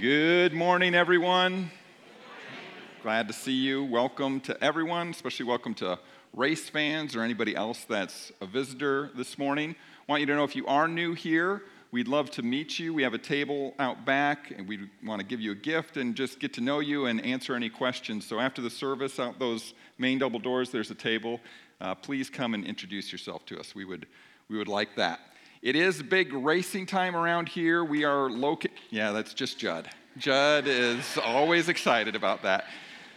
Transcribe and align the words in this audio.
Good 0.00 0.52
morning, 0.52 0.94
everyone. 0.94 1.72
Glad 3.02 3.26
to 3.26 3.34
see 3.34 3.54
you. 3.54 3.82
Welcome 3.82 4.38
to 4.42 4.62
everyone, 4.62 5.08
especially 5.08 5.46
welcome 5.46 5.74
to 5.74 5.98
race 6.32 6.68
fans 6.68 7.16
or 7.16 7.22
anybody 7.22 7.56
else 7.56 7.84
that's 7.88 8.30
a 8.40 8.46
visitor 8.46 9.10
this 9.16 9.38
morning. 9.38 9.74
Want 10.06 10.20
you 10.20 10.26
to 10.26 10.36
know 10.36 10.44
if 10.44 10.54
you 10.54 10.64
are 10.68 10.86
new 10.86 11.14
here, 11.14 11.62
we'd 11.90 12.06
love 12.06 12.30
to 12.32 12.44
meet 12.44 12.78
you. 12.78 12.94
We 12.94 13.02
have 13.02 13.14
a 13.14 13.18
table 13.18 13.74
out 13.80 14.04
back, 14.04 14.52
and 14.56 14.68
we 14.68 14.88
want 15.04 15.20
to 15.20 15.26
give 15.26 15.40
you 15.40 15.50
a 15.50 15.56
gift 15.56 15.96
and 15.96 16.14
just 16.14 16.38
get 16.38 16.52
to 16.52 16.60
know 16.60 16.78
you 16.78 17.06
and 17.06 17.20
answer 17.24 17.56
any 17.56 17.68
questions. 17.68 18.24
So 18.24 18.38
after 18.38 18.62
the 18.62 18.70
service, 18.70 19.18
out 19.18 19.40
those 19.40 19.74
main 19.98 20.20
double 20.20 20.38
doors, 20.38 20.70
there's 20.70 20.92
a 20.92 20.94
table. 20.94 21.40
Uh, 21.80 21.96
please 21.96 22.30
come 22.30 22.54
and 22.54 22.64
introduce 22.64 23.10
yourself 23.10 23.44
to 23.46 23.58
us. 23.58 23.74
We 23.74 23.84
would, 23.84 24.06
we 24.48 24.58
would 24.58 24.68
like 24.68 24.94
that. 24.94 25.18
It 25.60 25.74
is 25.74 26.00
big 26.04 26.32
racing 26.32 26.86
time 26.86 27.16
around 27.16 27.48
here. 27.48 27.84
We 27.84 28.04
are 28.04 28.30
located. 28.30 28.78
Yeah, 28.90 29.10
that's 29.10 29.34
just 29.34 29.58
Judd. 29.58 29.90
Judd 30.18 30.66
is 30.66 31.16
always 31.24 31.68
excited 31.68 32.16
about 32.16 32.42
that. 32.42 32.64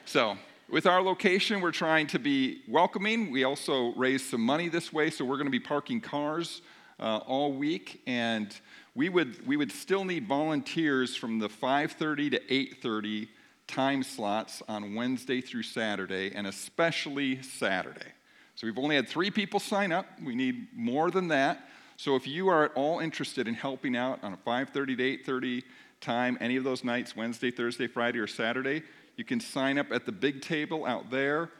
So, 0.05 0.37
with 0.69 0.85
our 0.85 1.01
location, 1.01 1.59
we're 1.59 1.71
trying 1.71 2.05
to 2.07 2.19
be 2.19 2.61
welcoming. 2.67 3.31
We 3.31 3.43
also 3.43 3.93
raise 3.95 4.29
some 4.29 4.41
money 4.41 4.69
this 4.69 4.93
way, 4.93 5.09
so 5.09 5.25
we're 5.25 5.37
going 5.37 5.47
to 5.47 5.51
be 5.51 5.59
parking 5.59 5.99
cars 5.99 6.61
uh, 6.99 7.17
all 7.25 7.53
week, 7.53 8.01
and 8.05 8.55
we 8.93 9.09
would 9.09 9.45
we 9.47 9.57
would 9.57 9.71
still 9.71 10.05
need 10.05 10.27
volunteers 10.27 11.15
from 11.15 11.39
the 11.39 11.49
5:30 11.49 12.31
to 12.31 12.39
8:30 12.39 13.27
time 13.65 14.03
slots 14.03 14.61
on 14.67 14.93
Wednesday 14.93 15.41
through 15.41 15.63
Saturday, 15.63 16.31
and 16.35 16.45
especially 16.45 17.41
Saturday. 17.41 18.11
So 18.55 18.67
we've 18.67 18.77
only 18.77 18.95
had 18.95 19.09
three 19.09 19.31
people 19.31 19.59
sign 19.59 19.91
up. 19.91 20.05
We 20.23 20.35
need 20.35 20.67
more 20.75 21.09
than 21.09 21.29
that. 21.29 21.67
So 22.01 22.15
if 22.15 22.25
you 22.25 22.47
are 22.47 22.63
at 22.65 22.71
all 22.73 22.99
interested 22.99 23.47
in 23.47 23.53
helping 23.53 23.95
out 23.95 24.23
on 24.23 24.33
a 24.33 24.37
5:30 24.37 24.95
to 24.97 25.03
8:30 25.03 25.63
time, 25.99 26.35
any 26.41 26.55
of 26.55 26.63
those 26.63 26.83
nights, 26.83 27.15
Wednesday, 27.15 27.51
Thursday, 27.51 27.85
Friday, 27.85 28.17
or 28.17 28.25
Saturday, 28.25 28.81
you 29.17 29.23
can 29.23 29.39
sign 29.39 29.77
up 29.77 29.91
at 29.91 30.07
the 30.07 30.11
big 30.11 30.41
table 30.41 30.83
out 30.87 31.11
there. 31.11 31.51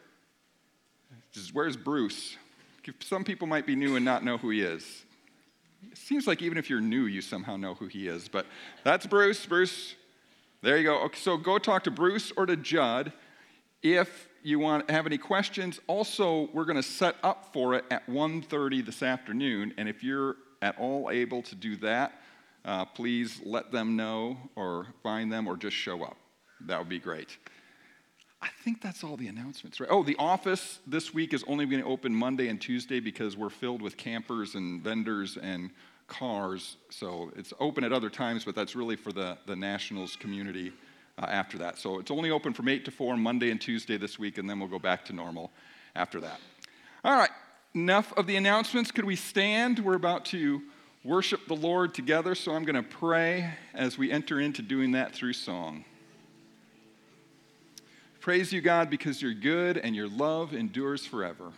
Just, 1.31 1.53
where's 1.53 1.77
Bruce? 1.77 2.37
Some 3.01 3.23
people 3.23 3.45
might 3.45 3.67
be 3.67 3.75
new 3.75 3.95
and 3.95 4.03
not 4.03 4.23
know 4.23 4.39
who 4.39 4.49
he 4.49 4.61
is. 4.61 5.05
It 5.91 5.97
seems 5.99 6.25
like 6.25 6.41
even 6.41 6.57
if 6.57 6.71
you're 6.71 6.81
new, 6.81 7.05
you 7.05 7.21
somehow 7.21 7.55
know 7.55 7.75
who 7.75 7.85
he 7.85 8.07
is. 8.07 8.27
But 8.27 8.47
that's 8.83 9.05
Bruce. 9.05 9.45
Bruce, 9.45 9.93
there 10.63 10.75
you 10.75 10.85
go. 10.85 11.01
Okay, 11.01 11.19
so 11.19 11.37
go 11.37 11.59
talk 11.59 11.83
to 11.83 11.91
Bruce 11.91 12.31
or 12.35 12.47
to 12.47 12.55
Judd 12.55 13.13
if 13.83 14.27
you 14.43 14.59
want 14.59 14.89
have 14.89 15.05
any 15.05 15.17
questions 15.17 15.79
also 15.87 16.49
we're 16.53 16.65
going 16.65 16.75
to 16.75 16.83
set 16.83 17.15
up 17.23 17.49
for 17.53 17.73
it 17.75 17.85
at 17.91 18.05
1.30 18.07 18.85
this 18.85 19.03
afternoon 19.03 19.73
and 19.77 19.87
if 19.87 20.03
you're 20.03 20.35
at 20.61 20.77
all 20.79 21.09
able 21.11 21.41
to 21.41 21.55
do 21.55 21.75
that 21.75 22.13
uh, 22.65 22.85
please 22.85 23.41
let 23.43 23.71
them 23.71 23.95
know 23.95 24.37
or 24.55 24.87
find 25.01 25.31
them 25.31 25.47
or 25.47 25.57
just 25.57 25.75
show 25.75 26.03
up. 26.03 26.17
That 26.67 26.77
would 26.77 26.89
be 26.89 26.99
great. 26.99 27.37
I 28.41 28.49
think 28.63 28.81
that's 28.81 29.03
all 29.03 29.17
the 29.17 29.27
announcements 29.27 29.79
right? 29.79 29.89
Oh 29.91 30.03
the 30.03 30.15
office 30.17 30.79
this 30.87 31.13
week 31.13 31.33
is 31.33 31.43
only 31.47 31.65
going 31.67 31.81
to 31.81 31.87
open 31.87 32.11
monday 32.13 32.47
and 32.47 32.59
tuesday 32.59 32.99
because 32.99 33.37
we're 33.37 33.51
filled 33.51 33.83
with 33.83 33.97
campers 33.97 34.55
and 34.55 34.83
vendors 34.83 35.37
and 35.37 35.69
cars 36.07 36.77
so 36.89 37.31
it's 37.35 37.53
open 37.59 37.83
at 37.83 37.93
other 37.93 38.09
times 38.09 38.43
but 38.43 38.55
that's 38.55 38.75
really 38.75 38.95
for 38.95 39.11
the, 39.11 39.37
the 39.45 39.55
nationals 39.55 40.15
community 40.15 40.73
uh, 41.21 41.25
after 41.25 41.57
that. 41.59 41.77
So 41.77 41.99
it's 41.99 42.11
only 42.11 42.31
open 42.31 42.53
from 42.53 42.67
8 42.67 42.85
to 42.85 42.91
4 42.91 43.17
Monday 43.17 43.51
and 43.51 43.59
Tuesday 43.59 43.97
this 43.97 44.17
week, 44.17 44.37
and 44.37 44.49
then 44.49 44.59
we'll 44.59 44.69
go 44.69 44.79
back 44.79 45.05
to 45.05 45.13
normal 45.13 45.51
after 45.95 46.19
that. 46.21 46.39
All 47.03 47.17
right, 47.17 47.31
enough 47.73 48.13
of 48.17 48.27
the 48.27 48.35
announcements. 48.35 48.91
Could 48.91 49.05
we 49.05 49.15
stand? 49.15 49.79
We're 49.79 49.95
about 49.95 50.25
to 50.25 50.61
worship 51.03 51.47
the 51.47 51.55
Lord 51.55 51.93
together, 51.93 52.35
so 52.35 52.53
I'm 52.53 52.63
going 52.63 52.75
to 52.75 52.83
pray 52.83 53.53
as 53.73 53.97
we 53.97 54.11
enter 54.11 54.39
into 54.39 54.61
doing 54.61 54.91
that 54.91 55.13
through 55.13 55.33
song. 55.33 55.85
Praise 58.19 58.53
you, 58.53 58.61
God, 58.61 58.91
because 58.91 59.19
you're 59.19 59.33
good 59.33 59.79
and 59.79 59.95
your 59.95 60.07
love 60.07 60.53
endures 60.53 61.05
forever. 61.05 61.51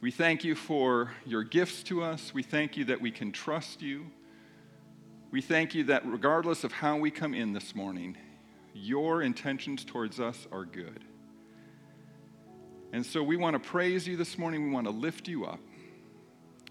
We 0.00 0.10
thank 0.10 0.44
you 0.44 0.54
for 0.54 1.12
your 1.26 1.44
gifts 1.44 1.82
to 1.84 2.02
us. 2.02 2.32
We 2.32 2.42
thank 2.42 2.76
you 2.76 2.86
that 2.86 3.00
we 3.00 3.10
can 3.10 3.32
trust 3.32 3.82
you. 3.82 4.06
We 5.30 5.40
thank 5.40 5.74
you 5.74 5.84
that 5.84 6.04
regardless 6.06 6.64
of 6.64 6.72
how 6.72 6.96
we 6.96 7.10
come 7.10 7.34
in 7.34 7.52
this 7.52 7.74
morning, 7.74 8.16
your 8.74 9.22
intentions 9.22 9.84
towards 9.84 10.20
us 10.20 10.46
are 10.50 10.64
good. 10.64 11.04
And 12.92 13.04
so 13.04 13.22
we 13.22 13.36
want 13.36 13.54
to 13.54 13.60
praise 13.60 14.06
you 14.06 14.16
this 14.16 14.36
morning. 14.36 14.64
We 14.64 14.70
want 14.70 14.86
to 14.86 14.92
lift 14.92 15.28
you 15.28 15.44
up. 15.44 15.60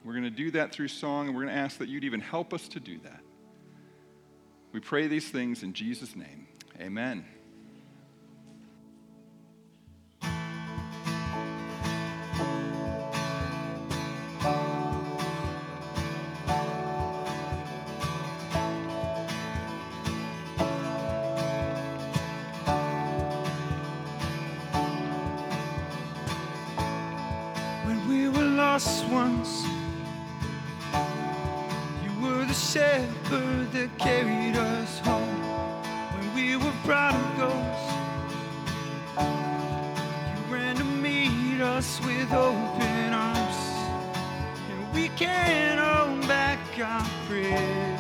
We're 0.04 0.14
going 0.14 0.24
to 0.24 0.30
do 0.30 0.52
that 0.52 0.72
through 0.72 0.88
song, 0.88 1.28
and 1.28 1.36
we're 1.36 1.44
going 1.44 1.54
to 1.54 1.60
ask 1.60 1.78
that 1.78 1.90
you'd 1.90 2.04
even 2.04 2.20
help 2.20 2.54
us 2.54 2.68
to 2.70 2.80
do 2.80 3.00
that. 3.04 3.22
We 4.72 4.80
pray 4.80 5.08
these 5.08 5.30
things 5.30 5.64
in 5.64 5.74
Jesus' 5.74 6.16
name. 6.16 6.48
Amen. 6.80 7.26
us 28.88 29.04
once. 29.12 29.64
You 32.04 32.12
were 32.22 32.46
the 32.46 32.54
shepherd 32.54 33.72
that 33.74 33.90
carried 34.00 34.56
us 34.56 35.00
home 35.00 35.42
when 36.16 36.34
we 36.34 36.56
were 36.56 36.74
prodigals. 36.84 37.82
You 40.32 40.54
ran 40.54 40.76
to 40.78 40.84
meet 40.84 41.62
us 41.62 42.00
with 42.02 42.32
open 42.34 43.14
arms, 43.14 43.60
and 44.72 44.94
we 44.94 45.10
can 45.10 45.78
own 45.78 46.22
back 46.22 46.60
our 46.80 47.06
praise. 47.28 48.00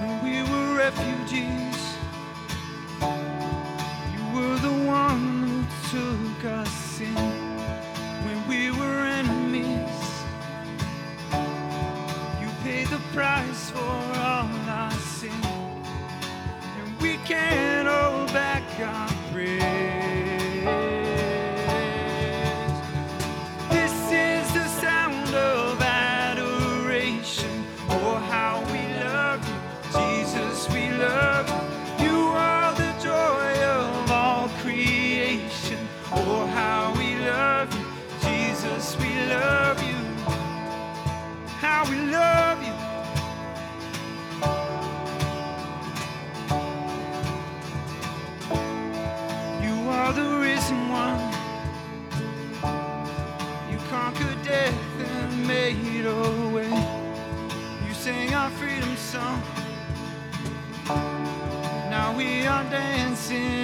When 0.00 0.14
we 0.24 0.42
were 0.50 0.76
refugees. 0.76 1.67
dancing 63.28 63.57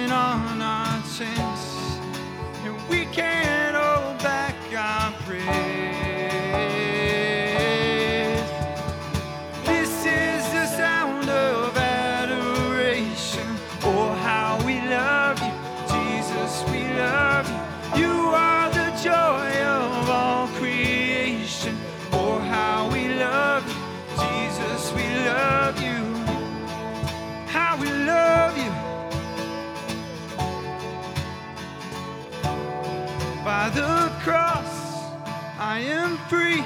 free. 36.29 36.63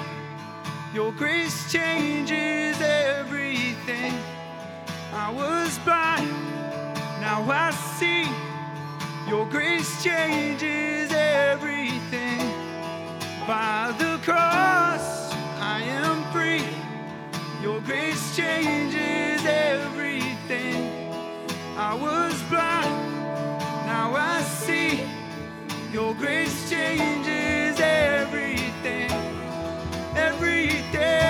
Your 0.93 1.11
grace 1.11 1.71
changes 1.71 2.79
everything. 2.81 4.13
I 5.13 5.31
was 5.31 5.77
blind, 5.79 6.29
now 7.19 7.43
I 7.49 7.71
see. 7.97 8.27
Your 9.29 9.45
grace 9.45 10.03
changes 10.03 11.11
everything. 11.11 12.39
By 13.47 13.93
the 13.99 14.19
cross, 14.23 15.33
I 15.59 15.81
am 15.83 16.23
free. 16.31 16.65
Your 17.61 17.81
grace 17.81 18.35
changes 18.35 19.45
everything. 19.45 20.89
I 21.77 21.93
was 21.93 22.41
blind, 22.43 23.11
now 23.85 24.15
I 24.15 24.41
see. 24.41 25.03
Your 25.91 26.13
grace 26.15 26.69
changes 26.69 27.79
everything 27.79 28.48
every 30.39 30.81
day. 30.93 31.28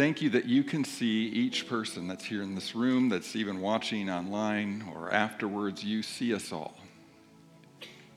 Thank 0.00 0.22
you 0.22 0.30
that 0.30 0.46
you 0.46 0.64
can 0.64 0.82
see 0.82 1.26
each 1.26 1.68
person 1.68 2.08
that's 2.08 2.24
here 2.24 2.40
in 2.40 2.54
this 2.54 2.74
room, 2.74 3.10
that's 3.10 3.36
even 3.36 3.60
watching 3.60 4.08
online 4.08 4.82
or 4.94 5.12
afterwards. 5.12 5.84
You 5.84 6.02
see 6.02 6.32
us 6.34 6.52
all. 6.52 6.74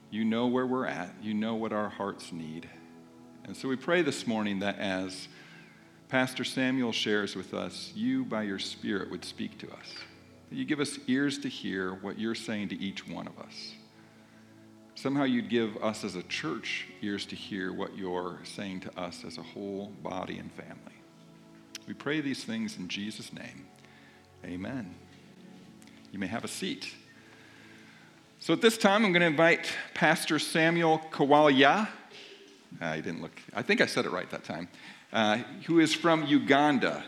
You 0.09 0.23
know 0.23 0.47
where 0.47 0.65
we're 0.65 0.85
at, 0.85 1.13
you 1.21 1.33
know 1.33 1.55
what 1.55 1.73
our 1.73 1.89
hearts 1.89 2.31
need. 2.31 2.69
And 3.43 3.57
so 3.57 3.67
we 3.67 3.75
pray 3.75 4.01
this 4.01 4.25
morning 4.25 4.59
that 4.59 4.79
as 4.79 5.27
Pastor 6.07 6.45
Samuel 6.45 6.93
shares 6.93 7.35
with 7.35 7.53
us, 7.53 7.91
you 7.93 8.23
by 8.23 8.43
your 8.43 8.59
Spirit 8.59 9.11
would 9.11 9.25
speak 9.25 9.57
to 9.57 9.69
us. 9.73 9.93
That 10.51 10.55
you 10.55 10.63
give 10.63 10.79
us 10.79 10.97
ears 11.07 11.37
to 11.39 11.49
hear 11.49 11.95
what 11.95 12.17
you're 12.17 12.33
saying 12.33 12.69
to 12.69 12.79
each 12.79 13.05
one 13.09 13.27
of 13.27 13.37
us. 13.39 13.73
Somehow 14.95 15.25
you'd 15.25 15.49
give 15.49 15.75
us 15.83 16.05
as 16.05 16.15
a 16.15 16.23
church 16.23 16.87
ears 17.01 17.25
to 17.25 17.35
hear 17.35 17.73
what 17.73 17.97
you're 17.97 18.39
saying 18.45 18.79
to 18.79 18.97
us 18.97 19.25
as 19.27 19.37
a 19.37 19.43
whole 19.43 19.91
body 20.01 20.37
and 20.37 20.49
family. 20.53 21.02
We 21.85 21.93
pray 21.93 22.21
these 22.21 22.45
things 22.45 22.77
in 22.77 22.87
Jesus' 22.87 23.33
name. 23.33 23.65
Amen. 24.45 24.95
You 26.13 26.19
may 26.19 26.27
have 26.27 26.45
a 26.45 26.47
seat. 26.47 26.93
So 28.39 28.53
at 28.53 28.61
this 28.61 28.77
time, 28.77 29.03
I'm 29.03 29.11
going 29.11 29.21
to 29.21 29.27
invite 29.27 29.69
Pastor 29.93 30.39
Samuel 30.39 31.01
Kawalya. 31.11 31.89
I 32.79 32.95
didn't 33.01 33.21
look, 33.21 33.37
I 33.53 33.63
think 33.63 33.81
I 33.81 33.85
said 33.85 34.05
it 34.05 34.11
right 34.11 34.29
that 34.31 34.45
time, 34.45 34.69
uh, 35.11 35.37
who 35.65 35.79
is 35.79 35.93
from 35.93 36.25
Uganda. 36.25 37.03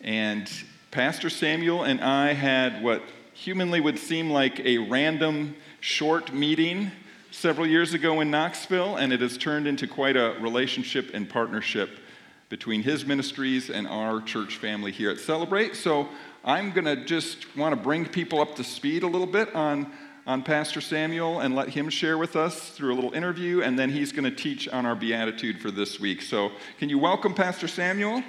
And 0.00 0.50
Pastor 0.90 1.30
Samuel 1.30 1.84
and 1.84 2.00
I 2.00 2.32
had 2.32 2.82
what 2.82 3.02
humanly 3.32 3.80
would 3.80 3.98
seem 3.98 4.30
like 4.30 4.58
a 4.60 4.78
random 4.78 5.54
short 5.80 6.32
meeting 6.32 6.90
several 7.30 7.66
years 7.66 7.94
ago 7.94 8.20
in 8.20 8.32
Knoxville, 8.32 8.96
and 8.96 9.12
it 9.12 9.20
has 9.20 9.38
turned 9.38 9.68
into 9.68 9.86
quite 9.86 10.16
a 10.16 10.36
relationship 10.40 11.10
and 11.14 11.28
partnership 11.28 12.00
between 12.48 12.82
his 12.82 13.04
ministries 13.04 13.70
and 13.70 13.86
our 13.88 14.20
church 14.20 14.56
family 14.56 14.92
here 14.92 15.10
at 15.10 15.18
Celebrate. 15.18 15.74
So 15.74 16.08
I'm 16.44 16.70
going 16.70 16.84
to 16.84 16.96
just 17.04 17.56
want 17.56 17.74
to 17.74 17.80
bring 17.80 18.06
people 18.06 18.40
up 18.40 18.54
to 18.56 18.64
speed 18.64 19.02
a 19.02 19.06
little 19.06 19.26
bit 19.26 19.54
on, 19.54 19.90
on 20.26 20.42
Pastor 20.42 20.80
Samuel 20.80 21.40
and 21.40 21.56
let 21.56 21.68
him 21.68 21.88
share 21.88 22.18
with 22.18 22.36
us 22.36 22.70
through 22.70 22.92
a 22.92 22.96
little 22.96 23.12
interview, 23.12 23.62
and 23.62 23.78
then 23.78 23.90
he's 23.90 24.12
going 24.12 24.24
to 24.24 24.30
teach 24.30 24.68
on 24.68 24.86
our 24.86 24.94
Beatitude 24.94 25.60
for 25.60 25.70
this 25.70 25.98
week. 25.98 26.22
So 26.22 26.52
can 26.78 26.88
you 26.88 26.98
welcome 26.98 27.34
Pastor 27.34 27.66
Samuel? 27.66 28.22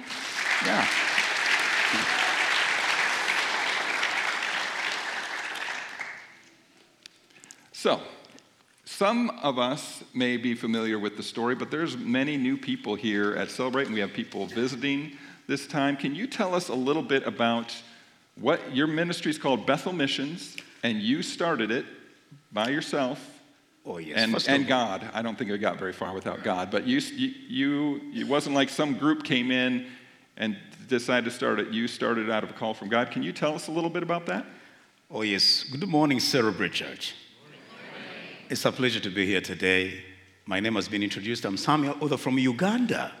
Yeah. 0.66 0.86
So, 7.72 8.00
some 8.98 9.30
of 9.44 9.60
us 9.60 10.02
may 10.12 10.36
be 10.36 10.56
familiar 10.56 10.98
with 10.98 11.16
the 11.16 11.22
story, 11.22 11.54
but 11.54 11.70
there's 11.70 11.96
many 11.96 12.36
new 12.36 12.56
people 12.56 12.96
here 12.96 13.36
at 13.36 13.48
Celebrate, 13.48 13.84
and 13.84 13.94
we 13.94 14.00
have 14.00 14.12
people 14.12 14.46
visiting 14.46 15.16
this 15.46 15.68
time. 15.68 15.96
Can 15.96 16.16
you 16.16 16.26
tell 16.26 16.52
us 16.52 16.68
a 16.68 16.74
little 16.74 17.04
bit 17.04 17.24
about 17.24 17.80
what 18.34 18.74
your 18.74 18.88
ministry 18.88 19.30
is 19.30 19.38
called 19.38 19.64
Bethel 19.66 19.92
Missions, 19.92 20.56
and 20.82 21.00
you 21.00 21.22
started 21.22 21.70
it 21.70 21.86
by 22.50 22.70
yourself? 22.70 23.24
Oh, 23.86 23.98
yes. 23.98 24.16
And, 24.18 24.32
First 24.32 24.48
and 24.48 24.64
of- 24.64 24.68
God. 24.68 25.08
I 25.14 25.22
don't 25.22 25.38
think 25.38 25.48
it 25.48 25.58
got 25.58 25.78
very 25.78 25.92
far 25.92 26.12
without 26.12 26.42
God, 26.42 26.68
but 26.72 26.84
you, 26.84 26.98
you, 26.98 27.34
you, 27.46 28.00
it 28.12 28.26
wasn't 28.26 28.56
like 28.56 28.68
some 28.68 28.98
group 28.98 29.22
came 29.22 29.52
in 29.52 29.86
and 30.36 30.56
decided 30.88 31.24
to 31.26 31.30
start 31.30 31.60
it. 31.60 31.68
You 31.68 31.86
started 31.86 32.28
out 32.30 32.42
of 32.42 32.50
a 32.50 32.54
call 32.54 32.74
from 32.74 32.88
God. 32.88 33.12
Can 33.12 33.22
you 33.22 33.32
tell 33.32 33.54
us 33.54 33.68
a 33.68 33.70
little 33.70 33.90
bit 33.90 34.02
about 34.02 34.26
that? 34.26 34.44
Oh, 35.08 35.22
yes. 35.22 35.62
Good 35.62 35.86
morning, 35.86 36.18
Celebrate 36.18 36.72
Church. 36.72 37.14
It's 38.50 38.64
a 38.64 38.72
pleasure 38.72 39.00
to 39.00 39.10
be 39.10 39.26
here 39.26 39.42
today. 39.42 40.02
My 40.46 40.58
name 40.58 40.76
has 40.76 40.88
been 40.88 41.02
introduced. 41.02 41.44
I'm 41.44 41.58
Samuel 41.58 41.98
Other 42.00 42.16
from 42.16 42.38
Uganda. 42.38 43.12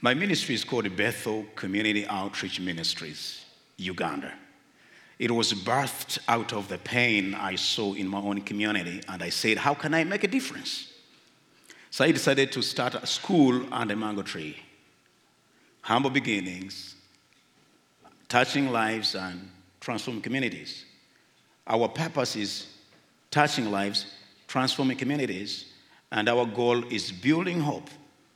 My 0.00 0.14
ministry 0.14 0.54
is 0.54 0.62
called 0.62 0.94
Bethel 0.96 1.46
Community 1.56 2.06
Outreach 2.06 2.60
Ministries, 2.60 3.44
Uganda. 3.76 4.32
It 5.18 5.32
was 5.32 5.52
birthed 5.52 6.20
out 6.28 6.52
of 6.52 6.68
the 6.68 6.78
pain 6.78 7.34
I 7.34 7.56
saw 7.56 7.94
in 7.94 8.06
my 8.06 8.18
own 8.18 8.40
community, 8.42 9.00
and 9.08 9.20
I 9.20 9.30
said, 9.30 9.58
How 9.58 9.74
can 9.74 9.92
I 9.94 10.04
make 10.04 10.22
a 10.22 10.28
difference? 10.28 10.92
So 11.90 12.04
I 12.04 12.12
decided 12.12 12.52
to 12.52 12.62
start 12.62 12.94
a 12.94 13.04
school 13.04 13.66
under 13.72 13.96
mango 13.96 14.22
tree. 14.22 14.56
Humble 15.80 16.10
beginnings, 16.10 16.94
touching 18.28 18.70
lives 18.70 19.16
and 19.16 19.50
transforming 19.80 20.22
communities. 20.22 20.84
Our 21.66 21.88
purpose 21.88 22.36
is 22.36 22.68
touching 23.32 23.72
lives, 23.72 24.06
transforming 24.46 24.96
communities, 24.96 25.72
and 26.10 26.28
our 26.28 26.46
goal 26.46 26.84
is 26.92 27.12
building 27.12 27.60
hope 27.60 27.88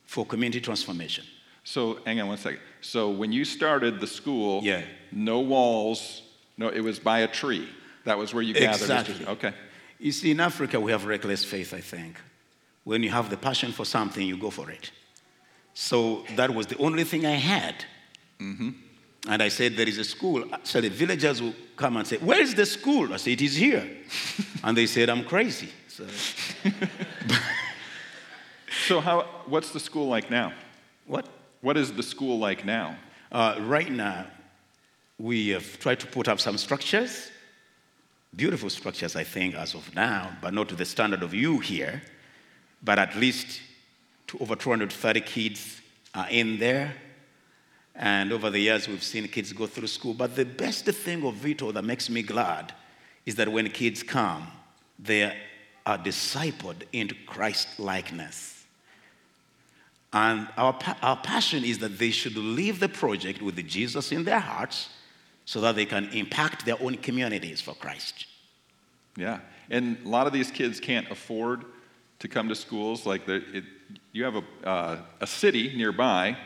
for 0.05 0.27
community 0.27 0.61
transformation. 0.61 1.25
So, 1.65 2.01
hang 2.05 2.21
on 2.21 2.29
one 2.29 2.39
second. 2.39 2.61
So, 2.81 3.11
when 3.11 3.33
you 3.33 3.45
started 3.45 4.01
the 4.01 4.07
school, 4.07 4.63
Yeah. 4.63 4.83
no 5.13 5.41
walls, 5.41 6.23
no, 6.57 6.69
it 6.69 6.81
was 6.81 6.99
by 6.99 7.21
a 7.21 7.29
tree. 7.29 7.69
That 8.05 8.19
was 8.19 8.35
where 8.35 8.43
you 8.43 8.55
gathered. 8.55 8.81
Exactly. 8.81 9.27
Okay. 9.27 9.53
You 9.99 10.13
see, 10.13 10.31
in 10.31 10.41
Africa, 10.41 10.81
we 10.81 10.91
have 10.93 11.05
reckless 11.05 11.45
faith, 11.45 11.75
I 11.75 11.81
think. 11.81 12.17
When 12.85 13.03
you 13.03 13.11
have 13.11 13.29
the 13.29 13.37
passion 13.37 13.73
for 13.73 13.85
something, 13.85 14.27
you 14.27 14.37
go 14.39 14.51
for 14.51 14.71
it. 14.71 14.91
So 15.75 16.25
that 16.37 16.53
was 16.55 16.67
the 16.67 16.77
only 16.79 17.05
thing 17.05 17.27
I 17.27 17.37
had. 17.37 17.85
Mm-hmm. 18.41 18.71
And 19.29 19.43
I 19.43 19.49
said, 19.49 19.77
There 19.77 19.89
is 19.89 19.99
a 19.99 20.05
school. 20.05 20.45
So 20.63 20.81
the 20.81 20.89
villagers 20.89 21.43
will 21.43 21.55
come 21.77 21.99
and 21.99 22.07
say, 22.07 22.17
Where 22.17 22.41
is 22.41 22.55
the 22.55 22.67
school? 22.67 23.13
I 23.13 23.19
said, 23.19 23.35
It 23.35 23.43
is 23.43 23.57
here. 23.57 23.89
and 24.65 24.77
they 24.77 24.87
said, 24.87 25.11
I'm 25.11 25.25
crazy. 25.25 25.69
So, 26.09 26.71
So, 28.87 29.01
how, 29.01 29.23
what's 29.47 29.71
the 29.71 29.81
school 29.81 30.09
like 30.09 30.31
now? 30.31 30.53
what? 31.07 31.27
What 31.61 31.77
is 31.77 31.93
the 31.93 32.03
school 32.03 32.39
like 32.39 32.65
now? 32.65 32.97
Uh, 33.31 33.57
right 33.61 33.91
now, 33.91 34.27
we 35.19 35.49
have 35.51 35.79
tried 35.79 36.01
to 36.01 36.07
put 36.07 36.27
up 36.27 36.41
some 36.41 36.57
structures, 36.57 37.31
beautiful 38.35 38.71
structures, 38.71 39.15
I 39.15 39.25
think, 39.25 39.55
as 39.55 39.75
of 39.75 39.95
now, 39.95 40.31
but 40.41 40.55
not 40.55 40.69
to 40.71 40.75
the 40.75 40.87
standard 40.87 41.23
of 41.23 41.35
you 41.35 41.59
here. 41.59 42.03
But 42.83 42.99
at 42.99 43.15
least 43.15 43.61
to 44.29 44.39
over 44.39 44.57
230 44.57 45.21
kids 45.21 45.81
are 46.15 46.29
in 46.31 46.59
there. 46.59 46.95
And 47.95 48.33
over 48.33 48.49
the 48.49 48.59
years, 48.59 48.89
we've 48.89 49.03
seen 49.03 49.29
kids 49.29 49.53
go 49.53 49.67
through 49.67 49.89
school. 49.89 50.15
But 50.15 50.35
the 50.35 50.47
best 50.47 50.87
thing 50.87 51.27
of 51.27 51.45
it 51.45 51.61
all 51.61 51.73
that 51.73 51.85
makes 51.85 52.09
me 52.09 52.23
glad 52.23 52.73
is 53.27 53.35
that 53.35 53.53
when 53.53 53.69
kids 53.69 54.03
come, 54.03 54.47
they 54.99 55.37
are 55.91 55.99
discipled 55.99 56.83
into 56.93 57.17
Christ 57.27 57.69
likeness. 57.81 58.65
And 60.13 60.49
our, 60.57 60.79
our 61.03 61.17
passion 61.17 61.65
is 61.65 61.79
that 61.79 61.99
they 61.99 62.13
should 62.13 62.37
leave 62.37 62.79
the 62.79 62.89
project 62.89 63.43
with 63.43 63.57
Jesus 63.67 64.13
in 64.13 64.23
their 64.25 64.39
hearts 64.39 64.89
so 65.45 65.61
that 65.63 65.75
they 65.75 65.87
can 65.87 66.09
impact 66.13 66.65
their 66.65 66.81
own 66.81 66.95
communities 66.95 67.61
for 67.61 67.75
Christ. 67.75 68.27
Yeah. 69.17 69.41
And 69.69 69.99
a 70.05 70.09
lot 70.09 70.29
of 70.29 70.33
these 70.33 70.53
kids 70.53 70.79
can't 70.79 71.11
afford 71.11 71.65
to 72.21 72.29
come 72.29 72.49
to 72.49 72.55
schools. 72.55 73.05
Like, 73.05 73.27
the, 73.27 73.43
it, 73.53 73.65
you 74.13 74.23
have 74.23 74.37
a, 74.37 74.45
uh, 74.65 74.99
a 75.21 75.27
city 75.27 75.77
nearby 75.77 76.37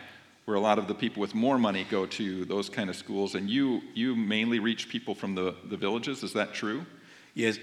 where 0.47 0.57
a 0.57 0.61
lot 0.61 0.79
of 0.79 0.89
the 0.89 0.95
people 0.95 1.21
with 1.21 1.35
more 1.35 1.59
money 1.59 1.87
go 1.91 2.07
to 2.07 2.47
those 2.47 2.71
kind 2.71 2.89
of 2.89 2.97
schools, 2.97 3.35
and 3.35 3.51
you, 3.51 3.83
you 3.95 4.17
mainly 4.17 4.59
reach 4.59 4.89
people 4.89 5.15
from 5.15 5.35
the, 5.35 5.55
the 5.69 5.77
villages. 5.77 6.23
Is 6.23 6.33
that 6.33 6.55
true? 6.55 6.87
Yes, 7.35 7.59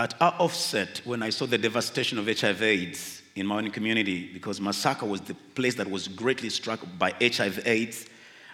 at 0.00 0.14
our 0.20 0.34
offset, 0.38 1.02
when 1.04 1.22
I 1.22 1.28
saw 1.28 1.44
the 1.44 1.58
devastation 1.58 2.18
of 2.18 2.26
HIV/AIDS 2.26 3.20
in 3.36 3.46
my 3.46 3.58
own 3.58 3.70
community, 3.70 4.30
because 4.32 4.58
Masaka 4.58 5.06
was 5.06 5.20
the 5.20 5.34
place 5.54 5.74
that 5.74 5.90
was 5.90 6.08
greatly 6.08 6.48
struck 6.48 6.80
by 6.98 7.12
HIV/AIDS, 7.20 8.06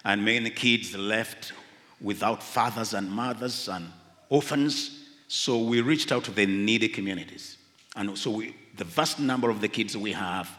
and 0.04 0.24
many 0.24 0.50
kids 0.50 0.96
left 0.96 1.52
without 2.00 2.42
fathers 2.42 2.94
and 2.94 3.08
mothers 3.08 3.68
and 3.68 3.92
orphans. 4.28 5.04
So 5.28 5.58
we 5.58 5.80
reached 5.82 6.10
out 6.10 6.24
to 6.24 6.32
the 6.32 6.46
needy 6.46 6.88
communities, 6.88 7.58
and 7.94 8.18
so 8.18 8.32
we, 8.32 8.56
the 8.76 8.84
vast 8.84 9.20
number 9.20 9.48
of 9.48 9.60
the 9.60 9.68
kids 9.68 9.96
we 9.96 10.12
have 10.12 10.50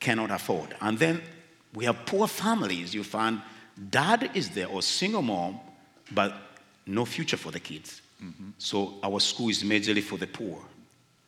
cannot 0.00 0.30
afford. 0.30 0.76
And 0.82 0.98
then 0.98 1.22
we 1.72 1.86
have 1.86 2.04
poor 2.04 2.28
families. 2.28 2.94
You 2.94 3.04
find 3.04 3.40
dad 3.90 4.30
is 4.34 4.50
there 4.50 4.68
or 4.68 4.82
single 4.82 5.22
mom, 5.22 5.60
but 6.12 6.34
no 6.86 7.06
future 7.06 7.38
for 7.38 7.50
the 7.50 7.60
kids. 7.60 8.02
Mm-hmm. 8.22 8.50
So 8.58 8.94
our 9.02 9.20
school 9.20 9.48
is 9.50 9.62
majorly 9.62 10.02
for 10.02 10.16
the 10.18 10.26
poor. 10.26 10.58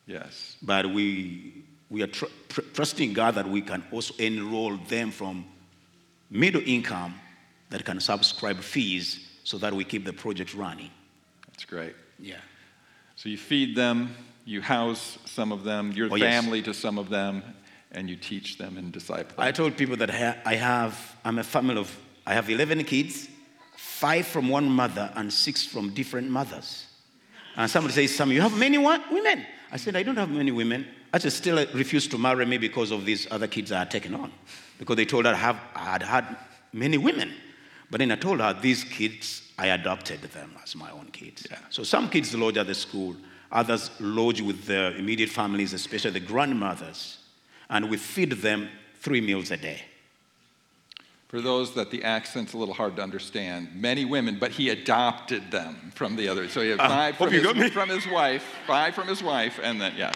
Yes. 0.07 0.57
But 0.61 0.87
we, 0.91 1.63
we 1.89 2.01
are 2.01 2.07
tr- 2.07 2.25
tr- 2.47 2.61
trusting 2.73 3.13
God 3.13 3.35
that 3.35 3.47
we 3.47 3.61
can 3.61 3.83
also 3.91 4.13
enroll 4.17 4.77
them 4.87 5.11
from 5.11 5.45
middle 6.29 6.61
income 6.65 7.13
that 7.69 7.85
can 7.85 7.99
subscribe 7.99 8.57
fees 8.59 9.27
so 9.43 9.57
that 9.59 9.73
we 9.73 9.83
keep 9.83 10.05
the 10.05 10.13
project 10.13 10.53
running. 10.55 10.89
That's 11.47 11.65
great. 11.65 11.95
Yeah. 12.17 12.35
So 13.15 13.29
you 13.29 13.37
feed 13.37 13.75
them, 13.75 14.15
you 14.45 14.61
house 14.61 15.19
some 15.25 15.51
of 15.51 15.63
them, 15.63 15.91
you're 15.91 16.11
Oh, 16.11 16.15
yes. 16.15 16.33
family 16.41 16.61
to 16.63 16.73
some 16.73 16.97
of 16.97 17.09
them, 17.09 17.43
and 17.91 18.09
you 18.09 18.15
teach 18.15 18.57
them 18.57 18.77
and 18.77 18.91
disciple 18.91 19.35
them. 19.35 19.45
I 19.45 19.51
told 19.51 19.75
people 19.77 19.95
that 19.97 20.09
I 20.45 20.55
have, 20.55 21.15
I'm 21.23 21.37
a 21.39 21.43
family 21.43 21.77
of, 21.77 21.95
I 22.25 22.33
have 22.33 22.49
11 22.49 22.83
kids, 22.85 23.27
five 23.79 24.27
from 24.27 24.49
one 24.49 24.69
mother 24.69 25.11
and 25.15 25.31
six 25.31 25.65
from 25.65 25.89
different 25.93 26.29
mothers. 26.29 26.85
And 27.55 27.69
somebody 27.69 27.93
says, 27.93 28.15
Sam, 28.15 28.31
you 28.31 28.41
have 28.41 28.57
many 28.57 28.77
women. 28.77 29.45
I 29.71 29.77
said, 29.77 29.95
I 29.95 30.03
don't 30.03 30.17
have 30.17 30.29
many 30.29 30.51
women. 30.51 30.87
I 31.13 31.17
just 31.17 31.37
still 31.37 31.65
refuse 31.73 32.07
to 32.09 32.17
marry 32.17 32.45
me 32.45 32.57
because 32.57 32.91
of 32.91 33.05
these 33.05 33.27
other 33.31 33.47
kids 33.47 33.71
I 33.71 33.83
are 33.83 33.85
taken 33.85 34.15
on. 34.15 34.31
because 34.77 34.95
they 34.95 35.05
told 35.05 35.25
her 35.25 35.31
I, 35.31 35.35
have, 35.35 35.59
I 35.75 35.79
had 35.79 36.03
had 36.03 36.37
many 36.71 36.97
women. 36.97 37.33
But 37.89 37.99
then 37.99 38.11
I 38.11 38.15
told 38.15 38.39
her 38.39 38.53
these 38.53 38.83
kids, 38.83 39.51
I 39.57 39.67
adopted 39.67 40.21
them 40.21 40.55
as 40.63 40.75
my 40.75 40.91
own 40.91 41.07
kids. 41.11 41.47
Yeah. 41.49 41.57
So 41.69 41.83
some 41.83 42.09
kids 42.09 42.33
lodge 42.35 42.57
at 42.57 42.67
the 42.67 42.75
school, 42.75 43.15
others 43.51 43.91
lodge 43.99 44.41
with 44.41 44.65
their 44.65 44.95
immediate 44.95 45.29
families, 45.29 45.73
especially 45.73 46.11
the 46.11 46.19
grandmothers, 46.19 47.17
and 47.69 47.89
we 47.89 47.97
feed 47.97 48.31
them 48.33 48.69
three 49.01 49.21
meals 49.21 49.51
a 49.51 49.57
day. 49.57 49.81
For 51.29 51.41
those 51.41 51.75
that 51.75 51.91
the 51.91 52.03
accent's 52.03 52.53
a 52.53 52.57
little 52.57 52.73
hard 52.73 52.95
to 52.95 53.03
understand, 53.03 53.69
many 53.75 54.03
women, 54.03 54.39
but 54.39 54.49
he 54.49 54.69
adopted 54.69 55.51
them 55.51 55.91
from 55.93 56.15
the 56.15 56.27
other. 56.27 56.49
So 56.49 56.61
he 56.61 56.69
had 56.69 56.79
Ah, 56.79 56.87
five 56.87 57.15
hope 57.17 57.29
from, 57.29 57.55
his, 57.55 57.71
from 57.71 57.89
his 57.89 58.07
wife, 58.07 58.43
five 58.65 58.95
from 58.95 59.07
his 59.07 59.21
wife, 59.21 59.59
and 59.61 59.79
then, 59.79 59.93
yeah. 59.95 60.11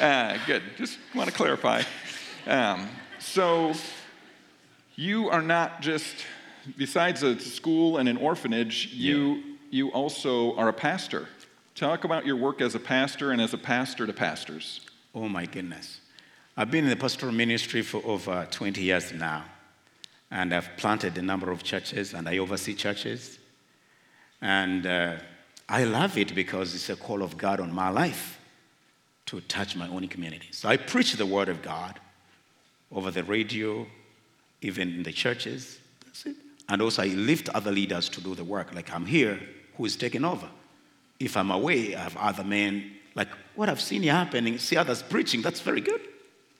Uh, 0.00 0.38
good. 0.46 0.62
Just 0.78 0.98
want 1.12 1.28
to 1.28 1.34
clarify. 1.34 1.82
Um, 2.46 2.88
so 3.18 3.72
you 4.94 5.28
are 5.28 5.42
not 5.42 5.80
just, 5.80 6.14
besides 6.76 7.24
a 7.24 7.40
school 7.40 7.96
and 7.96 8.08
an 8.08 8.16
orphanage, 8.16 8.92
you, 8.92 9.42
you 9.70 9.88
also 9.88 10.54
are 10.54 10.68
a 10.68 10.72
pastor. 10.72 11.26
Talk 11.74 12.04
about 12.04 12.24
your 12.24 12.36
work 12.36 12.60
as 12.60 12.76
a 12.76 12.80
pastor 12.80 13.32
and 13.32 13.40
as 13.40 13.54
a 13.54 13.58
pastor 13.58 14.06
to 14.06 14.12
pastors. 14.12 14.82
Oh 15.16 15.28
my 15.28 15.46
goodness. 15.46 16.00
I've 16.56 16.70
been 16.70 16.84
in 16.84 16.90
the 16.90 16.96
pastoral 16.96 17.32
ministry 17.32 17.82
for 17.82 18.00
over 18.04 18.46
20 18.52 18.80
years 18.80 19.12
now. 19.12 19.46
And 20.34 20.52
I've 20.52 20.76
planted 20.76 21.16
a 21.16 21.22
number 21.22 21.52
of 21.52 21.62
churches 21.62 22.12
and 22.12 22.28
I 22.28 22.38
oversee 22.38 22.74
churches. 22.74 23.38
And 24.42 24.84
uh, 24.84 25.16
I 25.68 25.84
love 25.84 26.18
it 26.18 26.34
because 26.34 26.74
it's 26.74 26.90
a 26.90 26.96
call 26.96 27.22
of 27.22 27.38
God 27.38 27.60
on 27.60 27.72
my 27.72 27.88
life 27.88 28.40
to 29.26 29.40
touch 29.42 29.76
my 29.76 29.86
own 29.88 30.08
community. 30.08 30.48
So 30.50 30.68
I 30.68 30.76
preach 30.76 31.12
the 31.12 31.24
word 31.24 31.48
of 31.48 31.62
God 31.62 32.00
over 32.90 33.12
the 33.12 33.22
radio, 33.22 33.86
even 34.60 34.88
in 34.88 35.02
the 35.04 35.12
churches. 35.12 35.78
That's 36.04 36.26
it. 36.26 36.36
And 36.68 36.82
also 36.82 37.02
I 37.04 37.06
lift 37.06 37.48
other 37.50 37.70
leaders 37.70 38.08
to 38.08 38.20
do 38.20 38.34
the 38.34 38.44
work. 38.44 38.74
Like 38.74 38.92
I'm 38.92 39.06
here, 39.06 39.38
who 39.76 39.84
is 39.84 39.94
taking 39.96 40.24
over. 40.24 40.48
If 41.20 41.36
I'm 41.36 41.52
away, 41.52 41.94
I 41.94 42.00
have 42.00 42.16
other 42.16 42.42
men. 42.44 42.90
Like 43.14 43.28
what 43.54 43.68
I've 43.68 43.80
seen 43.80 44.02
happening, 44.02 44.58
see 44.58 44.76
others 44.76 45.00
preaching, 45.00 45.42
that's 45.42 45.60
very 45.60 45.80
good. 45.80 46.00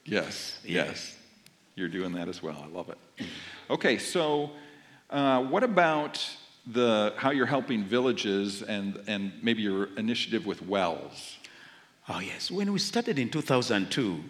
Yes, 0.05 0.59
Yeah. 0.63 0.85
yes. 0.85 1.14
You're 1.75 1.89
doing 1.89 2.13
that 2.13 2.27
as 2.27 2.41
well. 2.41 2.63
I 2.63 2.67
love 2.67 2.89
it. 2.89 3.27
Okay, 3.69 3.97
so 3.97 4.51
uh, 5.09 5.43
what 5.43 5.63
about 5.63 6.25
the 6.67 7.13
how 7.17 7.31
you're 7.31 7.45
helping 7.45 7.83
villages 7.83 8.63
and 8.63 8.99
and 9.07 9.31
maybe 9.41 9.61
your 9.61 9.89
initiative 9.97 10.45
with 10.45 10.61
wells? 10.61 11.37
Oh, 12.07 12.19
yes. 12.19 12.51
When 12.51 12.71
we 12.71 12.77
started 12.79 13.17
in 13.17 13.29
2002, 13.29 14.23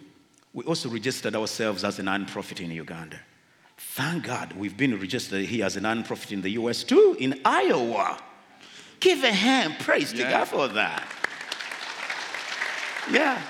we 0.54 0.64
also 0.64 0.88
registered 0.88 1.36
ourselves 1.36 1.84
as 1.84 1.98
a 1.98 2.02
non-profit 2.02 2.60
in 2.60 2.70
Uganda. 2.70 3.20
Thank 3.76 4.24
God 4.24 4.54
we've 4.54 4.76
been 4.76 4.98
registered 4.98 5.44
here 5.44 5.66
as 5.66 5.76
a 5.76 5.80
non-profit 5.82 6.32
in 6.32 6.40
the 6.40 6.50
US 6.50 6.82
too, 6.82 7.16
in 7.20 7.38
Iowa. 7.44 8.18
Give 9.00 9.22
a 9.24 9.32
hand, 9.32 9.76
praise 9.80 10.12
to 10.14 10.22
God 10.22 10.46
for 10.46 10.68
that. 10.68 11.06
Yeah. 13.10 13.42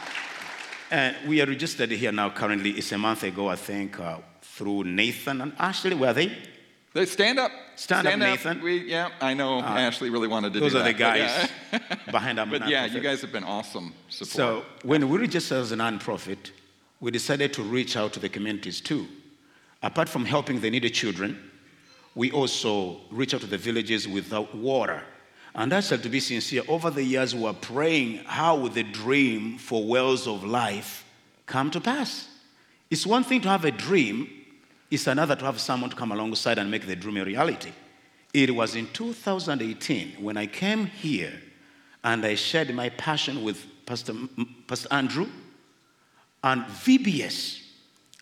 And 0.90 1.16
we 1.27 1.40
are 1.40 1.46
registered 1.46 1.90
here 1.90 2.12
now 2.12 2.31
currently. 2.31 2.70
It's 2.70 2.92
a 2.92 2.99
month 2.99 3.25
ago, 3.25 3.49
I 3.49 3.57
think, 3.57 3.99
uh, 3.99 4.18
through 4.40 4.85
Nathan 4.85 5.40
and 5.40 5.53
Ashley. 5.59 5.94
Were 5.94 6.12
they? 6.12 6.33
They 6.92 7.07
stand 7.07 7.38
up. 7.38 7.51
Stand 7.75 8.07
up, 8.07 8.18
Nathan. 8.18 8.62
We, 8.62 8.88
yeah, 8.88 9.11
I 9.20 9.35
know 9.35 9.61
Ashley 9.61 10.09
really 10.09 10.29
wanted 10.29 10.55
to 10.55 10.61
Those 10.61 10.75
are 10.75 10.79
the 10.79 10.85
that, 10.85 10.92
but 10.92 10.99
guys 10.99 11.51
yeah. 11.72 11.96
behind 12.11 12.38
our 12.38 12.46
But 12.46 12.68
yeah, 12.68 12.81
non-profit. 12.83 12.92
you 12.94 13.01
guys 13.01 13.20
have 13.20 13.33
been 13.33 13.44
awesome 13.44 13.92
support. 14.09 14.31
So 14.31 14.64
when 14.83 15.07
we 15.11 15.18
registered 15.18 15.59
as 15.59 15.72
a 15.72 15.77
nonprofit, 15.77 16.53
we 17.01 17.11
decided 17.11 17.53
to 17.55 17.62
reach 17.62 17.96
out 17.99 18.14
to 18.14 18.20
the 18.20 18.31
communities 18.31 18.81
too. 18.81 19.07
Apart 19.83 20.09
from 20.09 20.25
helping 20.25 20.61
the 20.61 20.70
needy 20.70 20.88
children, 20.88 21.38
we 22.14 22.31
also 22.31 23.01
reach 23.11 23.35
out 23.35 23.42
to 23.42 23.46
the 23.46 23.59
villages 23.59 24.09
without 24.09 24.55
water. 24.55 25.03
And 25.57 25.73
I 25.73 25.79
actually, 25.79 26.03
to 26.03 26.09
be 26.11 26.21
sincere, 26.21 26.62
over 26.69 26.90
the 26.90 27.03
years 27.03 27.35
we 27.35 27.40
were 27.40 27.55
praying 27.55 28.19
how 28.27 28.57
would 28.59 28.75
the 28.75 28.83
dream 28.83 29.57
for 29.57 29.83
wells 29.87 30.29
of 30.29 30.45
life 30.45 31.07
come 31.47 31.71
to 31.71 31.81
pass. 31.81 32.29
It's 32.90 33.07
one 33.07 33.25
thing 33.25 33.40
to 33.40 33.49
have 33.49 33.64
a 33.64 33.71
dream, 33.71 34.29
it's 34.90 35.07
another 35.07 35.35
to 35.35 35.45
have 35.47 35.59
someone 35.59 35.88
to 35.88 35.97
come 35.97 36.12
alongside 36.12 36.59
and 36.59 36.71
make 36.71 36.87
the 36.87 36.95
dream 36.95 37.16
a 37.16 37.25
reality. 37.25 37.73
It 38.35 38.55
was 38.55 38.77
in 38.77 38.87
2018 38.88 40.23
when 40.23 40.37
I 40.37 40.47
came 40.47 40.87
here 40.87 41.33
and 42.05 42.25
I 42.25 42.35
shared 42.35 42.73
my 42.75 42.90
passion 42.90 43.42
with 43.42 43.64
Pastor, 43.87 44.12
Pastor 44.66 44.88
Andrew 44.90 45.27
and 46.45 46.64
VBS 46.64 47.62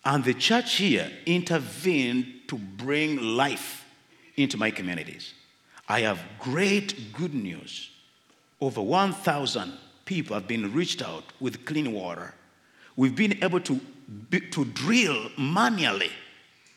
and 0.05 0.23
the 0.23 0.35
church 0.35 0.77
here 0.77 1.11
intervened 1.27 2.27
to 2.47 2.57
bring 2.57 3.21
life 3.21 3.85
into 4.37 4.57
my 4.57 4.71
communities. 4.71 5.35
I 5.89 6.01
have 6.01 6.23
great 6.39 7.13
good 7.13 7.35
news. 7.35 7.91
Over 8.61 8.81
1,000 8.81 9.73
people 10.05 10.35
have 10.35 10.49
been 10.49 10.73
reached 10.73 11.03
out 11.03 11.25
with 11.41 11.65
clean 11.65 11.93
water. 11.93 12.35
We've 12.97 13.15
been 13.15 13.43
able 13.43 13.61
to, 13.61 13.81
to 14.53 14.65
drill 14.65 15.31
manually 15.37 16.11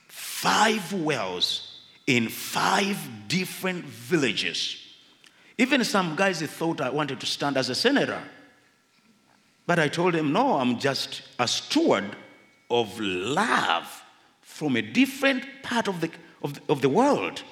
five 0.07 0.91
wells 0.93 1.81
in 2.05 2.29
five 2.29 2.97
different 3.27 3.85
villages. 3.85 4.77
Even 5.57 5.83
some 5.83 6.15
guys 6.15 6.41
thought 6.41 6.81
I 6.81 6.89
wanted 6.89 7.19
to 7.19 7.25
stand 7.25 7.57
as 7.57 7.69
a 7.69 7.75
senator. 7.75 8.21
But 9.65 9.79
I 9.79 9.87
told 9.89 10.15
him, 10.15 10.31
no, 10.31 10.57
I'm 10.57 10.79
just 10.79 11.23
a 11.39 11.47
steward 11.47 12.15
of 12.69 12.99
love 12.99 14.03
from 14.41 14.75
a 14.75 14.81
different 14.81 15.45
part 15.61 15.87
of 15.87 16.01
the, 16.01 16.09
of 16.41 16.59
of 16.69 16.81
the 16.81 16.89
world. 16.89 17.43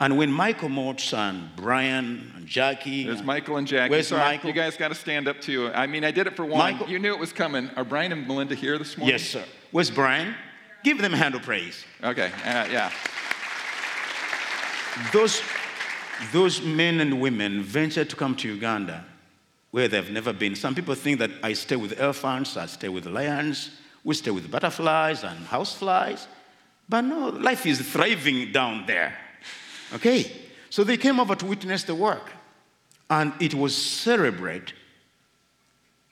And 0.00 0.18
when 0.18 0.30
Michael 0.32 0.68
Moats 0.68 1.12
and 1.14 1.54
Brian 1.56 2.32
and 2.36 2.46
Jackie. 2.46 3.04
There's 3.06 3.22
Michael 3.22 3.56
and 3.56 3.66
Jackie. 3.66 3.90
Where's 3.90 4.08
Sorry, 4.08 4.20
Michael? 4.20 4.48
You 4.50 4.54
guys 4.54 4.76
got 4.76 4.88
to 4.88 4.94
stand 4.94 5.28
up 5.28 5.40
too. 5.40 5.70
I 5.72 5.86
mean, 5.86 6.04
I 6.04 6.10
did 6.10 6.26
it 6.26 6.34
for 6.36 6.44
one. 6.44 6.58
Michael- 6.58 6.88
You 6.88 6.98
knew 6.98 7.12
it 7.12 7.18
was 7.18 7.32
coming. 7.32 7.70
Are 7.76 7.84
Brian 7.84 8.10
and 8.12 8.26
Melinda 8.26 8.54
here 8.54 8.76
this 8.76 8.98
morning? 8.98 9.14
Yes, 9.14 9.22
sir. 9.22 9.44
Where's 9.70 9.90
Brian? 9.90 10.34
Give 10.82 10.98
them 10.98 11.14
a 11.14 11.16
hand 11.16 11.34
of 11.34 11.42
praise. 11.42 11.84
Okay. 12.02 12.30
Uh, 12.44 12.66
yeah. 12.70 12.90
Those, 15.12 15.40
those 16.32 16.60
men 16.60 17.00
and 17.00 17.20
women 17.20 17.62
ventured 17.62 18.10
to 18.10 18.16
come 18.16 18.36
to 18.36 18.48
Uganda 18.48 19.04
where 19.70 19.88
they've 19.88 20.10
never 20.10 20.32
been. 20.32 20.54
Some 20.54 20.74
people 20.74 20.94
think 20.94 21.18
that 21.18 21.30
I 21.42 21.52
stay 21.54 21.74
with 21.76 21.98
elephants, 21.98 22.56
I 22.56 22.66
stay 22.66 22.88
with 22.88 23.06
lions, 23.06 23.70
we 24.04 24.14
stay 24.14 24.30
with 24.30 24.48
butterflies 24.50 25.24
and 25.24 25.44
houseflies. 25.46 26.26
But 26.88 27.00
no, 27.00 27.30
life 27.30 27.66
is 27.66 27.80
thriving 27.80 28.52
down 28.52 28.84
there. 28.86 29.16
Okay? 29.94 30.30
So 30.70 30.84
they 30.84 30.96
came 30.96 31.20
over 31.20 31.34
to 31.34 31.46
witness 31.46 31.84
the 31.84 31.94
work. 31.94 32.30
And 33.08 33.32
it 33.40 33.54
was 33.54 33.76
Celebrate 33.76 34.72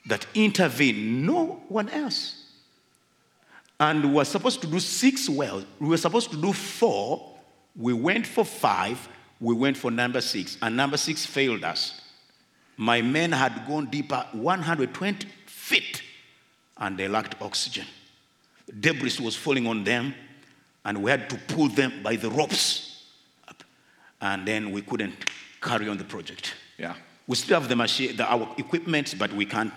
that 0.05 0.25
intervened, 0.33 1.25
no 1.25 1.61
one 1.67 1.89
else. 1.89 2.43
And 3.79 4.03
we 4.03 4.11
were 4.11 4.25
supposed 4.25 4.61
to 4.61 4.67
do 4.67 4.79
six 4.79 5.29
wells. 5.29 5.65
We 5.79 5.87
were 5.87 5.97
supposed 5.97 6.31
to 6.31 6.37
do 6.37 6.53
four. 6.53 7.35
We 7.75 7.93
went 7.93 8.27
for 8.27 8.45
five. 8.45 9.07
We 9.39 9.55
went 9.55 9.75
for 9.77 9.91
number 9.91 10.21
six. 10.21 10.57
And 10.61 10.77
number 10.77 10.97
six 10.97 11.25
failed 11.25 11.63
us. 11.63 12.01
My 12.77 13.01
men 13.01 13.31
had 13.31 13.65
gone 13.67 13.87
deeper 13.87 14.25
120 14.31 15.27
feet 15.45 16.01
and 16.77 16.97
they 16.97 17.07
lacked 17.07 17.41
oxygen. 17.41 17.85
Debris 18.79 19.17
was 19.21 19.35
falling 19.35 19.67
on 19.67 19.83
them 19.83 20.13
and 20.85 21.03
we 21.03 21.11
had 21.11 21.29
to 21.29 21.37
pull 21.47 21.67
them 21.67 22.01
by 22.03 22.15
the 22.15 22.29
ropes. 22.29 22.92
And 24.23 24.47
then 24.47 24.71
we 24.71 24.81
couldn't 24.81 25.25
carry 25.61 25.89
on 25.89 25.97
the 25.97 26.05
project. 26.05 26.53
Yeah. 26.77 26.95
We 27.27 27.35
still 27.35 27.59
have 27.59 27.67
the 27.67 27.75
machine, 27.75 28.15
the, 28.15 28.25
our 28.25 28.55
equipment, 28.57 29.15
but 29.19 29.33
we 29.33 29.45
can't. 29.45 29.73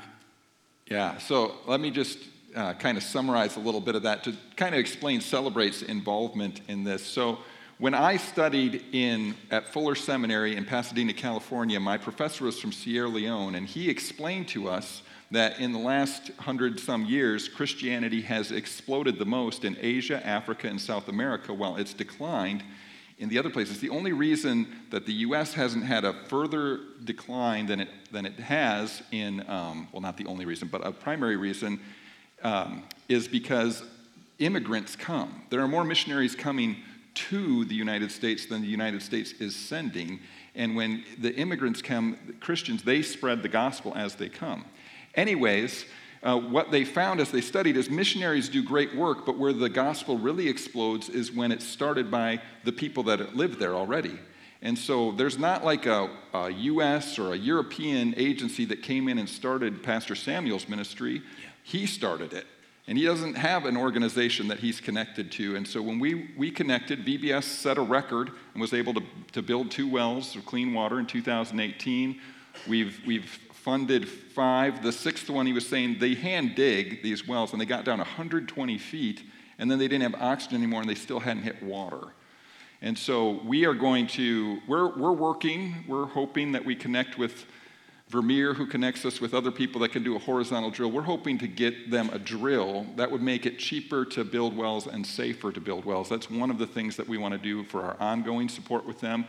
Yeah, 0.87 1.18
so 1.18 1.56
let 1.66 1.80
me 1.80 1.90
just 1.90 2.18
uh, 2.54 2.74
kind 2.74 2.96
of 2.96 3.02
summarize 3.02 3.56
a 3.56 3.61
little 3.61 3.80
bit 3.80 3.96
of 3.96 4.04
that 4.04 4.22
to 4.22 4.37
kind 4.54 4.72
of 4.72 4.78
explain 4.78 5.20
Celebrate's 5.20 5.82
involvement 5.82 6.61
in 6.68 6.85
this. 6.85 7.04
So, 7.04 7.38
when 7.78 7.92
I 7.92 8.16
studied 8.16 8.85
in, 8.92 9.35
at 9.50 9.70
Fuller 9.70 9.96
Seminary 9.96 10.56
in 10.56 10.64
Pasadena, 10.64 11.12
California, 11.12 11.78
my 11.78 11.98
professor 11.98 12.44
was 12.44 12.59
from 12.59 12.72
Sierra 12.72 13.09
Leone, 13.09 13.54
and 13.54 13.66
he 13.66 13.90
explained 13.90 14.48
to 14.48 14.68
us 14.68 15.02
that 15.30 15.59
in 15.59 15.72
the 15.72 15.78
last 15.78 16.30
hundred 16.38 16.80
some 16.80 17.04
years, 17.04 17.48
Christianity 17.48 18.22
has 18.22 18.50
exploded 18.50 19.18
the 19.18 19.26
most 19.26 19.64
in 19.64 19.76
Asia, 19.78 20.24
Africa, 20.26 20.68
and 20.68 20.80
South 20.80 21.09
America, 21.09 21.52
while 21.52 21.76
it's 21.76 21.92
declined 21.92 22.62
in 23.18 23.29
the 23.29 23.38
other 23.38 23.50
places. 23.50 23.81
The 23.81 23.90
only 23.90 24.12
reason 24.12 24.66
that 24.90 25.07
the 25.07 25.12
U.S. 25.12 25.55
hasn't 25.55 25.85
had 25.85 26.05
a 26.05 26.12
further 26.12 26.81
decline 27.05 27.66
than 27.66 27.81
it, 27.81 27.88
than 28.12 28.26
it 28.26 28.35
has 28.35 29.02
in, 29.11 29.48
um, 29.48 29.88
well, 29.92 30.02
not 30.02 30.16
the 30.16 30.26
only 30.26 30.44
reason, 30.44 30.68
but 30.68 30.87
a 30.87 30.92
primary 30.92 31.37
reason 31.37 31.81
um, 32.42 32.83
is 33.09 33.26
because 33.26 33.83
immigrants 34.38 34.96
come. 34.96 35.42
There 35.48 35.61
are 35.61 35.68
more 35.68 35.85
missionaries 35.85 36.35
coming 36.35 36.76
to 37.14 37.64
the 37.64 37.74
United 37.74 38.12
States 38.12 38.44
than 38.44 38.61
the 38.61 38.68
United 38.68 39.00
States 39.00 39.33
is 39.33 39.57
sending. 39.57 40.20
And 40.55 40.76
when 40.76 41.05
the 41.18 41.35
immigrants 41.35 41.81
come, 41.81 42.18
the 42.26 42.35
Christians, 42.35 42.83
they 42.83 43.00
spread 43.00 43.42
the 43.42 43.48
gospel 43.48 43.94
as 43.96 44.14
they 44.16 44.29
come. 44.29 44.66
Anyways, 45.14 45.87
uh, 46.26 46.36
what 46.36 46.72
they 46.72 46.84
found 46.84 47.20
as 47.20 47.30
they 47.30 47.40
studied 47.40 47.76
is 47.76 47.88
missionaries 47.88 48.48
do 48.48 48.60
great 48.60 48.94
work, 48.96 49.24
but 49.24 49.38
where 49.38 49.52
the 49.52 49.68
gospel 49.68 50.18
really 50.18 50.48
explodes 50.48 51.08
is 51.08 51.30
when 51.30 51.52
it's 51.52 51.64
started 51.64 52.10
by 52.10 52.42
the 52.64 52.72
people 52.72 53.04
that 53.04 53.36
live 53.36 53.60
there 53.60 53.74
already. 53.74 54.18
And 54.60 54.76
so 54.76 55.12
there's 55.12 55.38
not 55.38 55.64
like 55.64 55.86
a, 55.86 56.10
a 56.34 56.50
U.S. 56.50 57.20
or 57.20 57.32
a 57.32 57.36
European 57.36 58.12
agency 58.16 58.64
that 58.64 58.82
came 58.82 59.08
in 59.08 59.18
and 59.18 59.28
started 59.28 59.84
Pastor 59.84 60.16
Samuel's 60.16 60.68
ministry. 60.68 61.22
He 61.62 61.86
started 61.86 62.32
it. 62.32 62.46
And 62.88 62.98
he 62.98 63.04
doesn't 63.04 63.34
have 63.34 63.64
an 63.64 63.76
organization 63.76 64.48
that 64.48 64.58
he's 64.58 64.80
connected 64.80 65.30
to. 65.32 65.54
And 65.54 65.66
so 65.66 65.80
when 65.80 66.00
we, 66.00 66.30
we 66.36 66.50
connected, 66.50 67.06
VBS 67.06 67.44
set 67.44 67.78
a 67.78 67.82
record 67.82 68.32
and 68.52 68.60
was 68.60 68.72
able 68.72 68.94
to, 68.94 69.02
to 69.30 69.42
build 69.42 69.70
two 69.70 69.88
wells 69.88 70.34
of 70.34 70.44
clean 70.44 70.74
water 70.74 70.98
in 70.98 71.06
2018. 71.06 72.20
We've, 72.66 73.00
we've 73.06 73.38
funded 73.66 74.09
five. 74.09 74.81
The 74.81 74.92
sixth 74.92 75.29
one, 75.29 75.44
he 75.44 75.52
was 75.52 75.66
saying 75.66 75.96
they 75.98 76.14
hand 76.14 76.55
dig 76.55 77.02
these 77.02 77.26
wells 77.26 77.50
and 77.50 77.61
they 77.61 77.66
got 77.66 77.85
down 77.85 77.98
120 77.98 78.79
feet 78.79 79.24
and 79.59 79.68
then 79.68 79.81
they 79.81 79.88
didn't 79.88 80.12
have 80.12 80.22
oxygen 80.22 80.59
anymore 80.59 80.83
and 80.83 80.88
they 80.88 80.94
still 80.94 81.18
hadn't 81.18 81.42
hit 81.42 81.61
water. 81.61 82.12
And 82.81 82.96
so 82.96 83.40
we 83.44 83.66
are 83.66 83.74
going 83.74 84.07
to, 84.09 84.61
we're, 84.68 84.96
we're 84.96 85.11
working, 85.11 85.85
we're 85.88 86.07
hoping 86.07 86.52
that 86.52 86.64
we 86.64 86.76
connect 86.76 87.18
with 87.18 87.44
Vermeer, 88.09 88.55
who 88.55 88.66
connects 88.68 89.05
us 89.05 89.20
with 89.20 89.35
other 89.35 89.50
people 89.50 89.81
that 89.81 89.90
can 89.90 90.05
do 90.05 90.14
a 90.14 90.20
horizontal 90.20 90.70
drill. 90.70 90.92
We're 90.92 91.02
hoping 91.02 91.37
to 91.38 91.48
get 91.48 91.90
them 91.90 92.09
a 92.12 92.20
drill 92.20 92.87
that 92.94 93.11
would 93.11 93.22
make 93.22 93.46
it 93.46 93.59
cheaper 93.59 94.05
to 94.05 94.22
build 94.22 94.57
wells 94.57 94.87
and 94.87 95.05
safer 95.05 95.50
to 95.50 95.61
build 95.61 95.85
wells. 95.85 96.09
That's 96.09 96.31
one 96.31 96.52
of 96.52 96.59
the 96.59 96.68
things 96.68 96.94
that 96.98 97.09
we 97.09 97.18
want 97.18 97.35
to 97.35 97.38
do 97.38 97.64
for 97.64 97.83
our 97.83 97.96
ongoing 97.98 98.48
support 98.48 98.87
with 98.87 99.00
them. 99.00 99.26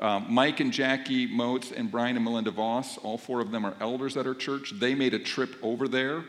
Um, 0.00 0.26
Mike 0.28 0.60
and 0.60 0.72
Jackie 0.72 1.26
Moats 1.26 1.70
and 1.70 1.90
Brian 1.90 2.16
and 2.16 2.24
Melinda 2.24 2.50
Voss, 2.50 2.98
all 2.98 3.16
four 3.16 3.40
of 3.40 3.50
them 3.50 3.64
are 3.64 3.76
elders 3.80 4.16
at 4.16 4.26
our 4.26 4.34
church. 4.34 4.72
They 4.78 4.94
made 4.94 5.14
a 5.14 5.18
trip 5.18 5.56
over 5.62 5.86
there 5.86 6.24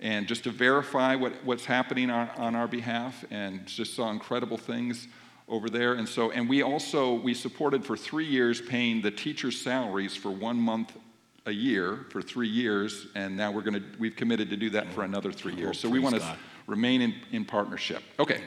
and 0.00 0.26
just 0.26 0.44
to 0.44 0.50
verify 0.50 1.14
what, 1.14 1.32
what's 1.44 1.64
happening 1.64 2.10
on, 2.10 2.28
on 2.36 2.54
our 2.54 2.68
behalf 2.68 3.24
and 3.30 3.64
just 3.66 3.94
saw 3.94 4.10
incredible 4.10 4.58
things 4.58 5.08
over 5.48 5.70
there. 5.70 5.94
And 5.94 6.08
so, 6.08 6.30
and 6.30 6.48
we 6.48 6.62
also, 6.62 7.14
we 7.14 7.32
supported 7.32 7.84
for 7.84 7.96
three 7.96 8.26
years 8.26 8.60
paying 8.60 9.00
the 9.00 9.10
teachers' 9.10 9.60
salaries 9.60 10.14
for 10.14 10.30
one 10.30 10.58
month 10.58 10.92
a 11.46 11.52
year 11.52 12.06
for 12.10 12.20
three 12.20 12.48
years, 12.48 13.06
and 13.14 13.36
now 13.36 13.52
we're 13.52 13.62
going 13.62 13.74
to, 13.74 13.84
we've 13.98 14.16
committed 14.16 14.50
to 14.50 14.56
do 14.56 14.68
that 14.70 14.92
for 14.92 15.04
another 15.04 15.30
three 15.32 15.54
years. 15.54 15.78
So 15.78 15.88
we 15.88 16.00
want 16.00 16.16
to 16.16 16.36
remain 16.66 17.00
in, 17.00 17.14
in 17.30 17.44
partnership. 17.44 18.02
Okay, 18.18 18.40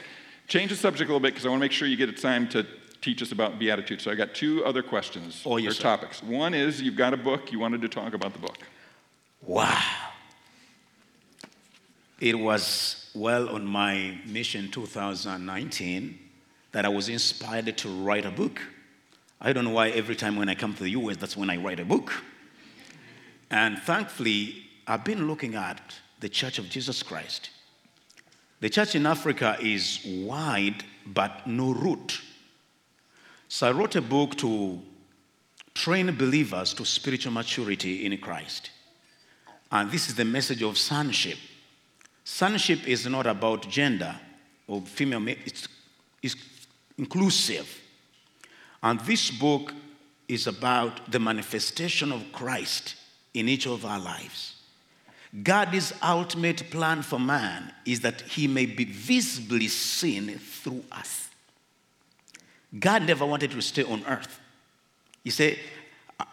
change 0.47 0.69
the 0.69 0.75
subject 0.75 1.09
a 1.09 1.13
little 1.13 1.21
bit 1.21 1.33
because 1.33 1.45
I 1.45 1.49
want 1.49 1.61
to 1.61 1.63
make 1.63 1.71
sure 1.71 1.87
you 1.87 1.95
get 1.95 2.09
a 2.09 2.13
time 2.13 2.49
to 2.49 2.67
teach 3.01 3.21
us 3.21 3.31
about 3.31 3.59
Beatitude. 3.59 4.01
So 4.01 4.11
I 4.11 4.15
got 4.15 4.33
two 4.35 4.63
other 4.65 4.81
questions 4.83 5.43
Oh, 5.45 5.57
yes, 5.57 5.71
or 5.71 5.75
sir. 5.75 5.83
topics. 5.83 6.21
One 6.23 6.53
is 6.53 6.81
you've 6.81 6.95
got 6.95 7.13
a 7.13 7.17
book, 7.17 7.51
you 7.51 7.59
wanted 7.59 7.81
to 7.81 7.89
talk 7.89 8.13
about 8.13 8.33
the 8.33 8.39
book. 8.39 8.57
Wow. 9.41 9.81
It 12.19 12.37
was 12.37 13.09
well 13.15 13.49
on 13.49 13.65
my 13.65 14.17
mission 14.25 14.69
2019 14.71 16.19
that 16.71 16.85
I 16.85 16.89
was 16.89 17.09
inspired 17.09 17.77
to 17.77 17.89
write 17.89 18.25
a 18.25 18.31
book. 18.31 18.61
I 19.41 19.53
don't 19.53 19.63
know 19.63 19.71
why 19.71 19.89
every 19.89 20.15
time 20.15 20.35
when 20.35 20.49
I 20.49 20.55
come 20.55 20.73
to 20.73 20.83
the 20.83 20.91
US, 20.91 21.15
that's 21.17 21.37
when 21.37 21.49
I 21.49 21.57
write 21.57 21.79
a 21.79 21.85
book. 21.85 22.11
And 23.49 23.79
thankfully, 23.79 24.63
I've 24.85 25.03
been 25.05 25.27
looking 25.27 25.55
at 25.55 25.81
the 26.19 26.29
Church 26.29 26.59
of 26.59 26.69
Jesus 26.69 27.01
Christ. 27.01 27.49
The 28.59 28.69
church 28.69 28.93
in 28.95 29.05
Africa 29.05 29.57
is 29.61 29.99
wide, 30.05 30.83
but 31.05 31.47
no 31.47 31.71
root. 31.71 32.19
So 33.51 33.67
I 33.67 33.71
wrote 33.71 33.95
a 33.95 34.01
book 34.01 34.35
to 34.37 34.79
train 35.73 36.15
believers 36.15 36.71
to 36.75 36.85
spiritual 36.85 37.33
maturity 37.33 38.05
in 38.05 38.15
Christ. 38.19 38.69
And 39.71 39.91
this 39.91 40.07
is 40.07 40.13
the 40.15 40.23
message 40.23 40.61
of 40.61 40.77
sonship. 40.77 41.37
Sonship 42.23 42.87
is 42.87 43.07
not 43.07 43.25
about 43.25 43.67
gender 43.67 44.15
or 44.67 44.81
female, 44.81 45.27
it's, 45.27 45.67
it's 46.21 46.35
inclusive. 46.97 47.67
And 48.83 48.99
this 49.01 49.31
book 49.31 49.73
is 50.27 50.45
about 50.45 51.11
the 51.11 51.19
manifestation 51.19 52.11
of 52.11 52.31
Christ 52.31 52.95
in 53.33 53.49
each 53.49 53.65
of 53.65 53.83
our 53.83 53.99
lives. 53.99 54.61
God's 55.41 55.91
ultimate 56.03 56.69
plan 56.69 57.01
for 57.01 57.19
man 57.19 57.73
is 57.83 58.01
that 58.01 58.21
he 58.21 58.47
may 58.47 58.67
be 58.67 58.85
visibly 58.85 59.67
seen 59.67 60.37
through 60.37 60.83
us. 60.91 61.28
God 62.77 63.03
never 63.03 63.25
wanted 63.25 63.51
to 63.51 63.61
stay 63.61 63.83
on 63.83 64.03
earth. 64.05 64.39
He 65.23 65.29
said, 65.29 65.57
uh, 66.19 66.25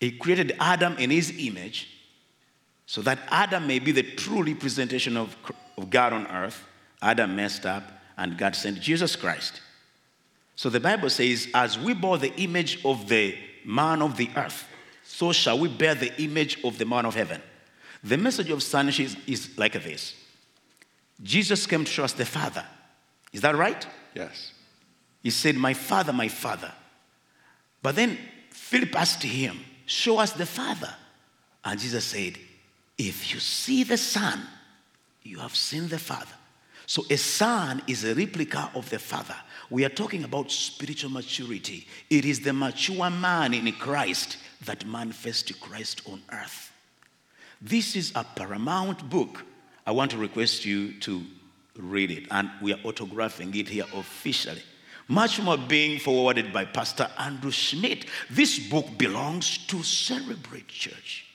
He 0.00 0.12
created 0.12 0.56
Adam 0.60 0.96
in 0.98 1.10
his 1.10 1.32
image 1.38 1.88
so 2.86 3.02
that 3.02 3.18
Adam 3.28 3.66
may 3.66 3.78
be 3.78 3.92
the 3.92 4.02
true 4.02 4.42
representation 4.42 5.16
of, 5.16 5.36
of 5.76 5.90
God 5.90 6.12
on 6.12 6.26
earth. 6.26 6.64
Adam 7.00 7.36
messed 7.36 7.64
up, 7.66 7.84
and 8.16 8.36
God 8.36 8.56
sent 8.56 8.80
Jesus 8.80 9.14
Christ. 9.14 9.60
So 10.56 10.68
the 10.68 10.80
Bible 10.80 11.10
says, 11.10 11.48
as 11.54 11.78
we 11.78 11.94
bore 11.94 12.18
the 12.18 12.34
image 12.40 12.84
of 12.84 13.08
the 13.08 13.36
man 13.64 14.02
of 14.02 14.16
the 14.16 14.30
earth, 14.36 14.66
so 15.04 15.32
shall 15.32 15.58
we 15.58 15.68
bear 15.68 15.94
the 15.94 16.20
image 16.20 16.62
of 16.64 16.78
the 16.78 16.84
man 16.84 17.06
of 17.06 17.14
heaven. 17.14 17.40
The 18.02 18.16
message 18.16 18.50
of 18.50 18.62
sonship 18.62 19.06
is, 19.06 19.16
is 19.26 19.58
like 19.58 19.74
this 19.74 20.14
Jesus 21.22 21.66
came 21.66 21.84
to 21.84 21.90
show 21.90 22.04
us 22.04 22.12
the 22.12 22.24
Father. 22.24 22.64
Is 23.32 23.40
that 23.42 23.56
right? 23.56 23.86
Yes. 24.14 24.52
He 25.22 25.30
said, 25.30 25.56
My 25.56 25.74
Father, 25.74 26.12
my 26.12 26.28
Father. 26.28 26.72
But 27.82 27.96
then 27.96 28.18
Philip 28.50 28.94
asked 28.96 29.22
him, 29.22 29.58
Show 29.86 30.18
us 30.18 30.32
the 30.32 30.46
Father. 30.46 30.94
And 31.64 31.78
Jesus 31.78 32.04
said, 32.04 32.38
If 32.96 33.32
you 33.32 33.40
see 33.40 33.84
the 33.84 33.96
Son, 33.96 34.40
you 35.22 35.38
have 35.38 35.54
seen 35.54 35.88
the 35.88 35.98
Father. 35.98 36.34
So 36.88 37.04
a 37.10 37.18
son 37.18 37.82
is 37.86 38.04
a 38.04 38.14
replica 38.14 38.70
of 38.74 38.88
the 38.88 38.98
Father. 38.98 39.36
We 39.68 39.84
are 39.84 39.90
talking 39.90 40.24
about 40.24 40.50
spiritual 40.50 41.10
maturity. 41.10 41.86
It 42.08 42.24
is 42.24 42.40
the 42.40 42.54
mature 42.54 43.10
man 43.10 43.52
in 43.52 43.70
Christ 43.72 44.38
that 44.64 44.86
manifests 44.86 45.52
Christ 45.52 46.00
on 46.06 46.22
earth. 46.32 46.72
This 47.60 47.94
is 47.94 48.12
a 48.14 48.24
paramount 48.24 49.10
book. 49.10 49.44
I 49.86 49.90
want 49.90 50.12
to 50.12 50.16
request 50.16 50.64
you 50.64 50.98
to 51.00 51.22
read 51.76 52.10
it, 52.10 52.24
and 52.30 52.48
we 52.62 52.72
are 52.72 52.78
autographing 52.78 53.54
it 53.54 53.68
here 53.68 53.84
officially. 53.94 54.62
Much 55.08 55.40
more 55.40 55.56
being 55.56 55.98
forwarded 55.98 56.52
by 56.52 56.66
Pastor 56.66 57.08
Andrew 57.18 57.50
Schmidt. 57.50 58.04
This 58.28 58.58
book 58.58 58.86
belongs 58.98 59.58
to 59.66 59.82
Celebrate 59.82 60.68
Church. 60.68 61.26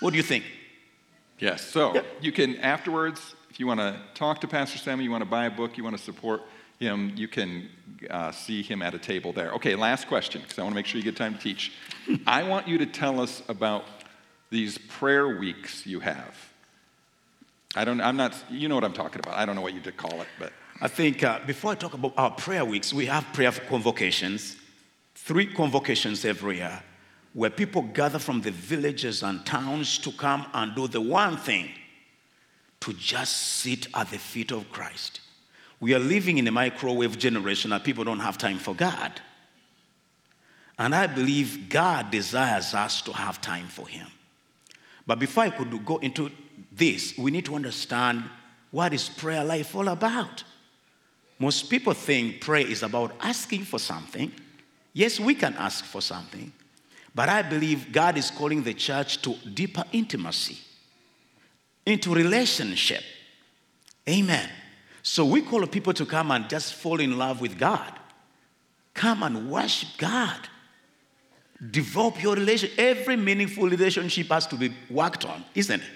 What 0.00 0.10
do 0.10 0.18
you 0.18 0.22
think? 0.22 0.44
Yes. 1.38 1.62
So 1.62 2.04
you 2.20 2.32
can 2.32 2.56
afterwards, 2.58 3.34
if 3.50 3.58
you 3.58 3.66
want 3.66 3.80
to 3.80 3.98
talk 4.14 4.42
to 4.42 4.48
Pastor 4.48 4.78
Samuel, 4.78 5.04
you 5.04 5.10
want 5.10 5.22
to 5.22 5.30
buy 5.30 5.46
a 5.46 5.50
book, 5.50 5.78
you 5.78 5.84
want 5.84 5.96
to 5.96 6.02
support 6.02 6.42
him, 6.78 7.12
you 7.16 7.28
can 7.28 7.68
uh, 8.10 8.30
see 8.30 8.62
him 8.62 8.82
at 8.82 8.94
a 8.94 8.98
table 8.98 9.32
there. 9.32 9.52
Okay, 9.52 9.74
last 9.74 10.06
question, 10.06 10.42
because 10.42 10.58
I 10.58 10.62
want 10.62 10.72
to 10.72 10.76
make 10.76 10.86
sure 10.86 10.98
you 10.98 11.04
get 11.04 11.16
time 11.16 11.34
to 11.34 11.40
teach. 11.40 11.72
I 12.26 12.42
want 12.42 12.68
you 12.68 12.76
to 12.78 12.86
tell 12.86 13.20
us 13.20 13.42
about 13.48 13.84
these 14.50 14.76
prayer 14.76 15.38
weeks 15.38 15.86
you 15.86 16.00
have. 16.00 16.36
I 17.74 17.86
don't. 17.86 18.02
I'm 18.02 18.18
not. 18.18 18.36
You 18.50 18.68
know 18.68 18.74
what 18.74 18.84
I'm 18.84 18.92
talking 18.92 19.20
about. 19.20 19.38
I 19.38 19.46
don't 19.46 19.56
know 19.56 19.62
what 19.62 19.72
you 19.72 19.80
did 19.80 19.96
call 19.96 20.20
it, 20.20 20.28
but 20.38 20.52
I 20.82 20.88
think 20.88 21.22
uh, 21.22 21.38
before 21.46 21.70
I 21.70 21.74
talk 21.76 21.94
about 21.94 22.12
our 22.16 22.32
prayer 22.32 22.64
weeks, 22.64 22.92
we 22.92 23.06
have 23.06 23.24
prayer 23.32 23.52
convocations, 23.52 24.56
three 25.14 25.46
convocations 25.46 26.24
every 26.24 26.56
year, 26.56 26.82
where 27.34 27.50
people 27.50 27.82
gather 27.82 28.18
from 28.18 28.40
the 28.40 28.50
villages 28.50 29.22
and 29.22 29.46
towns 29.46 29.96
to 29.98 30.10
come 30.10 30.44
and 30.52 30.74
do 30.74 30.88
the 30.88 31.00
one 31.00 31.36
thing 31.36 31.70
to 32.80 32.92
just 32.94 33.60
sit 33.60 33.86
at 33.94 34.10
the 34.10 34.18
feet 34.18 34.50
of 34.50 34.72
Christ. 34.72 35.20
We 35.78 35.94
are 35.94 36.00
living 36.00 36.38
in 36.38 36.48
a 36.48 36.52
microwave 36.52 37.16
generation 37.16 37.72
and 37.72 37.84
people 37.84 38.02
don't 38.02 38.18
have 38.18 38.36
time 38.36 38.58
for 38.58 38.74
God. 38.74 39.20
And 40.80 40.96
I 40.96 41.06
believe 41.06 41.68
God 41.68 42.10
desires 42.10 42.74
us 42.74 43.02
to 43.02 43.12
have 43.12 43.40
time 43.40 43.68
for 43.68 43.86
Him. 43.86 44.08
But 45.06 45.20
before 45.20 45.44
I 45.44 45.50
could 45.50 45.84
go 45.84 45.98
into 45.98 46.32
this, 46.72 47.16
we 47.16 47.30
need 47.30 47.44
to 47.44 47.54
understand 47.54 48.24
what 48.72 48.92
is 48.92 49.08
prayer 49.08 49.44
life 49.44 49.76
all 49.76 49.86
about. 49.86 50.42
Most 51.42 51.68
people 51.68 51.92
think 51.92 52.40
prayer 52.40 52.64
is 52.64 52.84
about 52.84 53.16
asking 53.20 53.64
for 53.64 53.80
something. 53.80 54.30
Yes, 54.92 55.18
we 55.18 55.34
can 55.34 55.54
ask 55.54 55.84
for 55.84 56.00
something, 56.00 56.52
but 57.16 57.28
I 57.28 57.42
believe 57.42 57.90
God 57.90 58.16
is 58.16 58.30
calling 58.30 58.62
the 58.62 58.74
church 58.74 59.20
to 59.22 59.34
deeper 59.52 59.82
intimacy, 59.90 60.58
into 61.84 62.14
relationship. 62.14 63.02
Amen. 64.08 64.48
So 65.02 65.24
we 65.24 65.42
call 65.42 65.66
people 65.66 65.92
to 65.94 66.06
come 66.06 66.30
and 66.30 66.48
just 66.48 66.74
fall 66.74 67.00
in 67.00 67.18
love 67.18 67.40
with 67.40 67.58
God. 67.58 67.92
Come 68.94 69.24
and 69.24 69.50
worship 69.50 69.88
God. 69.98 70.38
Develop 71.72 72.22
your 72.22 72.36
relationship. 72.36 72.78
Every 72.78 73.16
meaningful 73.16 73.68
relationship 73.68 74.28
has 74.28 74.46
to 74.46 74.54
be 74.54 74.72
worked 74.88 75.24
on, 75.24 75.44
isn't 75.56 75.80
it? 75.80 75.90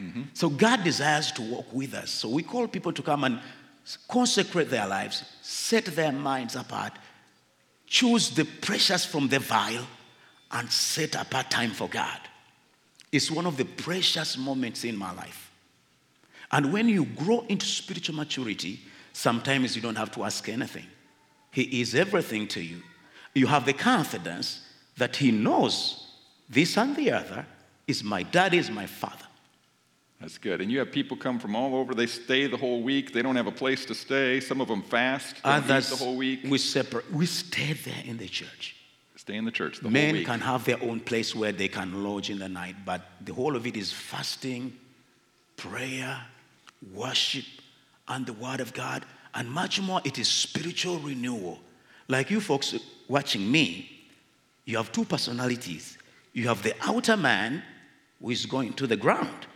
Mm-hmm. 0.00 0.22
So 0.34 0.48
God 0.48 0.84
desires 0.84 1.32
to 1.32 1.42
walk 1.42 1.66
with 1.72 1.94
us. 1.94 2.10
So 2.10 2.28
we 2.28 2.44
call 2.44 2.68
people 2.68 2.92
to 2.92 3.02
come 3.02 3.24
and 3.24 3.40
consecrate 4.08 4.70
their 4.70 4.86
lives, 4.86 5.24
set 5.42 5.84
their 5.86 6.12
minds 6.12 6.56
apart, 6.56 6.92
choose 7.86 8.30
the 8.30 8.44
precious 8.44 9.04
from 9.04 9.28
the 9.28 9.38
vile, 9.38 9.86
and 10.50 10.70
set 10.70 11.14
apart 11.14 11.50
time 11.50 11.70
for 11.70 11.88
God. 11.88 12.18
It's 13.12 13.30
one 13.30 13.46
of 13.46 13.56
the 13.56 13.64
precious 13.64 14.36
moments 14.36 14.84
in 14.84 14.96
my 14.96 15.12
life. 15.12 15.50
And 16.50 16.72
when 16.72 16.88
you 16.88 17.04
grow 17.04 17.44
into 17.48 17.66
spiritual 17.66 18.16
maturity, 18.16 18.80
sometimes 19.12 19.74
you 19.76 19.82
don't 19.82 19.96
have 19.96 20.12
to 20.12 20.24
ask 20.24 20.48
anything. 20.48 20.86
He 21.50 21.80
is 21.80 21.94
everything 21.94 22.48
to 22.48 22.60
you. 22.60 22.82
You 23.34 23.46
have 23.46 23.66
the 23.66 23.72
confidence 23.72 24.66
that 24.96 25.16
He 25.16 25.30
knows 25.30 26.08
this 26.48 26.76
and 26.76 26.94
the 26.94 27.12
other 27.12 27.46
is 27.86 28.04
my 28.04 28.22
dad, 28.22 28.54
is 28.54 28.70
my 28.70 28.86
father. 28.86 29.26
That's 30.24 30.38
good. 30.38 30.62
And 30.62 30.72
you 30.72 30.78
have 30.78 30.90
people 30.90 31.18
come 31.18 31.38
from 31.38 31.54
all 31.54 31.76
over. 31.76 31.94
They 31.94 32.06
stay 32.06 32.46
the 32.46 32.56
whole 32.56 32.82
week. 32.82 33.12
They 33.12 33.20
don't 33.20 33.36
have 33.36 33.46
a 33.46 33.52
place 33.52 33.84
to 33.84 33.94
stay. 33.94 34.40
Some 34.40 34.62
of 34.62 34.68
them 34.68 34.80
fast. 34.80 35.34
They 35.34 35.50
don't 35.50 35.64
eat 35.64 35.70
Others, 35.70 35.90
the 35.90 35.96
whole 35.96 36.16
week. 36.16 36.40
we 36.48 36.56
separate. 36.56 37.12
We 37.12 37.26
stay 37.26 37.74
there 37.74 38.02
in 38.06 38.16
the 38.16 38.26
church. 38.26 38.74
Stay 39.16 39.34
in 39.34 39.44
the 39.44 39.50
church 39.50 39.80
the 39.80 39.82
whole 39.82 39.90
Men 39.90 40.14
week. 40.14 40.26
can 40.26 40.40
have 40.40 40.64
their 40.64 40.82
own 40.82 41.00
place 41.00 41.34
where 41.34 41.52
they 41.52 41.68
can 41.68 42.02
lodge 42.02 42.30
in 42.30 42.38
the 42.38 42.48
night, 42.48 42.74
but 42.86 43.02
the 43.22 43.34
whole 43.34 43.54
of 43.54 43.66
it 43.66 43.76
is 43.76 43.92
fasting, 43.92 44.72
prayer, 45.58 46.18
worship, 46.94 47.44
and 48.08 48.24
the 48.24 48.32
Word 48.32 48.60
of 48.60 48.72
God, 48.72 49.04
and 49.34 49.46
much 49.50 49.78
more. 49.82 50.00
It 50.06 50.18
is 50.18 50.28
spiritual 50.28 51.00
renewal. 51.00 51.58
Like 52.08 52.30
you 52.30 52.40
folks 52.40 52.74
watching 53.08 53.52
me, 53.52 54.08
you 54.64 54.78
have 54.78 54.90
two 54.90 55.04
personalities. 55.04 55.98
You 56.32 56.48
have 56.48 56.62
the 56.62 56.74
outer 56.80 57.18
man 57.18 57.62
who 58.22 58.30
is 58.30 58.46
going 58.46 58.72
to 58.74 58.86
the 58.86 58.96
ground, 58.96 59.46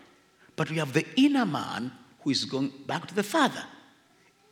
but 0.58 0.68
we 0.70 0.76
have 0.76 0.92
the 0.92 1.06
inner 1.16 1.46
man 1.46 1.92
who 2.20 2.30
is 2.30 2.44
going 2.44 2.72
back 2.84 3.06
to 3.06 3.14
the 3.14 3.22
Father. 3.22 3.62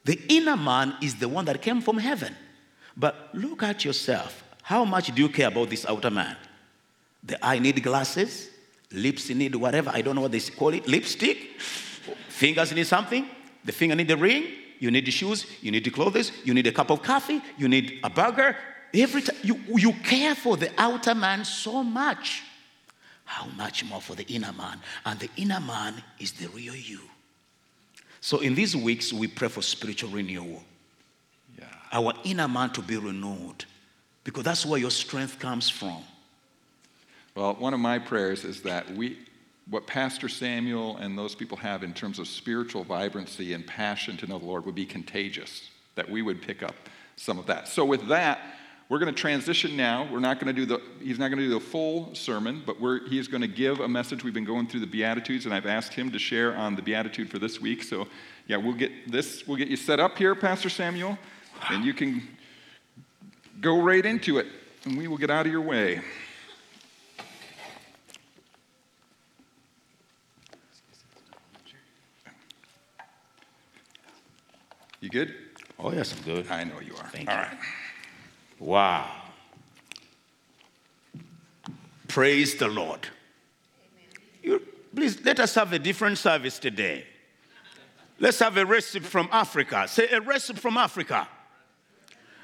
The 0.04 0.18
inner 0.28 0.56
man 0.56 0.94
is 1.02 1.16
the 1.16 1.28
one 1.28 1.44
that 1.46 1.60
came 1.60 1.80
from 1.80 1.98
heaven. 1.98 2.32
But 2.96 3.30
look 3.34 3.64
at 3.64 3.84
yourself. 3.84 4.44
How 4.62 4.84
much 4.84 5.12
do 5.12 5.20
you 5.20 5.28
care 5.28 5.48
about 5.48 5.68
this 5.68 5.84
outer 5.84 6.10
man? 6.10 6.36
The 7.24 7.44
eye 7.44 7.58
need 7.58 7.82
glasses, 7.82 8.48
lips 8.92 9.28
need 9.30 9.56
whatever, 9.56 9.90
I 9.92 10.00
don't 10.00 10.14
know 10.14 10.22
what 10.22 10.30
they 10.30 10.38
call 10.38 10.74
it, 10.74 10.86
lipstick, 10.86 11.60
fingers 12.28 12.72
need 12.72 12.86
something, 12.86 13.28
the 13.64 13.72
finger 13.72 13.96
need 13.96 14.06
the 14.06 14.16
ring, 14.16 14.44
you 14.78 14.92
need 14.92 15.06
the 15.06 15.10
shoes, 15.10 15.44
you 15.60 15.72
need 15.72 15.82
the 15.82 15.90
clothes, 15.90 16.30
you 16.44 16.54
need 16.54 16.68
a 16.68 16.72
cup 16.72 16.90
of 16.90 17.02
coffee, 17.02 17.42
you 17.58 17.66
need 17.68 17.98
a 18.04 18.10
burger. 18.10 18.56
Every 18.94 19.22
time 19.22 19.36
you, 19.42 19.58
you 19.76 19.92
care 19.92 20.36
for 20.36 20.56
the 20.56 20.70
outer 20.78 21.16
man 21.16 21.44
so 21.44 21.82
much. 21.82 22.44
How 23.26 23.46
much 23.56 23.84
more 23.84 24.00
for 24.00 24.14
the 24.14 24.24
inner 24.32 24.52
man? 24.52 24.80
And 25.04 25.20
the 25.20 25.28
inner 25.36 25.60
man 25.60 26.02
is 26.18 26.32
the 26.32 26.48
real 26.48 26.74
you. 26.74 27.00
So 28.20 28.38
in 28.38 28.54
these 28.54 28.74
weeks, 28.74 29.12
we 29.12 29.26
pray 29.26 29.48
for 29.48 29.62
spiritual 29.62 30.10
renewal. 30.10 30.62
yeah. 31.58 31.66
Our 31.92 32.14
inner 32.24 32.48
man 32.48 32.70
to 32.70 32.82
be 32.82 32.96
renewed. 32.96 33.64
Because 34.24 34.42
that's 34.42 34.64
where 34.64 34.80
your 34.80 34.90
strength 34.90 35.38
comes 35.38 35.68
from. 35.68 36.02
Well, 37.34 37.54
one 37.54 37.74
of 37.74 37.80
my 37.80 37.98
prayers 37.98 38.44
is 38.44 38.62
that 38.62 38.90
we, 38.94 39.18
what 39.68 39.86
Pastor 39.86 40.28
Samuel 40.28 40.96
and 40.96 41.18
those 41.18 41.34
people 41.34 41.56
have 41.58 41.82
in 41.82 41.92
terms 41.92 42.18
of 42.18 42.26
spiritual 42.26 42.82
vibrancy 42.82 43.52
and 43.52 43.66
passion 43.66 44.16
to 44.16 44.26
know 44.26 44.38
the 44.38 44.46
Lord 44.46 44.66
would 44.66 44.74
be 44.74 44.86
contagious, 44.86 45.70
that 45.96 46.08
we 46.08 46.22
would 46.22 46.42
pick 46.42 46.62
up 46.62 46.74
some 47.16 47.38
of 47.38 47.46
that. 47.46 47.68
So, 47.68 47.84
with 47.84 48.08
that, 48.08 48.40
we're 48.88 48.98
going 48.98 49.12
to 49.12 49.20
transition 49.20 49.76
now. 49.76 50.08
We're 50.10 50.20
not 50.20 50.38
going 50.38 50.54
to 50.54 50.60
do 50.60 50.66
the, 50.66 50.80
he's 51.02 51.18
not 51.18 51.28
going 51.28 51.38
to 51.38 51.48
do 51.48 51.54
the 51.54 51.60
full 51.60 52.14
sermon, 52.14 52.62
but 52.64 52.80
we're, 52.80 53.06
he's 53.08 53.26
going 53.26 53.40
to 53.40 53.48
give 53.48 53.80
a 53.80 53.88
message. 53.88 54.22
We've 54.22 54.34
been 54.34 54.44
going 54.44 54.68
through 54.68 54.80
the 54.80 54.86
Beatitudes, 54.86 55.44
and 55.44 55.52
I've 55.52 55.66
asked 55.66 55.92
him 55.92 56.12
to 56.12 56.18
share 56.18 56.54
on 56.54 56.76
the 56.76 56.82
Beatitude 56.82 57.28
for 57.28 57.38
this 57.38 57.60
week. 57.60 57.82
So, 57.82 58.06
yeah, 58.46 58.58
we'll 58.58 58.74
get 58.74 59.10
this, 59.10 59.46
we'll 59.46 59.56
get 59.56 59.68
you 59.68 59.76
set 59.76 59.98
up 59.98 60.16
here, 60.16 60.34
Pastor 60.36 60.68
Samuel, 60.68 61.18
and 61.68 61.84
you 61.84 61.94
can 61.94 62.22
go 63.60 63.82
right 63.82 64.06
into 64.06 64.38
it, 64.38 64.46
and 64.84 64.96
we 64.96 65.08
will 65.08 65.18
get 65.18 65.30
out 65.30 65.46
of 65.46 65.52
your 65.52 65.62
way. 65.62 66.00
You 75.00 75.08
good? 75.10 75.34
Oh, 75.78 75.92
yes, 75.92 76.14
I'm 76.16 76.22
good. 76.22 76.50
I 76.50 76.64
know 76.64 76.80
you 76.80 76.94
are. 76.96 77.08
Thank 77.08 77.28
All 77.28 77.36
you. 77.36 77.42
right. 77.42 77.58
Wow. 78.58 79.10
Praise 82.08 82.54
the 82.54 82.68
Lord. 82.68 83.00
You, 84.42 84.62
please 84.94 85.22
let 85.24 85.40
us 85.40 85.54
have 85.54 85.72
a 85.72 85.78
different 85.78 86.18
service 86.18 86.58
today. 86.58 87.04
Let's 88.18 88.38
have 88.38 88.56
a 88.56 88.64
recipe 88.64 89.04
from 89.04 89.28
Africa. 89.30 89.86
Say 89.88 90.08
a 90.08 90.20
recipe 90.20 90.58
from 90.58 90.76
Africa. 90.78 91.28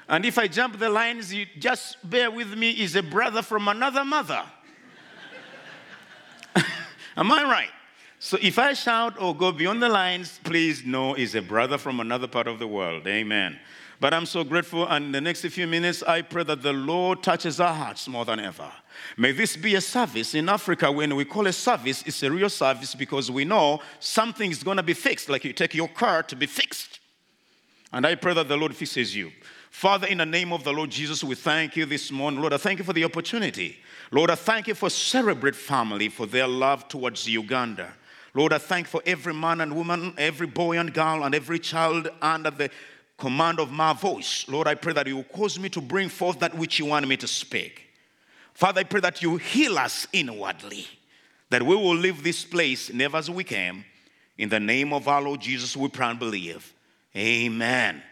And 0.07 0.25
if 0.25 0.37
I 0.37 0.47
jump 0.47 0.77
the 0.77 0.89
lines, 0.89 1.33
you 1.33 1.47
just 1.57 1.97
bear 2.07 2.29
with 2.29 2.55
me, 2.55 2.71
is 2.71 2.95
a 2.95 3.01
brother 3.01 3.41
from 3.41 3.67
another 3.67 4.05
mother. 4.05 4.43
Am 7.17 7.31
I 7.31 7.43
right? 7.43 7.69
So 8.19 8.37
if 8.41 8.59
I 8.59 8.73
shout 8.73 9.19
or 9.19 9.35
go 9.35 9.51
beyond 9.51 9.81
the 9.81 9.89
lines, 9.89 10.39
please 10.43 10.85
know 10.85 11.15
is 11.15 11.35
a 11.35 11.41
brother 11.41 11.77
from 11.77 11.99
another 11.99 12.27
part 12.27 12.47
of 12.47 12.59
the 12.59 12.67
world. 12.67 13.07
Amen. 13.07 13.59
But 13.99 14.13
I'm 14.13 14.25
so 14.25 14.43
grateful, 14.43 14.87
and 14.87 15.05
in 15.05 15.11
the 15.11 15.21
next 15.21 15.45
few 15.45 15.67
minutes, 15.67 16.03
I 16.03 16.21
pray 16.21 16.43
that 16.43 16.61
the 16.61 16.73
Lord 16.73 17.23
touches 17.23 17.59
our 17.59 17.73
hearts 17.73 18.07
more 18.07 18.25
than 18.25 18.39
ever. 18.39 18.71
May 19.17 19.31
this 19.31 19.55
be 19.55 19.75
a 19.75 19.81
service. 19.81 20.35
In 20.35 20.49
Africa, 20.49 20.91
when 20.91 21.15
we 21.15 21.25
call 21.25 21.47
a 21.47 21.53
service, 21.53 22.03
it's 22.05 22.21
a 22.23 22.31
real 22.31 22.49
service 22.49 22.95
because 22.95 23.29
we 23.31 23.45
know 23.45 23.79
something 23.99 24.51
is 24.51 24.63
going 24.63 24.77
to 24.77 24.83
be 24.83 24.93
fixed, 24.93 25.29
like 25.29 25.45
you 25.45 25.53
take 25.53 25.73
your 25.73 25.87
car 25.87 26.23
to 26.23 26.35
be 26.35 26.45
fixed. 26.45 26.99
And 27.91 28.05
I 28.05 28.15
pray 28.15 28.33
that 28.33 28.47
the 28.47 28.57
Lord 28.57 28.75
fixes 28.75 29.15
you. 29.15 29.31
Father, 29.69 30.07
in 30.07 30.19
the 30.19 30.25
name 30.25 30.53
of 30.53 30.63
the 30.63 30.71
Lord 30.71 30.89
Jesus, 30.89 31.23
we 31.23 31.35
thank 31.35 31.75
you 31.75 31.85
this 31.85 32.11
morning. 32.11 32.41
Lord, 32.41 32.53
I 32.53 32.57
thank 32.57 32.79
you 32.79 32.85
for 32.85 32.93
the 32.93 33.03
opportunity. 33.03 33.77
Lord, 34.11 34.29
I 34.29 34.35
thank 34.35 34.67
you 34.67 34.75
for 34.75 34.89
Celebrate 34.89 35.55
family, 35.55 36.09
for 36.09 36.25
their 36.25 36.47
love 36.47 36.87
towards 36.87 37.27
Uganda. 37.27 37.93
Lord, 38.35 38.53
I 38.53 38.57
thank 38.57 38.87
for 38.87 39.01
every 39.05 39.33
man 39.33 39.61
and 39.61 39.75
woman, 39.75 40.13
every 40.17 40.47
boy 40.47 40.79
and 40.79 40.93
girl, 40.93 41.23
and 41.23 41.35
every 41.35 41.59
child 41.59 42.09
under 42.21 42.49
the 42.49 42.69
command 43.23 43.57
of 43.57 43.71
my 43.71 43.93
voice. 43.93 44.45
Lord, 44.49 44.67
I 44.67 44.75
pray 44.75 44.91
that 44.91 45.07
you 45.07 45.15
will 45.15 45.23
cause 45.23 45.57
me 45.57 45.69
to 45.69 45.79
bring 45.79 46.09
forth 46.09 46.39
that 46.39 46.53
which 46.53 46.77
you 46.77 46.87
want 46.87 47.07
me 47.07 47.15
to 47.15 47.25
speak. 47.25 47.83
Father, 48.53 48.81
I 48.81 48.83
pray 48.83 48.99
that 48.99 49.21
you 49.21 49.37
heal 49.37 49.77
us 49.77 50.05
inwardly, 50.11 50.85
that 51.49 51.63
we 51.63 51.73
will 51.73 51.95
leave 51.95 52.21
this 52.21 52.43
place 52.43 52.91
never 52.91 53.15
as 53.15 53.29
we 53.29 53.45
came. 53.45 53.85
In 54.37 54.49
the 54.49 54.59
name 54.59 54.91
of 54.91 55.07
our 55.07 55.21
Lord 55.21 55.39
Jesus, 55.39 55.77
we 55.77 55.87
pray 55.87 56.07
and 56.07 56.19
believe. 56.19 56.73
Amen. 57.15 58.03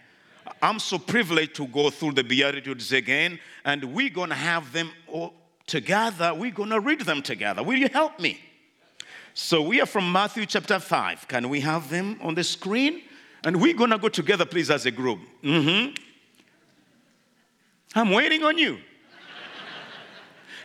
I'm 0.62 0.80
so 0.80 0.97
privileged 0.97 1.56
to 1.56 1.67
go 1.67 1.89
through 1.89 2.13
the 2.13 2.24
Beatitudes 2.24 2.93
again, 2.93 3.38
and 3.65 3.84
we're 3.84 4.12
going 4.12 4.30
to 4.30 4.36
have 4.36 4.71
them 4.71 4.91
all 5.08 5.34
together. 5.67 6.34
We're 6.34 6.52
going 6.52 6.69
to 6.69 6.80
read 6.80 7.02
them 7.02 7.21
together. 7.21 7.63
Will 7.63 7.78
you 7.78 7.89
help 7.89 8.17
me? 8.17 8.39
So 9.34 9.62
we 9.62 9.82
are 9.82 9.86
from 9.86 10.10
Matthew 10.10 10.45
chapter 10.45 10.80
5. 10.80 11.28
Can 11.28 11.50
we 11.50 11.60
have 11.60 11.89
them 11.89 12.17
on 12.21 12.34
the 12.34 12.45
screen? 12.45 13.02
And 13.44 13.62
we're 13.62 13.74
going 13.74 13.90
to 13.90 13.98
go 13.98 14.10
together, 14.10 14.46
please, 14.46 14.70
as 14.70 14.86
a 14.86 14.92
group. 14.92 15.20
hmm 15.44 15.88
I'm 17.94 18.12
waiting 18.12 18.44
on 18.44 18.58
you. 18.58 18.78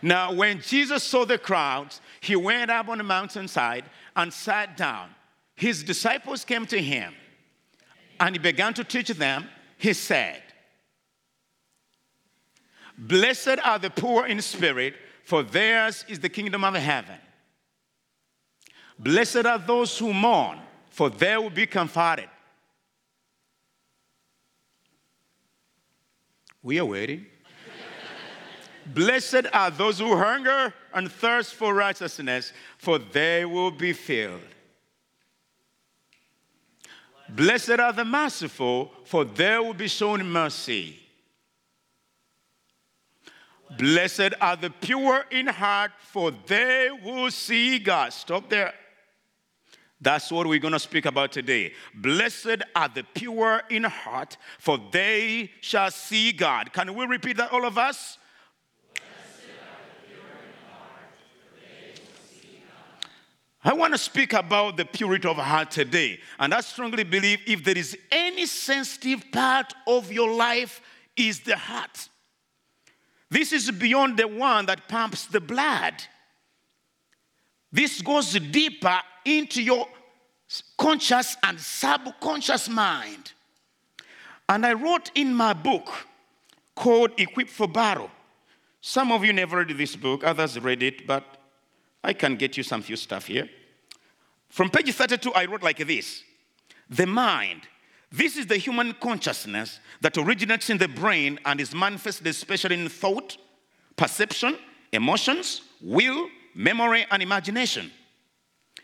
now, 0.01 0.31
when 0.31 0.61
Jesus 0.61 1.03
saw 1.03 1.25
the 1.25 1.37
crowds, 1.37 1.99
he 2.21 2.35
went 2.35 2.71
up 2.71 2.87
on 2.87 2.99
the 2.99 3.03
mountainside 3.03 3.85
and 4.15 4.31
sat 4.31 4.77
down. 4.77 5.09
His 5.55 5.83
disciples 5.83 6.45
came 6.45 6.65
to 6.67 6.81
him, 6.81 7.13
and 8.19 8.35
he 8.35 8.39
began 8.39 8.73
to 8.75 8.83
teach 8.83 9.09
them. 9.09 9.49
He 9.77 9.93
said, 9.93 10.41
Blessed 12.97 13.59
are 13.63 13.77
the 13.77 13.89
poor 13.89 14.25
in 14.25 14.41
spirit, 14.41 14.95
for 15.23 15.43
theirs 15.43 16.05
is 16.07 16.19
the 16.19 16.29
kingdom 16.29 16.63
of 16.63 16.73
heaven. 16.75 17.17
Blessed 18.97 19.45
are 19.45 19.59
those 19.59 19.97
who 19.97 20.13
mourn, 20.13 20.59
for 20.89 21.09
they 21.09 21.37
will 21.37 21.49
be 21.49 21.67
comforted. 21.67 22.29
We 26.67 26.79
are 26.79 26.85
waiting. 26.85 27.25
Blessed 28.87 29.45
are 29.53 29.71
those 29.71 29.99
who 29.99 30.17
hunger 30.17 30.73
and 30.93 31.09
thirst 31.09 31.53
for 31.53 31.73
righteousness, 31.73 32.51
for 32.77 32.99
they 32.99 33.45
will 33.45 33.71
be 33.71 33.93
filled. 33.93 34.41
Blessed 37.29 37.79
are 37.79 37.93
the 37.93 38.03
merciful, 38.03 38.91
for 39.05 39.23
they 39.23 39.57
will 39.57 39.75
be 39.75 39.87
shown 39.87 40.29
mercy. 40.29 40.99
Blessed 43.77 44.33
are 44.41 44.57
the 44.57 44.69
pure 44.69 45.23
in 45.31 45.47
heart, 45.47 45.91
for 46.01 46.31
they 46.47 46.89
will 47.01 47.31
see 47.31 47.79
God. 47.79 48.11
Stop 48.11 48.49
there. 48.49 48.73
That's 49.99 50.31
what 50.31 50.45
we're 50.45 50.59
going 50.59 50.73
to 50.73 50.79
speak 50.79 51.05
about 51.05 51.31
today. 51.31 51.73
Blessed 51.93 52.61
are 52.75 52.89
the 52.89 53.03
pure 53.03 53.63
in 53.69 53.83
heart, 53.83 54.37
for 54.59 54.79
they 54.91 55.51
shall 55.61 55.89
see 55.89 56.31
God. 56.31 56.71
Can 56.71 56.93
we 56.93 57.05
repeat 57.05 57.37
that, 57.37 57.51
all 57.51 57.65
of 57.65 57.77
us? 57.77 58.17
I 63.63 63.73
want 63.73 63.93
to 63.93 63.97
speak 63.97 64.31
about 64.33 64.77
the 64.77 64.85
purity 64.85 65.27
of 65.27 65.35
heart 65.35 65.71
today. 65.71 66.19
And 66.39 66.53
I 66.53 66.61
strongly 66.61 67.03
believe 67.03 67.39
if 67.45 67.63
there 67.65 67.77
is 67.77 67.97
any 68.11 68.45
sensitive 68.45 69.25
part 69.31 69.73
of 69.85 70.09
your 70.11 70.31
life 70.33 70.79
is 71.17 71.41
the 71.41 71.57
heart. 71.57 72.07
This 73.29 73.51
is 73.51 73.69
beyond 73.71 74.15
the 74.17 74.27
one 74.27 74.67
that 74.67 74.87
pumps 74.87 75.25
the 75.25 75.41
blood. 75.41 75.95
This 77.71 78.01
goes 78.01 78.33
deeper 78.33 78.99
into 79.25 79.61
your 79.61 79.87
conscious 80.77 81.35
and 81.43 81.59
subconscious 81.59 82.69
mind. 82.69 83.33
And 84.47 84.65
I 84.65 84.73
wrote 84.73 85.11
in 85.15 85.33
my 85.33 85.53
book 85.53 85.89
called 86.75 87.11
Equipped 87.17 87.49
for 87.49 87.67
Battle. 87.67 88.09
Some 88.79 89.11
of 89.11 89.25
you 89.25 89.33
never 89.33 89.57
read 89.57 89.77
this 89.77 89.95
book, 89.95 90.23
others 90.23 90.59
read 90.59 90.81
it, 90.81 91.05
but 91.05 91.23
I 92.03 92.13
can 92.13 92.35
get 92.35 92.55
you 92.55 92.63
some 92.63 92.81
few 92.81 92.95
stuff 92.95 93.25
here. 93.25 93.49
From 94.49 94.69
page 94.69 94.93
32, 94.93 95.33
I 95.33 95.45
wrote 95.45 95.63
like 95.63 95.85
this 95.85 96.23
The 96.89 97.05
mind. 97.05 97.63
This 98.09 98.37
is 98.37 98.45
the 98.47 98.55
human 98.55 98.93
consciousness 98.93 99.81
that 99.99 100.17
originates 100.17 100.69
in 100.69 100.77
the 100.77 100.87
brain 100.87 101.39
and 101.45 101.59
is 101.59 101.75
manifested 101.75 102.25
especially 102.27 102.79
in 102.81 102.87
thought, 102.87 103.35
perception, 103.97 104.57
emotions, 104.93 105.63
will, 105.81 106.29
memory, 106.57 107.05
and 107.11 107.21
imagination. 107.21 107.91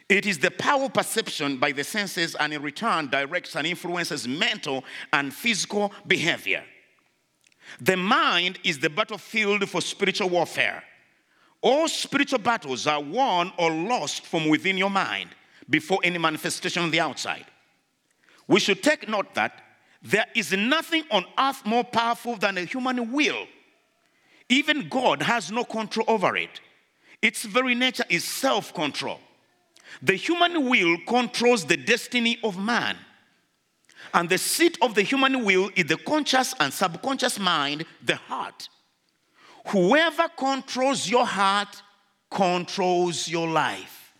It 0.08 0.26
is 0.26 0.38
the 0.38 0.52
power 0.52 0.86
of 0.86 0.94
perception 0.94 1.58
by 1.58 1.72
the 1.72 1.84
senses 1.84 2.36
and 2.36 2.54
in 2.54 2.62
return 2.62 3.10
directs 3.10 3.56
and 3.56 3.66
influences 3.66 4.28
mental 4.28 4.84
and 5.12 5.34
physical 5.34 5.92
behavior. 6.06 6.64
The 7.82 7.98
mind 7.98 8.60
is 8.64 8.80
the 8.80 8.90
battlefield 8.90 9.68
for 9.70 9.82
spiritual 9.82 10.30
warfare. 10.30 10.84
All 11.62 11.88
spiritual 11.88 12.40
battles 12.40 12.86
are 12.86 13.02
won 13.02 13.52
or 13.58 13.72
lost 13.72 14.26
from 14.28 14.50
within 14.50 14.78
your 14.78 14.90
mind 14.90 15.30
before 15.70 16.00
any 16.04 16.18
manifestation 16.18 16.84
on 16.84 16.92
the 16.92 17.00
outside. 17.00 17.46
We 18.48 18.60
should 18.60 18.84
take 18.84 19.08
note 19.08 19.34
that 19.34 19.62
there 20.02 20.26
is 20.36 20.52
nothing 20.52 21.06
on 21.10 21.26
earth 21.40 21.66
more 21.66 21.86
powerful 21.86 22.36
than 22.36 22.58
a 22.58 22.66
human 22.66 23.14
will. 23.14 23.48
Even 24.50 24.90
God 24.90 25.22
has 25.22 25.52
no 25.52 25.64
control 25.64 26.06
over 26.10 26.36
it. 26.36 26.60
Its 27.24 27.46
very 27.46 27.74
nature 27.74 28.04
is 28.10 28.26
self 28.26 28.74
control. 28.74 29.18
The 30.02 30.16
human 30.16 30.68
will 30.70 30.98
controls 31.08 31.66
the 31.66 31.78
destiny 31.78 32.38
of 32.44 32.58
man. 32.58 32.98
And 34.14 34.30
the 34.30 34.38
seat 34.38 34.78
of 34.82 34.94
the 34.94 35.04
human 35.04 35.46
will 35.46 35.72
is 35.74 35.86
the 35.86 35.96
conscious 35.96 36.54
and 36.60 36.74
subconscious 36.74 37.40
mind, 37.40 37.86
the 38.04 38.18
heart. 38.18 38.68
Whoever 39.68 40.28
controls 40.38 41.10
your 41.10 41.26
heart 41.26 41.82
controls 42.30 43.30
your 43.30 43.48
life. 43.48 44.14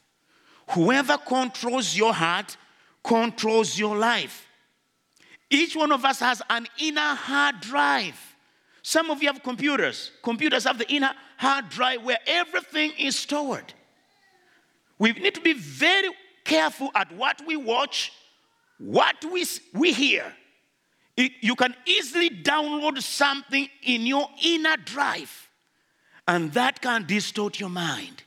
Whoever 0.70 1.18
controls 1.18 1.98
your 1.98 2.14
heart 2.14 2.56
controls 3.04 3.78
your 3.78 3.98
life. 3.98 4.48
Each 5.50 5.76
one 5.76 5.92
of 5.92 6.06
us 6.06 6.22
has 6.22 6.42
an 6.50 6.68
inner 6.80 7.16
hard 7.16 7.60
drive. 7.60 8.18
Some 8.82 9.10
of 9.12 9.22
you 9.22 9.28
have 9.28 9.44
computers. 9.44 10.12
Computers 10.24 10.64
have 10.64 10.78
the 10.78 10.90
inner 10.90 11.12
hard 11.44 11.70
drive 11.70 12.04
where 12.04 12.20
everything 12.26 12.94
is 12.98 13.16
stored. 13.18 13.74
We 14.98 15.12
need 15.12 15.36
to 15.36 15.42
be 15.42 15.54
very 15.54 16.10
careful 16.44 16.90
at 16.96 17.12
what 17.12 17.42
we 17.46 17.58
watch, 17.58 18.12
what 18.78 19.18
we, 19.32 19.46
we 19.74 19.92
hear. 19.92 20.26
It, 21.18 21.34
you 21.42 21.56
can 21.56 21.76
easily 21.86 22.30
download 22.30 23.02
something 23.02 23.68
in 23.84 24.08
your 24.08 24.28
inner 24.44 24.78
drive, 24.78 25.50
and 26.28 26.52
that 26.54 26.82
can 26.82 27.06
distort 27.06 27.60
your 27.60 27.70
mind 27.70 28.24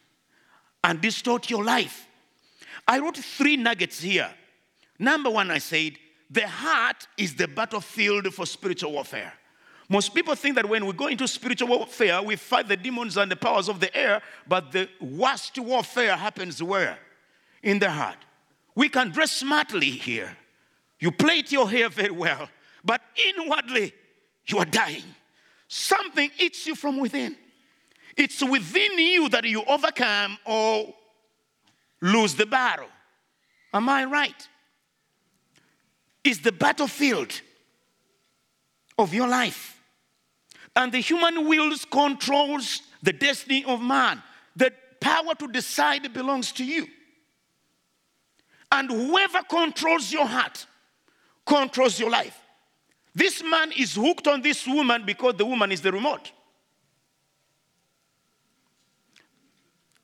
and 0.84 1.00
distort 1.00 1.50
your 1.50 1.64
life. 1.64 2.06
I 2.86 3.00
wrote 3.00 3.16
three 3.16 3.56
nuggets 3.56 4.00
here. 4.00 4.30
Number 4.98 5.30
one, 5.30 5.50
I 5.50 5.58
said, 5.58 5.94
the 6.30 6.46
heart 6.46 7.08
is 7.16 7.34
the 7.34 7.48
battlefield 7.48 8.32
for 8.34 8.46
spiritual 8.46 8.92
warfare. 8.92 9.32
Most 9.88 10.14
people 10.14 10.34
think 10.34 10.56
that 10.56 10.68
when 10.68 10.84
we 10.84 10.92
go 10.92 11.06
into 11.06 11.28
spiritual 11.28 11.68
warfare, 11.68 12.20
we 12.20 12.36
fight 12.36 12.66
the 12.66 12.76
demons 12.76 13.16
and 13.16 13.30
the 13.30 13.36
powers 13.36 13.68
of 13.68 13.78
the 13.78 13.94
air, 13.96 14.20
but 14.46 14.72
the 14.72 14.88
worst 15.00 15.58
warfare 15.58 16.16
happens 16.16 16.62
where? 16.62 16.98
In 17.62 17.78
the 17.78 17.90
heart. 17.90 18.18
We 18.74 18.88
can 18.88 19.10
dress 19.10 19.32
smartly 19.32 19.90
here. 19.90 20.36
You 20.98 21.12
plait 21.12 21.52
your 21.52 21.70
hair 21.70 21.88
very 21.88 22.10
well, 22.10 22.48
but 22.84 23.00
inwardly, 23.28 23.92
you 24.46 24.58
are 24.58 24.64
dying. 24.64 25.04
Something 25.68 26.30
eats 26.38 26.66
you 26.66 26.74
from 26.74 26.98
within. 26.98 27.36
It's 28.16 28.42
within 28.42 28.98
you 28.98 29.28
that 29.28 29.44
you 29.44 29.62
overcome 29.64 30.38
or 30.44 30.94
lose 32.00 32.34
the 32.34 32.46
battle. 32.46 32.88
Am 33.72 33.88
I 33.88 34.04
right? 34.04 34.48
It's 36.24 36.38
the 36.38 36.52
battlefield 36.52 37.40
of 38.98 39.14
your 39.14 39.28
life. 39.28 39.75
And 40.76 40.92
the 40.92 41.00
human 41.00 41.48
will 41.48 41.74
controls 41.90 42.82
the 43.02 43.12
destiny 43.12 43.64
of 43.64 43.80
man. 43.80 44.22
The 44.54 44.72
power 45.00 45.34
to 45.34 45.48
decide 45.48 46.12
belongs 46.12 46.52
to 46.52 46.64
you. 46.64 46.86
And 48.70 48.90
whoever 48.90 49.42
controls 49.42 50.12
your 50.12 50.26
heart 50.26 50.66
controls 51.46 51.98
your 51.98 52.10
life. 52.10 52.38
This 53.14 53.42
man 53.42 53.72
is 53.72 53.94
hooked 53.94 54.28
on 54.28 54.42
this 54.42 54.66
woman 54.66 55.04
because 55.06 55.34
the 55.36 55.46
woman 55.46 55.72
is 55.72 55.80
the 55.80 55.90
remote. 55.90 56.32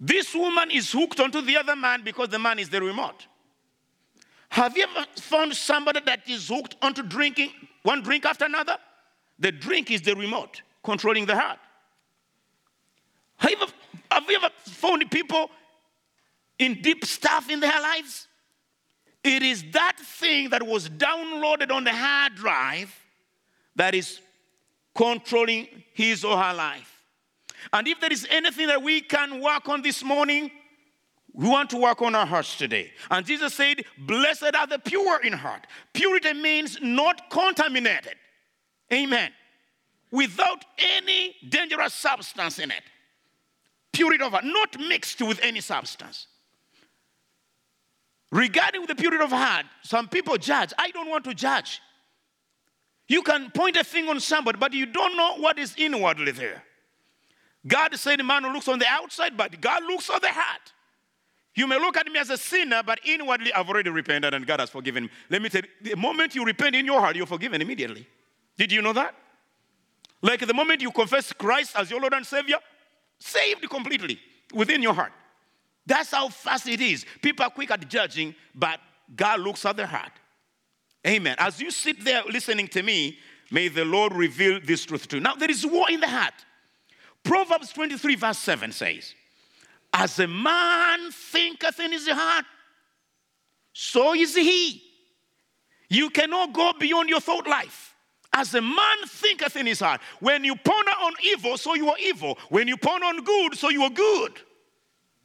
This 0.01 0.35
woman 0.35 0.71
is 0.71 0.91
hooked 0.91 1.21
onto 1.21 1.43
the 1.43 1.57
other 1.59 1.77
man 1.77 2.03
because 2.03 2.31
the 2.31 2.39
man 2.39 2.59
is 2.59 2.71
the 2.71 2.81
remote. 2.81 3.27
Have 4.49 4.77
you 4.77 4.85
ever 4.85 5.07
found 5.17 5.55
somebody 5.55 6.01
that 6.07 6.29
is 6.29 6.49
hooked 6.49 6.77
onto 6.81 7.03
drinking 7.03 7.51
one 7.83 8.03
drink 8.03 8.25
after 8.25 8.47
another? 8.47 8.79
The 9.39 9.53
drink 9.53 9.91
is 9.91 10.03
the 10.03 10.15
remote 10.15 10.63
controlling 10.83 11.27
the 11.27 11.37
heart. 11.37 11.59
Have 13.37 13.51
you 13.51 13.57
ever, 13.61 13.73
have 14.11 14.31
you 14.31 14.37
ever 14.37 14.51
found 14.65 15.11
people 15.11 15.51
in 16.59 16.81
deep 16.81 17.05
stuff 17.05 17.51
in 17.51 17.61
their 17.61 17.81
lives? 17.81 18.29
It 19.25 19.43
is 19.43 19.65
that 19.73 19.99
thing 19.99 20.51
that 20.51 20.67
was 20.67 20.89
downloaded 20.89 21.71
on 21.71 21.85
the 21.85 21.93
hard 21.93 22.35
drive 22.35 22.95
that 23.77 23.95
is 23.95 24.21
controlling 24.95 25.69
his 25.95 26.25
or 26.25 26.37
her 26.37 26.55
life. 26.55 27.03
And 27.73 27.87
if 27.87 28.01
there 28.01 28.13
is 28.13 28.27
anything 28.31 28.67
that 28.67 28.83
we 28.83 29.01
can 29.01 29.41
work 29.41 29.69
on 29.69 29.83
this 29.83 30.03
morning, 30.03 30.51
we 31.33 31.49
want 31.49 31.71
to 31.71 31.79
work 31.79 32.03
on 32.03 32.15
our 32.15 32.27
hearts 32.27 32.57
today. 32.57 32.91
And 33.11 33.25
Jesus 33.25 33.55
said, 33.55 33.85
Blessed 33.97 34.55
are 34.55 34.67
the 34.67 34.79
pure 34.79 35.23
in 35.23 35.33
heart. 35.33 35.67
Purity 35.93 36.35
means 36.35 36.79
not 36.83 37.31
contaminated. 37.31 38.15
Amen. 38.93 39.31
Without 40.13 40.65
any 40.79 41.35
dangerous 41.49 41.95
substance 41.95 42.61
in 42.61 42.71
it. 42.71 42.83
Purity 43.93 44.23
of 44.23 44.33
heart, 44.33 44.45
not 44.45 44.79
mixed 44.79 45.21
with 45.21 45.41
any 45.43 45.61
substance. 45.61 46.29
Regarding 48.31 48.87
the 48.87 48.95
purity 48.95 49.25
of 49.25 49.31
heart, 49.31 49.67
some 49.83 50.09
people 50.09 50.37
judge. 50.37 50.73
I 50.79 50.91
don't 50.91 51.11
want 51.11 51.25
to 51.25 51.35
judge. 51.35 51.81
You 53.09 53.23
can 53.23 53.51
point 53.51 53.77
a 53.77 53.85
thing 53.85 54.09
on 54.09 54.21
somebody, 54.21 54.59
but 54.59 54.73
you 54.73 54.87
don't 54.87 55.17
know 55.17 55.37
what 55.37 55.59
is 55.59 55.75
inwardly 55.77 56.33
there. 56.33 56.63
God 57.67 57.95
said, 57.97 58.21
"The 58.21 58.25
Man 58.25 58.43
looks 58.53 58.69
on 58.69 58.79
the 58.79 58.87
outside, 58.89 59.37
but 59.37 59.61
God 59.61 59.83
looks 59.85 60.09
on 60.09 60.21
the 60.21 60.31
heart. 60.31 60.73
You 61.55 61.67
may 61.67 61.79
look 61.79 61.97
at 61.97 62.07
me 62.07 62.19
as 62.19 62.31
a 62.31 62.39
sinner, 62.39 62.83
but 62.83 63.01
inwardly 63.05 63.53
I've 63.53 63.69
already 63.69 63.91
repented 63.91 64.33
and 64.33 64.47
God 64.47 64.61
has 64.61 64.71
forgiven 64.71 65.05
me. 65.05 65.11
Let 65.29 65.43
me 65.43 65.49
tell 65.51 65.63
you, 65.63 65.91
the 65.91 65.97
moment 65.97 66.35
you 66.35 66.45
repent 66.45 66.75
in 66.75 66.87
your 66.87 67.01
heart, 67.01 67.15
you're 67.17 67.27
forgiven 67.27 67.61
immediately. 67.61 68.07
Did 68.57 68.73
you 68.73 68.81
know 68.81 68.95
that? 68.95 69.15
Like 70.23 70.47
the 70.47 70.55
moment 70.55 70.81
you 70.81 70.91
confess 70.93 71.33
Christ 71.33 71.77
as 71.77 71.91
your 71.91 72.01
Lord 72.01 72.15
and 72.15 72.25
Savior, 72.25 72.59
saved 73.19 73.69
completely 73.69 74.19
within 74.55 74.83
your 74.83 74.95
heart. 74.95 75.13
That's 75.85 76.13
how 76.13 76.29
fast 76.29 76.69
it 76.69 76.81
is. 76.81 77.05
People 77.21 77.45
are 77.45 77.51
quick 77.51 77.71
at 77.71 77.89
judging, 77.89 78.35
but 78.55 78.81
God 79.15 79.41
looks 79.41 79.67
at 79.67 79.77
the 79.77 79.87
heart. 79.87 80.13
Amen. 81.07 81.35
As 81.39 81.61
you 81.61 81.71
sit 81.71 82.05
there 82.05 82.23
listening 82.25 82.69
to 82.69 82.83
me, 82.83 83.19
may 83.51 83.69
the 83.69 83.85
Lord 83.85 84.13
reveal 84.13 84.61
this 84.65 84.85
truth 84.85 85.09
to 85.09 85.17
you. 85.17 85.23
Now, 85.23 85.35
there 85.35 85.51
is 85.51 85.67
war 85.67 85.91
in 85.91 86.01
the 86.01 86.09
heart. 86.09 86.35
Proverbs 87.25 87.73
23, 87.73 88.15
verse 88.15 88.39
7 88.39 88.73
says, 88.73 89.15
As 89.93 90.19
a 90.21 90.29
man 90.29 91.11
thinketh 91.11 91.81
in 91.81 91.93
his 91.93 92.09
heart, 92.09 92.45
so 93.73 94.15
is 94.15 94.37
he. 94.37 94.83
You 95.89 96.11
cannot 96.11 96.53
go 96.53 96.73
beyond 96.79 97.09
your 97.09 97.21
thought 97.21 97.47
life. 97.47 97.92
As 98.35 98.55
a 98.55 98.63
man 98.63 98.97
thinketh 99.07 99.57
in 99.57 99.67
his 99.67 99.81
heart, 99.81 100.01
when 100.21 100.43
you 100.43 100.57
ponder 100.57 100.93
on 101.03 101.13
evil, 101.23 101.59
so 101.59 101.75
you 101.75 101.91
are 101.91 101.99
evil. 102.03 102.39
When 102.49 102.67
you 102.67 102.77
ponder 102.77 103.07
on 103.07 103.23
good, 103.23 103.57
so 103.57 103.69
you 103.69 103.83
are 103.83 103.91
good. 103.91 104.33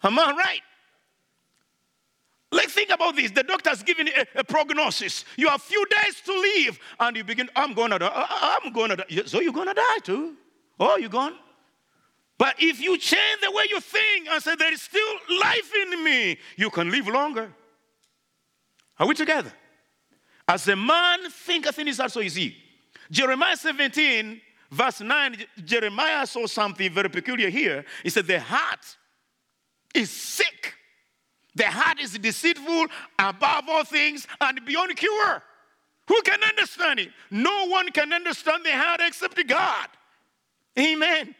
Am 0.03 0.19
I 0.19 0.31
right? 0.31 0.61
Like, 2.51 2.69
think 2.69 2.89
about 2.89 3.15
this. 3.15 3.31
The 3.31 3.43
doctor's 3.43 3.83
giving 3.83 4.07
a, 4.07 4.39
a, 4.39 4.43
prognosis. 4.43 5.25
You 5.35 5.49
have 5.49 5.61
few 5.61 5.85
days 5.85 6.21
to 6.25 6.31
live, 6.31 6.79
and 6.99 7.17
you 7.17 7.23
begin, 7.23 7.49
I'm 7.55 7.73
gonna 7.73 7.99
die. 7.99 8.11
I'm 8.13 8.71
gonna 8.71 8.97
die. 8.97 9.23
So 9.25 9.41
you're 9.41 9.53
gonna 9.53 9.73
die 9.73 9.97
too. 10.03 10.35
Oh, 10.79 10.97
you're 10.97 11.09
gone. 11.09 11.35
But 12.37 12.55
if 12.59 12.79
you 12.79 12.97
change 12.97 13.41
the 13.41 13.51
way 13.51 13.65
you 13.69 13.79
think 13.81 14.27
and 14.29 14.41
say, 14.41 14.55
There 14.55 14.71
is 14.71 14.81
still 14.81 15.15
life 15.39 15.71
in 15.83 16.03
me, 16.03 16.37
you 16.55 16.69
can 16.69 16.89
live 16.89 17.07
longer. 17.07 17.51
Are 18.99 19.07
we 19.07 19.15
together? 19.15 19.51
As 20.47 20.67
a 20.67 20.75
man 20.75 21.29
thinketh 21.29 21.79
in 21.79 21.87
his 21.87 21.97
heart, 21.97 22.11
so 22.11 22.21
is 22.21 22.35
he. 22.35 22.55
Jeremiah 23.11 23.55
17, 23.55 24.41
verse 24.71 25.01
9, 25.01 25.37
Jeremiah 25.63 26.25
saw 26.27 26.45
something 26.45 26.91
very 26.91 27.09
peculiar 27.09 27.49
here. 27.49 27.85
He 28.03 28.09
said, 28.09 28.27
The 28.27 28.39
heart 28.39 28.97
is 29.93 30.09
sick. 30.09 30.73
The 31.55 31.65
heart 31.65 31.99
is 31.99 32.17
deceitful 32.17 32.85
above 33.17 33.63
all 33.67 33.83
things 33.83 34.27
and 34.39 34.63
beyond 34.65 34.95
cure. 34.95 35.43
Who 36.07 36.21
can 36.21 36.41
understand 36.43 36.99
it? 36.99 37.09
No 37.31 37.67
one 37.67 37.89
can 37.91 38.13
understand 38.13 38.63
the 38.63 38.71
heart 38.71 39.01
except 39.03 39.47
God. 39.47 39.87
Amen. 40.77 41.35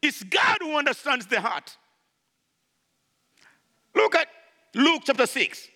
It's 0.00 0.22
God 0.22 0.58
who 0.60 0.76
understands 0.76 1.26
the 1.26 1.40
heart. 1.40 1.76
Look 3.94 4.14
at 4.14 4.28
Luke 4.74 5.02
chapter 5.04 5.26
6. 5.26 5.68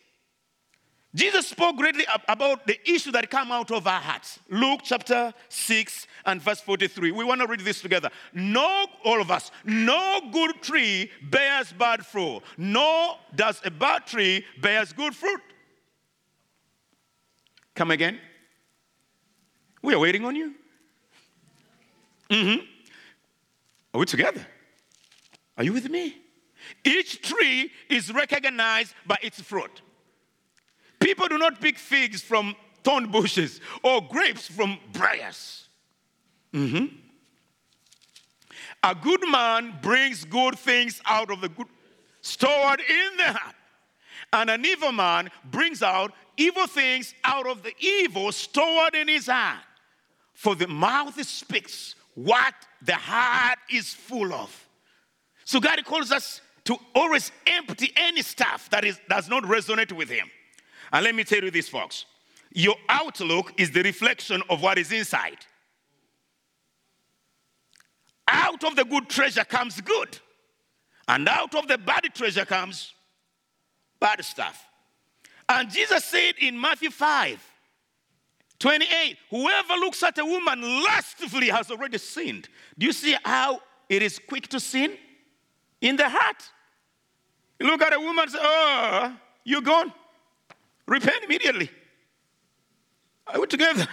Jesus 1.12 1.48
spoke 1.48 1.76
greatly 1.76 2.04
about 2.28 2.66
the 2.68 2.78
issue 2.88 3.11
that 3.11 3.28
come 3.30 3.50
out 3.50 3.72
of 3.72 3.86
our 3.86 4.00
hearts. 4.00 4.38
Luke 4.48 4.80
chapter 4.84 5.34
6 5.48 6.06
and 6.24 6.40
verse 6.40 6.61
43. 6.61 7.11
We 7.11 7.24
want 7.24 7.40
to 7.40 7.48
read 7.48 7.61
this 7.61 7.82
together. 7.82 8.11
No, 8.32 8.86
all 9.04 9.20
of 9.20 9.28
us, 9.28 9.50
no 9.64 10.20
good 10.30 10.62
tree 10.62 11.11
bears 11.22 11.72
bad 11.72 12.06
fruit, 12.06 12.42
nor 12.56 13.16
does 13.34 13.61
a 13.64 13.72
bad 13.72 14.06
tree 14.06 14.44
bears 14.61 14.92
good 14.92 15.16
fruit. 15.16 15.40
Come 17.74 17.90
again. 17.90 18.20
We 19.82 19.94
are 19.94 19.98
waiting 19.98 20.24
on 20.24 20.36
you. 20.36 20.54
Mm-hmm. 22.28 22.64
Are 23.94 23.98
we 23.98 24.06
together? 24.06 24.46
Are 25.58 25.64
you 25.64 25.72
with 25.72 25.90
me? 25.90 26.16
Each 26.84 27.20
tree 27.20 27.72
is 27.88 28.12
recognized 28.12 28.94
by 29.04 29.16
its 29.22 29.40
fruit. 29.40 29.82
People 31.11 31.26
do 31.26 31.38
not 31.38 31.61
pick 31.61 31.76
figs 31.76 32.22
from 32.22 32.54
thorn 32.84 33.11
bushes 33.11 33.61
or 33.82 34.00
grapes 34.00 34.46
from 34.46 34.78
briars. 34.92 35.66
Mm-hmm. 36.54 36.86
A 38.84 38.94
good 38.94 39.28
man 39.28 39.74
brings 39.82 40.24
good 40.24 40.56
things 40.56 41.02
out 41.04 41.32
of 41.32 41.40
the 41.40 41.48
good 41.48 41.66
stored 42.20 42.78
in 42.78 43.16
the 43.16 43.24
heart. 43.24 43.56
And 44.32 44.50
an 44.50 44.64
evil 44.64 44.92
man 44.92 45.30
brings 45.50 45.82
out 45.82 46.12
evil 46.36 46.68
things 46.68 47.12
out 47.24 47.48
of 47.48 47.64
the 47.64 47.74
evil 47.80 48.30
stored 48.30 48.94
in 48.94 49.08
his 49.08 49.26
heart. 49.26 49.64
For 50.34 50.54
the 50.54 50.68
mouth 50.68 51.20
speaks 51.26 51.96
what 52.14 52.54
the 52.82 52.94
heart 52.94 53.58
is 53.68 53.92
full 53.92 54.32
of. 54.32 54.68
So 55.44 55.58
God 55.58 55.84
calls 55.84 56.12
us 56.12 56.40
to 56.66 56.76
always 56.94 57.32
empty 57.48 57.92
any 57.96 58.22
stuff 58.22 58.70
that 58.70 58.84
is, 58.84 59.00
does 59.08 59.28
not 59.28 59.42
resonate 59.42 59.90
with 59.90 60.08
Him. 60.08 60.30
And 60.93 61.05
let 61.05 61.14
me 61.14 61.24
tell 61.24 61.43
you 61.43 61.51
this, 61.51 61.68
folks 61.68 62.07
your 62.53 62.74
outlook 62.88 63.53
is 63.59 63.70
the 63.70 63.82
reflection 63.82 64.43
of 64.51 64.61
what 64.62 64.78
is 64.78 64.91
inside. 64.91 65.38
Out 68.26 68.64
of 68.64 68.76
the 68.76 68.84
good 68.84 69.09
treasure 69.09 69.45
comes 69.45 69.80
good, 69.80 70.18
and 71.09 71.28
out 71.28 71.55
of 71.55 71.68
the 71.68 71.78
bad 71.78 72.03
treasure 72.14 72.45
comes 72.45 72.93
bad 73.99 74.24
stuff. 74.24 74.66
And 75.49 75.70
Jesus 75.70 76.05
said 76.05 76.34
in 76.41 76.61
Matthew 76.61 76.91
5 76.91 77.47
28, 78.59 79.16
whoever 79.30 79.74
looks 79.74 80.03
at 80.03 80.18
a 80.18 80.24
woman 80.24 80.61
lustfully 80.61 81.49
has 81.49 81.70
already 81.70 81.99
sinned. 81.99 82.49
Do 82.78 82.86
you 82.86 82.93
see 82.93 83.16
how 83.24 83.61
it 83.88 84.03
is 84.03 84.18
quick 84.18 84.49
to 84.49 84.61
sin? 84.61 84.97
In 85.80 85.97
the 85.97 86.09
heart. 86.09 86.43
You 87.59 87.66
look 87.66 87.80
at 87.80 87.95
a 87.95 87.99
woman 87.99 88.24
and 88.24 88.30
say, 88.30 88.38
Oh, 88.41 89.16
you're 89.45 89.62
gone. 89.62 89.93
Repent 90.91 91.22
immediately. 91.22 91.70
Are 93.28 93.41
we 93.41 93.47
together? 93.47 93.86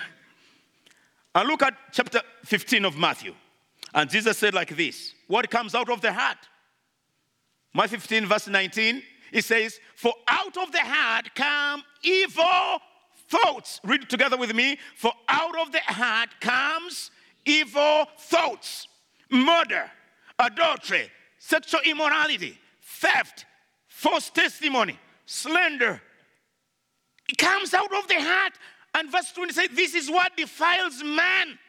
And 1.36 1.48
look 1.48 1.62
at 1.62 1.76
chapter 1.92 2.22
15 2.46 2.86
of 2.86 2.98
Matthew. 2.98 3.36
And 3.94 4.10
Jesus 4.10 4.40
said 4.40 4.56
like 4.56 4.76
this 4.76 5.14
What 5.28 5.48
comes 5.52 5.76
out 5.76 5.92
of 5.92 6.02
the 6.02 6.12
heart? 6.12 6.40
Matthew 7.72 8.00
15, 8.00 8.26
verse 8.26 8.48
19, 8.48 9.04
it 9.32 9.46
says, 9.46 9.80
For 9.96 10.12
out 10.28 10.58
of 10.58 10.72
the 10.72 10.80
heart 10.82 11.36
come 11.36 11.84
evil 12.02 12.80
thoughts. 13.30 13.80
Read 13.84 14.02
it 14.02 14.10
together 14.10 14.36
with 14.36 14.56
me. 14.56 14.80
For 14.96 15.12
out 15.30 15.56
of 15.60 15.72
the 15.72 15.82
heart 15.82 16.30
comes 16.42 17.12
evil 17.46 18.08
thoughts, 18.18 18.88
murder, 19.30 19.92
adultery, 20.40 21.12
sexual 21.38 21.82
immorality, 21.86 22.58
theft, 22.82 23.46
false 23.88 24.32
testimony, 24.32 24.98
slander. 25.28 26.02
It 27.30 27.38
comes 27.38 27.74
out 27.74 27.94
of 27.94 28.08
the 28.08 28.20
heart. 28.20 28.54
And 28.94 29.12
verse 29.12 29.32
20 29.32 29.54
says, 29.54 29.70
This 29.74 29.94
is 29.94 30.10
what 30.10 30.36
defiles 30.36 31.04
man. 31.04 31.60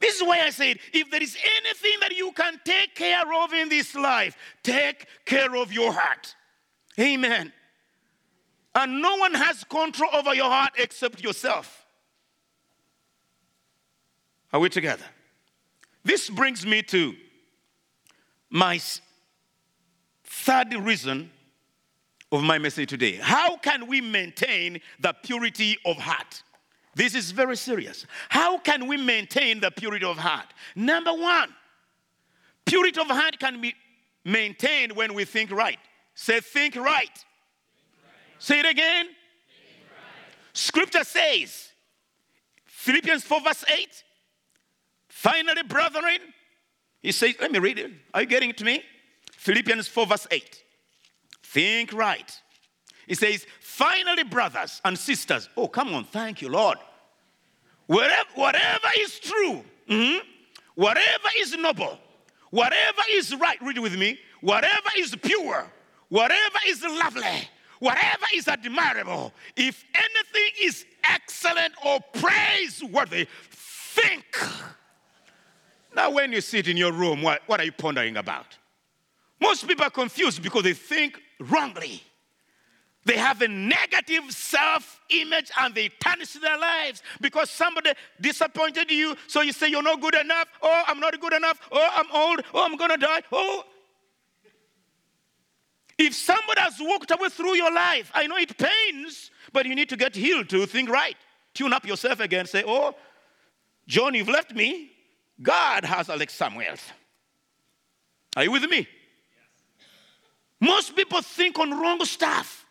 This 0.00 0.16
is 0.16 0.22
why 0.22 0.40
I 0.40 0.50
said, 0.50 0.78
if 0.92 1.10
there 1.10 1.22
is 1.22 1.36
anything 1.56 2.00
that 2.00 2.14
you 2.14 2.30
can 2.32 2.60
take 2.64 2.94
care 2.94 3.24
of 3.42 3.52
in 3.54 3.68
this 3.70 3.94
life, 3.94 4.36
take 4.62 5.06
care 5.24 5.56
of 5.56 5.72
your 5.72 5.92
heart. 5.92 6.34
Amen. 6.98 7.52
And 8.74 9.00
no 9.00 9.16
one 9.16 9.34
has 9.34 9.64
control 9.64 10.10
over 10.12 10.34
your 10.34 10.50
heart 10.50 10.72
except 10.76 11.22
yourself. 11.22 11.86
Are 14.52 14.60
we 14.60 14.68
together? 14.68 15.04
This 16.04 16.28
brings 16.28 16.66
me 16.66 16.82
to 16.82 17.14
my 18.50 18.78
third 20.24 20.74
reason 20.74 21.30
of 22.34 22.42
my 22.42 22.58
message 22.58 22.88
today. 22.88 23.14
How 23.14 23.56
can 23.56 23.86
we 23.86 24.00
maintain 24.00 24.80
the 24.98 25.14
purity 25.22 25.78
of 25.84 25.96
heart? 25.96 26.42
This 26.94 27.14
is 27.14 27.30
very 27.30 27.56
serious. 27.56 28.06
How 28.28 28.58
can 28.58 28.86
we 28.86 28.96
maintain 28.96 29.60
the 29.60 29.70
purity 29.70 30.04
of 30.04 30.16
heart? 30.16 30.46
Number 30.76 31.12
one, 31.12 31.54
purity 32.64 33.00
of 33.00 33.06
heart 33.06 33.38
can 33.38 33.60
be 33.60 33.74
maintained 34.24 34.92
when 34.92 35.14
we 35.14 35.24
think 35.24 35.50
right. 35.50 35.78
Say, 36.14 36.40
think 36.40 36.76
right. 36.76 37.24
Say 38.38 38.60
it 38.60 38.66
again. 38.66 39.06
Scripture 40.52 41.04
says, 41.04 41.70
Philippians 42.64 43.24
4, 43.24 43.40
verse 43.40 43.64
8. 43.68 44.04
Finally, 45.08 45.62
brethren, 45.64 46.18
he 47.02 47.10
says, 47.12 47.34
let 47.40 47.50
me 47.50 47.58
read 47.58 47.78
it. 47.78 47.90
Are 48.12 48.20
you 48.20 48.26
getting 48.26 48.50
it 48.50 48.58
to 48.58 48.64
me? 48.64 48.82
Philippians 49.32 49.88
4, 49.88 50.06
verse 50.06 50.26
8. 50.30 50.63
Think 51.54 51.92
right. 51.92 52.36
He 53.06 53.14
says, 53.14 53.46
finally, 53.60 54.24
brothers 54.24 54.80
and 54.84 54.98
sisters. 54.98 55.48
Oh, 55.56 55.68
come 55.68 55.94
on. 55.94 56.02
Thank 56.02 56.42
you, 56.42 56.48
Lord. 56.48 56.78
Whatever, 57.86 58.28
whatever 58.34 58.88
is 58.98 59.20
true, 59.20 59.62
mm-hmm, 59.88 60.18
whatever 60.74 61.28
is 61.38 61.56
noble, 61.56 62.00
whatever 62.50 63.02
is 63.12 63.32
right, 63.36 63.56
read 63.62 63.78
with 63.78 63.96
me, 63.96 64.18
whatever 64.40 64.88
is 64.98 65.14
pure, 65.22 65.70
whatever 66.08 66.58
is 66.66 66.82
lovely, 66.82 67.48
whatever 67.78 68.26
is 68.34 68.48
admirable, 68.48 69.32
if 69.54 69.84
anything 69.94 70.50
is 70.60 70.84
excellent 71.08 71.72
or 71.86 72.00
praiseworthy, 72.14 73.28
think. 73.50 74.24
Now, 75.94 76.10
when 76.10 76.32
you 76.32 76.40
sit 76.40 76.66
in 76.66 76.76
your 76.76 76.90
room, 76.90 77.22
what, 77.22 77.42
what 77.46 77.60
are 77.60 77.64
you 77.64 77.72
pondering 77.72 78.16
about? 78.16 78.58
Most 79.40 79.68
people 79.68 79.84
are 79.84 79.90
confused 79.90 80.42
because 80.42 80.64
they 80.64 80.72
think 80.72 81.20
wrongly. 81.50 82.02
They 83.06 83.16
have 83.18 83.42
a 83.42 83.48
negative 83.48 84.30
self 84.30 85.00
image 85.10 85.50
and 85.60 85.74
they 85.74 85.90
tarnish 86.00 86.32
their 86.34 86.58
lives 86.58 87.02
because 87.20 87.50
somebody 87.50 87.92
disappointed 88.20 88.90
you. 88.90 89.14
So 89.26 89.42
you 89.42 89.52
say, 89.52 89.68
You're 89.68 89.82
not 89.82 90.00
good 90.00 90.14
enough. 90.14 90.48
Oh, 90.62 90.82
I'm 90.86 91.00
not 91.00 91.20
good 91.20 91.34
enough. 91.34 91.60
Oh, 91.70 91.88
I'm 91.96 92.06
old. 92.12 92.42
Oh, 92.54 92.64
I'm 92.64 92.76
going 92.76 92.90
to 92.90 92.96
die. 92.96 93.22
Oh, 93.30 93.64
if 95.98 96.14
somebody 96.14 96.60
has 96.60 96.74
walked 96.80 97.10
away 97.10 97.28
through 97.28 97.54
your 97.54 97.72
life, 97.72 98.10
I 98.14 98.26
know 98.26 98.36
it 98.36 98.56
pains, 98.58 99.30
but 99.52 99.66
you 99.66 99.74
need 99.74 99.88
to 99.90 99.96
get 99.96 100.16
healed 100.16 100.48
to 100.48 100.66
think 100.66 100.88
right. 100.88 101.16
Tune 101.52 101.72
up 101.72 101.86
yourself 101.86 102.20
again. 102.20 102.46
Say, 102.46 102.64
oh, 102.66 102.94
John, 103.86 104.14
you've 104.14 104.28
left 104.28 104.54
me. 104.54 104.90
God 105.40 105.84
has 105.84 106.08
Alex 106.08 106.34
Samuels. 106.34 106.80
Are 108.36 108.44
you 108.44 108.50
with 108.50 108.68
me? 108.68 108.88
Most 110.64 110.96
people 110.96 111.20
think 111.20 111.58
on 111.58 111.78
wrong 111.78 112.02
stuff. 112.06 112.64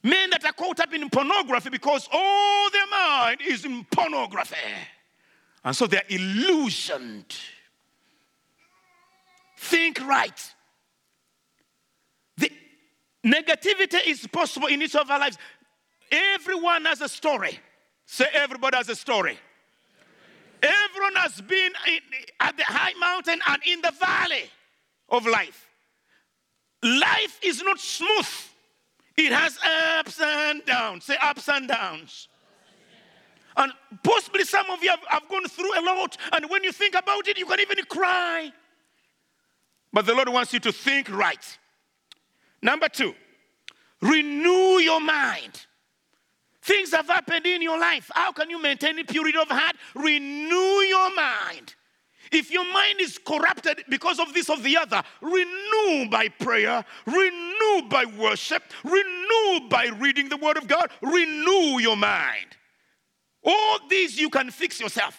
Men 0.00 0.30
that 0.30 0.44
are 0.44 0.52
caught 0.52 0.78
up 0.78 0.94
in 0.94 1.10
pornography 1.10 1.70
because 1.70 2.08
all 2.12 2.70
their 2.70 2.86
mind 2.86 3.40
is 3.44 3.64
in 3.64 3.84
pornography. 3.90 4.54
And 5.64 5.74
so 5.74 5.88
they're 5.88 6.04
illusioned. 6.08 7.34
Think 9.58 10.00
right. 10.06 10.54
The 12.36 12.52
negativity 13.26 14.06
is 14.06 14.24
possible 14.28 14.68
in 14.68 14.82
each 14.82 14.94
of 14.94 15.10
our 15.10 15.18
lives. 15.18 15.36
Everyone 16.12 16.84
has 16.84 17.00
a 17.00 17.08
story. 17.08 17.58
Say, 18.06 18.26
everybody 18.32 18.76
has 18.76 18.88
a 18.88 18.96
story. 18.96 19.36
Everyone 20.62 21.16
has 21.16 21.40
been 21.40 21.72
in, 21.88 22.00
at 22.38 22.56
the 22.56 22.64
high 22.64 22.94
mountain 23.00 23.40
and 23.48 23.62
in 23.66 23.80
the 23.82 23.92
valley 24.00 24.48
of 25.10 25.26
life. 25.26 25.66
Life 26.82 27.38
is 27.42 27.62
not 27.62 27.78
smooth, 27.78 28.28
it 29.16 29.32
has 29.32 29.58
ups 29.98 30.20
and 30.20 30.64
downs. 30.64 31.04
Say, 31.04 31.16
ups 31.22 31.48
and 31.48 31.68
downs. 31.68 32.28
And 33.56 33.72
possibly 34.02 34.44
some 34.44 34.70
of 34.70 34.82
you 34.82 34.90
have, 34.90 35.00
have 35.08 35.28
gone 35.28 35.46
through 35.46 35.78
a 35.78 35.82
lot, 35.82 36.16
and 36.32 36.48
when 36.48 36.64
you 36.64 36.72
think 36.72 36.94
about 36.94 37.28
it, 37.28 37.36
you 37.36 37.44
can 37.44 37.60
even 37.60 37.78
cry. 37.84 38.50
but 39.92 40.06
the 40.06 40.14
Lord 40.14 40.28
wants 40.28 40.52
you 40.52 40.60
to 40.60 40.72
think 40.72 41.10
right. 41.10 41.58
Number 42.62 42.88
two, 42.88 43.14
renew 44.00 44.78
your 44.78 45.00
mind. 45.00 45.66
Things 46.62 46.92
have 46.92 47.08
happened 47.08 47.46
in 47.46 47.62
your 47.62 47.78
life. 47.78 48.10
How 48.14 48.32
can 48.32 48.50
you 48.50 48.60
maintain 48.60 49.04
purity 49.06 49.38
of 49.38 49.48
heart? 49.48 49.76
Renew 49.94 50.80
your 50.82 51.14
mind. 51.14 51.74
If 52.32 52.50
your 52.50 52.70
mind 52.72 53.00
is 53.00 53.18
corrupted 53.18 53.84
because 53.88 54.20
of 54.20 54.32
this 54.32 54.48
or 54.48 54.56
the 54.58 54.76
other, 54.76 55.02
renew 55.20 56.08
by 56.08 56.28
prayer, 56.28 56.84
renew 57.06 57.88
by 57.88 58.04
worship, 58.18 58.62
renew 58.84 59.68
by 59.68 59.90
reading 59.98 60.28
the 60.28 60.36
Word 60.36 60.56
of 60.56 60.68
God, 60.68 60.90
renew 61.02 61.80
your 61.80 61.96
mind. 61.96 62.46
All 63.42 63.78
these 63.88 64.18
you 64.18 64.30
can 64.30 64.50
fix 64.50 64.80
yourself. 64.80 65.18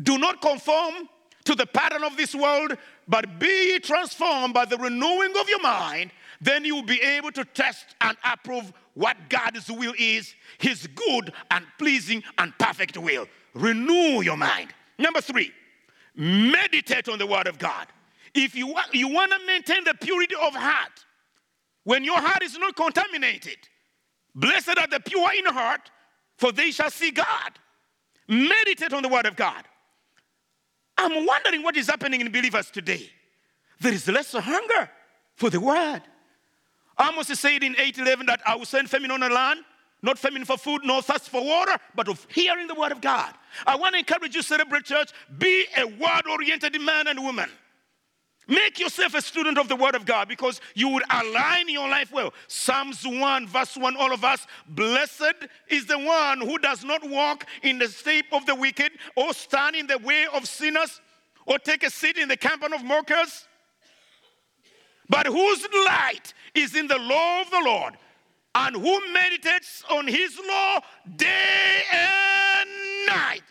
Do 0.00 0.18
not 0.18 0.40
conform 0.40 1.08
to 1.44 1.54
the 1.54 1.66
pattern 1.66 2.04
of 2.04 2.16
this 2.16 2.34
world, 2.34 2.76
but 3.08 3.40
be 3.40 3.80
transformed 3.80 4.54
by 4.54 4.66
the 4.66 4.76
renewing 4.76 5.32
of 5.40 5.48
your 5.48 5.62
mind. 5.62 6.12
Then 6.40 6.64
you 6.64 6.76
will 6.76 6.84
be 6.84 7.00
able 7.00 7.32
to 7.32 7.44
test 7.44 7.86
and 8.00 8.16
approve 8.22 8.72
what 8.94 9.16
God's 9.28 9.70
will 9.70 9.94
is, 9.98 10.34
His 10.58 10.86
good 10.86 11.32
and 11.50 11.64
pleasing 11.78 12.22
and 12.36 12.56
perfect 12.58 12.96
will. 12.96 13.26
Renew 13.54 14.20
your 14.20 14.36
mind. 14.36 14.74
Number 14.98 15.20
three, 15.20 15.52
meditate 16.18 17.08
on 17.08 17.18
the 17.18 17.26
Word 17.26 17.46
of 17.46 17.58
God. 17.58 17.86
If 18.34 18.54
you, 18.54 18.74
you 18.92 19.08
want 19.08 19.32
to 19.32 19.38
maintain 19.46 19.84
the 19.84 19.94
purity 19.94 20.34
of 20.34 20.54
heart, 20.54 21.04
when 21.84 22.04
your 22.04 22.20
heart 22.20 22.42
is 22.42 22.58
not 22.58 22.76
contaminated, 22.76 23.56
blessed 24.34 24.76
are 24.78 24.88
the 24.88 25.00
pure 25.00 25.30
in 25.38 25.46
heart, 25.46 25.90
for 26.36 26.52
they 26.52 26.70
shall 26.70 26.90
see 26.90 27.12
God. 27.12 27.52
Meditate 28.28 28.92
on 28.92 29.02
the 29.02 29.08
Word 29.08 29.26
of 29.26 29.36
God. 29.36 29.64
I'm 30.98 31.24
wondering 31.24 31.62
what 31.62 31.76
is 31.76 31.86
happening 31.86 32.20
in 32.20 32.30
believers 32.30 32.70
today. 32.70 33.08
There 33.80 33.92
is 33.92 34.06
less 34.08 34.32
hunger 34.32 34.90
for 35.36 35.48
the 35.48 35.60
Word. 35.60 36.02
Amos 37.00 37.28
said 37.28 37.62
in 37.62 37.76
8:11 37.76 38.26
that 38.26 38.42
I 38.44 38.56
will 38.56 38.64
send 38.64 38.90
famine 38.90 39.12
on 39.12 39.20
the 39.20 39.28
land, 39.28 39.60
not 40.02 40.18
famine 40.18 40.44
for 40.44 40.56
food, 40.56 40.82
nor 40.84 41.02
thirst 41.02 41.28
for 41.28 41.44
water, 41.44 41.76
but 41.94 42.08
of 42.08 42.26
hearing 42.30 42.66
the 42.66 42.74
word 42.74 42.92
of 42.92 43.00
God. 43.00 43.34
I 43.66 43.76
want 43.76 43.94
to 43.94 43.98
encourage 43.98 44.34
you, 44.34 44.42
Celebrate 44.42 44.84
Church, 44.84 45.10
be 45.38 45.66
a 45.76 45.86
word-oriented 45.86 46.80
man 46.80 47.08
and 47.08 47.22
woman. 47.22 47.50
Make 48.50 48.80
yourself 48.80 49.14
a 49.14 49.20
student 49.20 49.58
of 49.58 49.68
the 49.68 49.76
Word 49.76 49.94
of 49.94 50.06
God 50.06 50.26
because 50.26 50.62
you 50.74 50.88
would 50.88 51.02
align 51.10 51.68
your 51.68 51.86
life 51.86 52.10
well. 52.10 52.32
Psalms 52.46 53.06
1, 53.06 53.46
verse 53.46 53.76
1, 53.76 53.94
all 53.96 54.10
of 54.10 54.24
us, 54.24 54.46
blessed 54.66 55.34
is 55.68 55.84
the 55.84 55.98
one 55.98 56.40
who 56.40 56.56
does 56.56 56.82
not 56.82 57.06
walk 57.06 57.44
in 57.62 57.78
the 57.78 57.88
step 57.88 58.24
of 58.32 58.46
the 58.46 58.54
wicked, 58.54 58.92
or 59.16 59.34
stand 59.34 59.76
in 59.76 59.86
the 59.86 59.98
way 59.98 60.26
of 60.32 60.48
sinners, 60.48 61.02
or 61.44 61.58
take 61.58 61.82
a 61.82 61.90
seat 61.90 62.16
in 62.16 62.28
the 62.28 62.38
company 62.38 62.74
of 62.74 62.82
mockers, 62.82 63.46
but 65.10 65.26
whose 65.26 65.66
light 65.86 66.32
is 66.54 66.74
in 66.74 66.86
the 66.86 66.98
law 66.98 67.42
of 67.42 67.50
the 67.50 67.60
Lord, 67.62 67.98
and 68.58 68.76
who 68.76 69.12
meditates 69.12 69.84
on 69.90 70.06
his 70.06 70.38
law 70.48 70.80
day 71.16 71.82
and 71.92 72.68
night. 73.06 73.42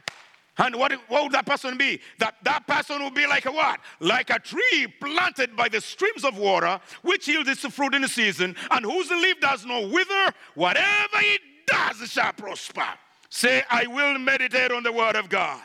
And 0.58 0.76
what, 0.76 0.91
what 1.08 1.24
would 1.24 1.32
that 1.34 1.45
person 1.45 1.78
be? 1.78 2.01
That 2.20 2.36
that 2.43 2.66
person 2.68 3.01
will 3.01 3.12
be 3.12 3.28
like 3.28 3.45
a 3.45 3.51
what? 3.51 3.80
Like 3.99 4.32
a 4.32 4.39
tree 4.39 4.88
planted 4.99 5.55
by 5.55 5.70
the 5.70 5.80
streams 5.80 6.26
of 6.26 6.38
water, 6.38 6.80
which 7.03 7.28
yields 7.28 7.47
its 7.47 7.66
fruit 7.68 7.93
in 7.93 8.01
the 8.01 8.08
season, 8.08 8.55
and 8.72 8.84
whose 8.84 9.10
leaf 9.10 9.39
does 9.39 9.66
not 9.66 9.89
wither. 9.91 10.34
Whatever 10.55 11.18
it 11.18 11.41
does 11.68 12.10
shall 12.10 12.34
prosper. 12.34 12.88
Say, 13.30 13.64
I 13.70 13.88
will 13.88 14.18
meditate 14.18 14.72
on 14.72 14.84
the 14.84 14.91
word 14.91 15.16
of 15.16 15.30
God. 15.30 15.62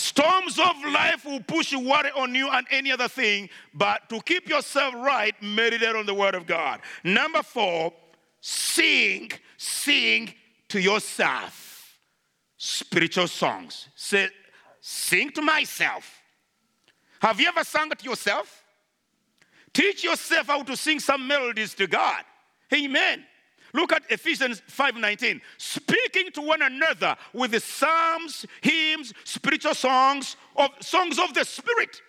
Storms 0.00 0.58
of 0.58 0.76
life 0.92 1.26
will 1.26 1.42
push 1.42 1.74
worry 1.74 2.10
on 2.16 2.34
you 2.34 2.48
and 2.48 2.66
any 2.70 2.90
other 2.90 3.06
thing, 3.06 3.50
but 3.74 4.08
to 4.08 4.20
keep 4.22 4.48
yourself 4.48 4.94
right, 4.94 5.34
meditate 5.42 5.94
on 5.94 6.06
the 6.06 6.14
word 6.14 6.34
of 6.34 6.46
God. 6.46 6.80
Number 7.04 7.42
four, 7.42 7.92
sing, 8.40 9.30
sing 9.58 10.32
to 10.68 10.80
yourself. 10.80 11.98
Spiritual 12.56 13.28
songs. 13.28 13.88
Say, 13.94 14.28
sing 14.80 15.32
to 15.32 15.42
myself. 15.42 16.18
Have 17.20 17.38
you 17.38 17.48
ever 17.48 17.62
sung 17.62 17.90
to 17.90 18.04
yourself? 18.04 18.64
Teach 19.74 20.02
yourself 20.02 20.46
how 20.46 20.62
to 20.62 20.76
sing 20.78 20.98
some 20.98 21.28
melodies 21.28 21.74
to 21.74 21.86
God. 21.86 22.24
Amen. 22.72 23.26
Look 23.72 23.92
at 23.92 24.10
Ephesians 24.10 24.62
5:19. 24.68 25.40
Speaking 25.58 26.32
to 26.32 26.40
one 26.40 26.62
another 26.62 27.16
with 27.32 27.52
the 27.52 27.60
psalms, 27.60 28.46
hymns, 28.60 29.12
spiritual 29.24 29.74
songs, 29.74 30.36
of 30.56 30.70
songs 30.80 31.18
of 31.18 31.34
the 31.34 31.44
spirit. 31.44 32.00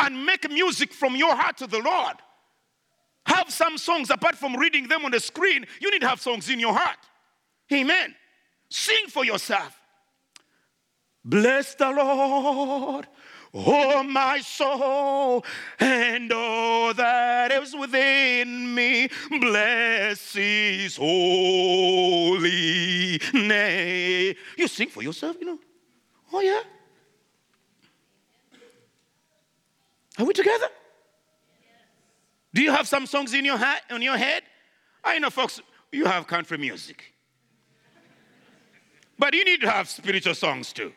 And 0.00 0.24
make 0.24 0.48
music 0.50 0.92
from 0.92 1.16
your 1.16 1.34
heart 1.34 1.56
to 1.58 1.66
the 1.66 1.80
Lord. 1.80 2.16
Have 3.26 3.50
some 3.50 3.76
songs 3.76 4.10
apart 4.10 4.36
from 4.36 4.56
reading 4.56 4.88
them 4.88 5.04
on 5.04 5.10
the 5.10 5.20
screen. 5.20 5.66
You 5.80 5.90
need 5.90 6.00
to 6.00 6.08
have 6.08 6.20
songs 6.20 6.48
in 6.48 6.60
your 6.60 6.72
heart. 6.72 6.98
Amen. 7.72 8.14
Sing 8.70 9.08
for 9.08 9.24
yourself. 9.24 9.78
Bless 11.24 11.74
the 11.74 11.90
Lord, 11.90 13.06
oh 13.66 14.02
my 14.02 14.40
soul, 14.40 15.44
and 15.78 16.32
all 16.32 16.94
that 16.94 17.52
is 17.52 17.74
within 17.74 18.74
me. 18.74 19.08
Bless 19.40 20.32
his 20.34 20.96
holy 20.96 22.40
name. 23.32 24.34
You 24.56 24.68
sing 24.68 24.88
for 24.88 25.02
yourself, 25.02 25.36
you 25.40 25.46
know. 25.46 25.58
Oh, 26.32 26.40
yeah. 26.40 26.62
Are 30.18 30.24
we 30.24 30.32
together? 30.32 30.68
Do 32.54 32.62
you 32.62 32.72
have 32.72 32.88
some 32.88 33.06
songs 33.06 33.34
in 33.34 33.44
your, 33.44 33.56
ha- 33.56 33.80
on 33.90 34.02
your 34.02 34.16
head? 34.16 34.42
I 35.04 35.18
know, 35.18 35.30
folks, 35.30 35.60
you 35.92 36.06
have 36.06 36.26
country 36.26 36.58
music. 36.58 37.14
But 39.18 39.34
you 39.34 39.44
need 39.44 39.60
to 39.60 39.70
have 39.70 39.88
spiritual 39.88 40.34
songs 40.34 40.72
too. 40.72 40.92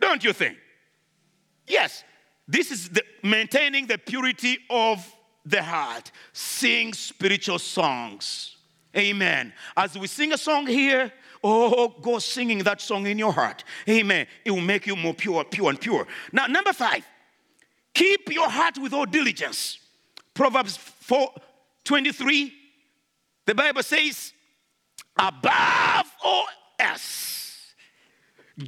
Don't 0.00 0.22
you 0.22 0.32
think? 0.32 0.58
Yes, 1.66 2.04
this 2.46 2.70
is 2.70 2.88
the, 2.90 3.02
maintaining 3.22 3.86
the 3.86 3.98
purity 3.98 4.58
of 4.68 5.04
the 5.44 5.62
heart. 5.62 6.10
Sing 6.32 6.92
spiritual 6.92 7.58
songs. 7.58 8.56
Amen. 8.96 9.52
As 9.76 9.98
we 9.98 10.06
sing 10.06 10.32
a 10.32 10.38
song 10.38 10.66
here, 10.66 11.12
oh, 11.42 11.94
go 12.00 12.18
singing 12.18 12.58
that 12.60 12.80
song 12.80 13.06
in 13.06 13.18
your 13.18 13.32
heart. 13.32 13.64
Amen. 13.88 14.26
It 14.44 14.50
will 14.50 14.60
make 14.60 14.86
you 14.86 14.96
more 14.96 15.14
pure, 15.14 15.44
pure, 15.44 15.70
and 15.70 15.80
pure. 15.80 16.06
Now, 16.32 16.46
number 16.46 16.72
five, 16.72 17.04
keep 17.92 18.32
your 18.32 18.48
heart 18.48 18.78
with 18.78 18.92
all 18.92 19.06
diligence. 19.06 19.78
Proverbs 20.32 20.76
4 20.76 21.30
23, 21.84 22.52
the 23.44 23.54
Bible 23.54 23.82
says, 23.82 24.32
above 25.18 26.10
all 26.24 26.46
else, 26.78 27.43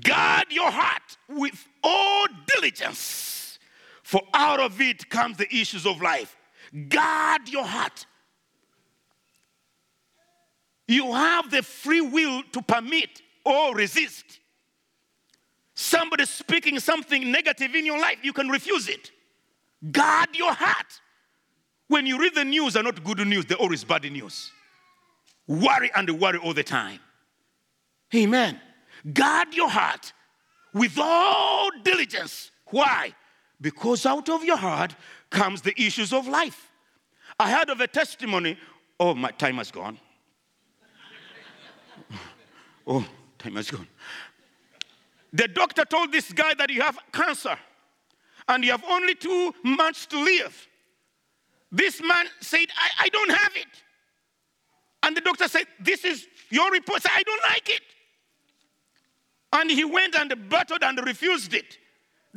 guard 0.02 0.46
your 0.50 0.70
heart 0.70 1.16
with 1.28 1.66
all 1.82 2.26
diligence, 2.46 3.58
for 4.02 4.20
out 4.34 4.60
of 4.60 4.80
it 4.80 5.08
comes 5.08 5.36
the 5.36 5.52
issues 5.54 5.86
of 5.86 6.00
life. 6.00 6.36
Guard 6.88 7.48
your 7.48 7.64
heart. 7.64 8.06
You 10.88 11.12
have 11.12 11.50
the 11.50 11.62
free 11.62 12.00
will 12.00 12.42
to 12.52 12.62
permit 12.62 13.22
or 13.44 13.74
resist. 13.74 14.40
Somebody 15.74 16.24
speaking 16.24 16.78
something 16.80 17.30
negative 17.30 17.74
in 17.74 17.84
your 17.84 18.00
life, 18.00 18.18
you 18.22 18.32
can 18.32 18.48
refuse 18.48 18.88
it. 18.88 19.10
Guard 19.90 20.28
your 20.34 20.52
heart. 20.52 21.00
When 21.88 22.06
you 22.06 22.18
read 22.18 22.34
the 22.34 22.44
news, 22.44 22.76
are 22.76 22.82
not 22.82 23.04
good 23.04 23.26
news, 23.26 23.46
they're 23.46 23.58
always 23.58 23.84
bad 23.84 24.10
news. 24.10 24.50
Worry 25.46 25.90
and 25.94 26.10
worry 26.18 26.38
all 26.38 26.54
the 26.54 26.64
time. 26.64 26.98
Amen. 28.14 28.60
Guard 29.12 29.54
your 29.54 29.68
heart 29.68 30.12
with 30.72 30.98
all 30.98 31.70
diligence. 31.82 32.50
Why? 32.70 33.14
Because 33.60 34.04
out 34.04 34.28
of 34.28 34.44
your 34.44 34.56
heart 34.56 34.94
comes 35.30 35.62
the 35.62 35.74
issues 35.80 36.12
of 36.12 36.26
life. 36.26 36.70
I 37.38 37.50
heard 37.50 37.70
of 37.70 37.80
a 37.80 37.86
testimony. 37.86 38.58
Oh, 38.98 39.14
my 39.14 39.30
time 39.30 39.56
has 39.56 39.70
gone. 39.70 39.98
oh, 42.86 43.06
time 43.38 43.56
has 43.56 43.70
gone. 43.70 43.86
The 45.32 45.48
doctor 45.48 45.84
told 45.84 46.12
this 46.12 46.32
guy 46.32 46.54
that 46.54 46.70
you 46.70 46.80
have 46.80 46.98
cancer 47.12 47.56
and 48.48 48.64
you 48.64 48.70
have 48.70 48.84
only 48.88 49.14
two 49.14 49.54
months 49.62 50.06
to 50.06 50.22
live. 50.22 50.68
This 51.70 52.00
man 52.00 52.26
said, 52.40 52.66
I, 52.76 53.04
I 53.04 53.08
don't 53.08 53.30
have 53.30 53.56
it. 53.56 53.66
And 55.02 55.16
the 55.16 55.20
doctor 55.20 55.48
said, 55.48 55.66
This 55.80 56.04
is 56.04 56.26
your 56.50 56.70
report. 56.70 57.02
Said, 57.02 57.12
I 57.14 57.22
don't 57.22 57.42
like 57.48 57.68
it. 57.68 57.82
And 59.56 59.70
he 59.70 59.84
went 59.84 60.14
and 60.14 60.50
battled 60.50 60.82
and 60.82 60.98
refused 61.02 61.54
it. 61.54 61.78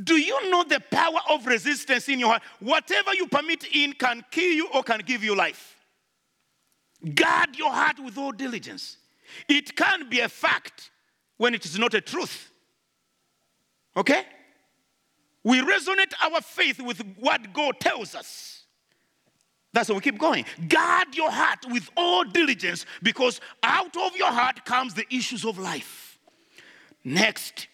Do 0.02 0.16
you 0.16 0.50
know 0.50 0.64
the 0.64 0.80
power 0.80 1.20
of 1.30 1.46
resistance 1.46 2.08
in 2.08 2.18
your 2.18 2.30
heart? 2.30 2.44
Whatever 2.62 3.14
you 3.14 3.28
permit 3.28 3.66
in 3.76 3.92
can 3.92 4.24
kill 4.32 4.54
you 4.54 4.70
or 4.74 4.84
can 4.84 5.02
give 5.06 5.22
you 5.22 5.36
life. 5.36 5.76
Guard 7.14 7.58
your 7.58 7.72
heart 7.72 8.00
with 8.00 8.18
all 8.18 8.32
diligence. 8.32 8.96
It 9.50 9.76
can 9.76 10.10
be 10.10 10.22
a 10.22 10.30
fact 10.30 10.92
when 11.36 11.54
it 11.54 11.66
is 11.66 11.78
not 11.78 11.94
a 11.94 12.00
truth. 12.00 12.52
Okay? 13.98 14.24
We 15.44 15.60
resonate 15.60 16.14
our 16.24 16.40
faith 16.40 16.82
with 16.82 17.02
what 17.18 17.52
God 17.52 17.82
tells 17.82 18.16
us. 18.16 18.64
That's 19.74 19.90
why 19.90 19.96
we 19.96 20.02
keep 20.02 20.18
going. 20.18 20.46
Guard 20.70 21.16
your 21.16 21.32
heart 21.32 21.66
with 21.68 21.90
all 21.98 22.24
diligence 22.24 22.86
because 23.04 23.42
out 23.62 23.98
of 23.98 24.16
your 24.16 24.32
heart 24.32 24.64
comes 24.64 24.94
the 24.94 25.06
issues 25.14 25.44
of 25.44 25.60
life. 25.60 26.09
Next, 27.04 27.68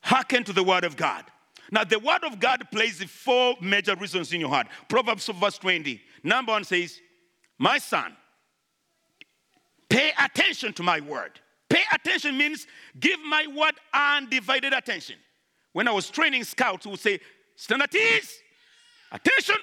hearken 0.00 0.44
to 0.44 0.52
the 0.52 0.62
word 0.62 0.84
of 0.84 0.96
God. 0.96 1.24
Now, 1.70 1.84
the 1.84 1.98
word 1.98 2.24
of 2.24 2.40
God 2.40 2.66
plays 2.72 2.98
the 2.98 3.06
four 3.06 3.54
major 3.60 3.94
reasons 3.94 4.32
in 4.32 4.40
your 4.40 4.48
heart. 4.48 4.68
Proverbs 4.88 5.26
verse 5.26 5.58
20. 5.58 6.00
Number 6.22 6.52
one 6.52 6.64
says, 6.64 7.00
My 7.58 7.78
son, 7.78 8.16
pay 9.88 10.12
attention 10.18 10.72
to 10.74 10.82
my 10.82 11.00
word. 11.00 11.40
Pay 11.68 11.82
attention 11.92 12.38
means 12.38 12.66
give 12.98 13.20
my 13.20 13.46
word 13.54 13.74
undivided 13.92 14.72
attention. 14.72 15.16
When 15.72 15.86
I 15.86 15.92
was 15.92 16.08
training 16.08 16.44
scouts, 16.44 16.86
we 16.86 16.92
would 16.92 17.00
say, 17.00 17.20
stand 17.54 17.82
at 17.82 17.94
ease, 17.94 18.40
attention. 19.12 19.56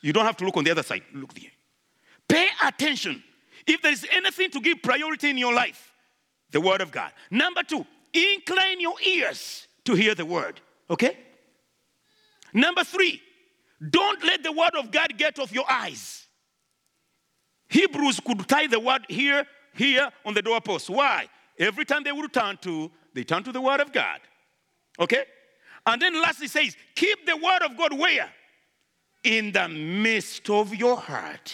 You 0.00 0.12
don't 0.12 0.24
have 0.24 0.36
to 0.38 0.44
look 0.44 0.56
on 0.56 0.64
the 0.64 0.70
other 0.70 0.82
side, 0.82 1.02
look 1.14 1.34
there. 1.34 1.50
Pay 2.28 2.48
attention. 2.64 3.22
If 3.66 3.82
there 3.82 3.92
is 3.92 4.06
anything 4.10 4.50
to 4.50 4.60
give 4.60 4.82
priority 4.82 5.30
in 5.30 5.38
your 5.38 5.54
life, 5.54 5.87
the 6.50 6.60
word 6.60 6.80
of 6.80 6.90
God. 6.90 7.12
Number 7.30 7.62
two, 7.62 7.84
incline 8.12 8.80
your 8.80 8.94
ears 9.06 9.66
to 9.84 9.94
hear 9.94 10.14
the 10.14 10.24
word, 10.24 10.60
okay? 10.90 11.16
Number 12.52 12.84
three, 12.84 13.20
don't 13.90 14.22
let 14.24 14.42
the 14.42 14.52
word 14.52 14.74
of 14.76 14.90
God 14.90 15.16
get 15.16 15.38
off 15.38 15.52
your 15.52 15.70
eyes. 15.70 16.26
Hebrews 17.68 18.20
could 18.20 18.48
tie 18.48 18.66
the 18.66 18.80
word 18.80 19.04
here, 19.08 19.46
here 19.74 20.10
on 20.24 20.34
the 20.34 20.42
doorpost. 20.42 20.88
Why? 20.90 21.28
Every 21.58 21.84
time 21.84 22.02
they 22.02 22.12
would 22.12 22.32
turn 22.32 22.56
to, 22.62 22.90
they 23.14 23.24
turn 23.24 23.42
to 23.44 23.52
the 23.52 23.60
word 23.60 23.80
of 23.80 23.92
God. 23.92 24.20
Okay? 24.98 25.24
And 25.86 26.00
then 26.00 26.20
lastly 26.20 26.48
says, 26.48 26.76
keep 26.94 27.26
the 27.26 27.36
word 27.36 27.62
of 27.64 27.76
God 27.76 27.98
where? 27.98 28.30
In 29.24 29.52
the 29.52 29.68
midst 29.68 30.48
of 30.50 30.74
your 30.74 30.96
heart. 30.96 31.52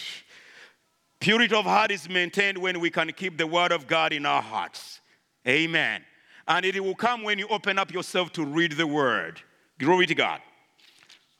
Purity 1.25 1.55
of 1.55 1.65
heart 1.65 1.89
is 1.89 2.07
maintained 2.07 2.55
when 2.55 2.79
we 2.79 2.91
can 2.91 3.11
keep 3.11 3.35
the 3.35 3.47
word 3.47 3.71
of 3.71 3.87
God 3.87 4.13
in 4.13 4.27
our 4.27 4.43
hearts. 4.43 5.01
Amen. 5.47 6.03
And 6.47 6.63
it 6.63 6.79
will 6.79 6.93
come 6.93 7.23
when 7.23 7.39
you 7.39 7.47
open 7.47 7.79
up 7.79 7.91
yourself 7.91 8.31
to 8.33 8.45
read 8.45 8.73
the 8.73 8.85
word. 8.85 9.41
Glory 9.79 10.05
to 10.05 10.13
God. 10.13 10.39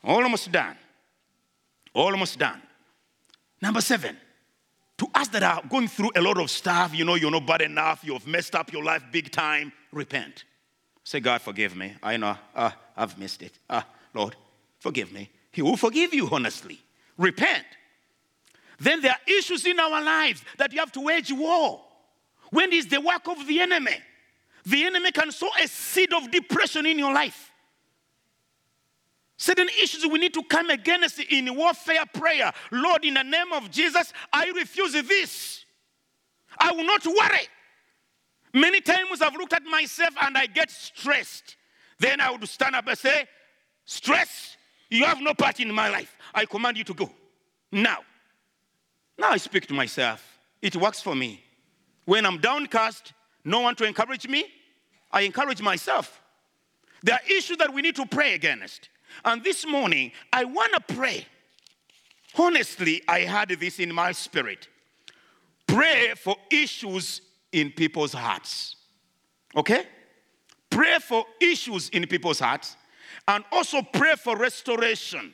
Almost 0.03 0.51
done. 0.51 0.75
Almost 1.93 2.39
done. 2.39 2.59
Number 3.61 3.79
seven, 3.79 4.17
to 4.97 5.05
us 5.13 5.27
that 5.27 5.43
are 5.43 5.61
going 5.69 5.87
through 5.87 6.09
a 6.15 6.21
lot 6.21 6.39
of 6.39 6.49
stuff, 6.49 6.91
you 6.95 7.05
know, 7.05 7.13
you're 7.13 7.29
not 7.29 7.45
bad 7.45 7.61
enough, 7.61 7.99
you've 8.03 8.25
messed 8.25 8.55
up 8.55 8.73
your 8.73 8.83
life 8.83 9.03
big 9.11 9.31
time, 9.31 9.71
repent. 9.91 10.45
Say, 11.03 11.19
God, 11.19 11.43
forgive 11.43 11.75
me. 11.75 11.93
I 12.01 12.17
know 12.17 12.35
uh, 12.55 12.71
I've 12.97 13.19
missed 13.19 13.43
it. 13.43 13.59
Uh, 13.69 13.83
Lord, 14.15 14.35
forgive 14.79 15.13
me. 15.13 15.29
He 15.51 15.61
will 15.61 15.77
forgive 15.77 16.11
you, 16.11 16.27
honestly. 16.31 16.81
Repent. 17.19 17.65
Then 18.79 19.01
there 19.01 19.11
are 19.11 19.37
issues 19.37 19.65
in 19.65 19.79
our 19.79 20.01
lives 20.01 20.43
that 20.57 20.73
you 20.73 20.79
have 20.79 20.91
to 20.93 21.01
wage 21.01 21.31
war. 21.31 21.81
When 22.49 22.71
is 22.73 22.87
the 22.87 23.01
work 23.01 23.27
of 23.27 23.45
the 23.47 23.61
enemy? 23.61 23.95
The 24.65 24.83
enemy 24.85 25.11
can 25.11 25.31
sow 25.31 25.49
a 25.61 25.67
seed 25.67 26.13
of 26.13 26.31
depression 26.31 26.85
in 26.85 26.97
your 26.99 27.13
life. 27.13 27.51
Certain 29.37 29.67
issues 29.81 30.05
we 30.05 30.17
need 30.17 30.33
to 30.33 30.43
come 30.43 30.69
against 30.69 31.19
in 31.19 31.55
warfare 31.55 32.05
prayer. 32.13 32.51
Lord, 32.71 33.03
in 33.03 33.15
the 33.15 33.23
name 33.23 33.51
of 33.53 33.69
Jesus, 33.69 34.13
I 34.31 34.47
refuse 34.55 34.93
this. 34.93 35.65
I 36.57 36.71
will 36.71 36.85
not 36.85 37.05
worry. 37.05 37.47
Many 38.53 38.79
times 38.79 39.21
I've 39.21 39.35
looked 39.35 39.53
at 39.53 39.65
myself 39.65 40.15
and 40.21 40.37
I 40.37 40.45
get 40.45 40.71
stressed. 40.71 41.57
Then 41.99 42.21
I 42.21 42.31
would 42.31 42.47
stand 42.47 42.75
up 42.75 42.87
and 42.87 42.97
say, 42.97 43.27
Stress, 43.83 44.55
you 44.89 45.05
have 45.05 45.21
no 45.21 45.33
part 45.33 45.59
in 45.59 45.71
my 45.73 45.89
life. 45.89 46.17
I 46.33 46.45
command 46.45 46.77
you 46.77 46.83
to 46.85 46.93
go. 46.93 47.11
Now. 47.71 47.99
Now 49.17 49.31
I 49.31 49.37
speak 49.37 49.67
to 49.67 49.73
myself. 49.73 50.39
It 50.61 50.75
works 50.75 51.01
for 51.01 51.15
me. 51.15 51.43
When 52.05 52.25
I'm 52.25 52.39
downcast, 52.39 53.13
no 53.43 53.61
one 53.61 53.75
to 53.75 53.85
encourage 53.85 54.27
me, 54.27 54.45
I 55.11 55.21
encourage 55.21 55.61
myself. 55.61 56.21
There 57.03 57.15
are 57.15 57.21
issues 57.29 57.57
that 57.57 57.73
we 57.73 57.81
need 57.81 57.95
to 57.95 58.05
pray 58.05 58.33
against. 58.33 58.89
And 59.23 59.43
this 59.43 59.65
morning, 59.65 60.11
I 60.33 60.43
want 60.43 60.73
to 60.73 60.95
pray. 60.95 61.25
Honestly, 62.37 63.01
I 63.07 63.19
had 63.21 63.49
this 63.49 63.79
in 63.79 63.93
my 63.93 64.11
spirit. 64.11 64.67
Pray 65.67 66.13
for 66.15 66.35
issues 66.51 67.21
in 67.51 67.71
people's 67.71 68.13
hearts. 68.13 68.75
Okay? 69.55 69.85
Pray 70.69 70.99
for 70.99 71.25
issues 71.39 71.89
in 71.89 72.05
people's 72.07 72.39
hearts 72.39 72.75
and 73.27 73.43
also 73.51 73.81
pray 73.81 74.15
for 74.15 74.35
restoration. 74.35 75.33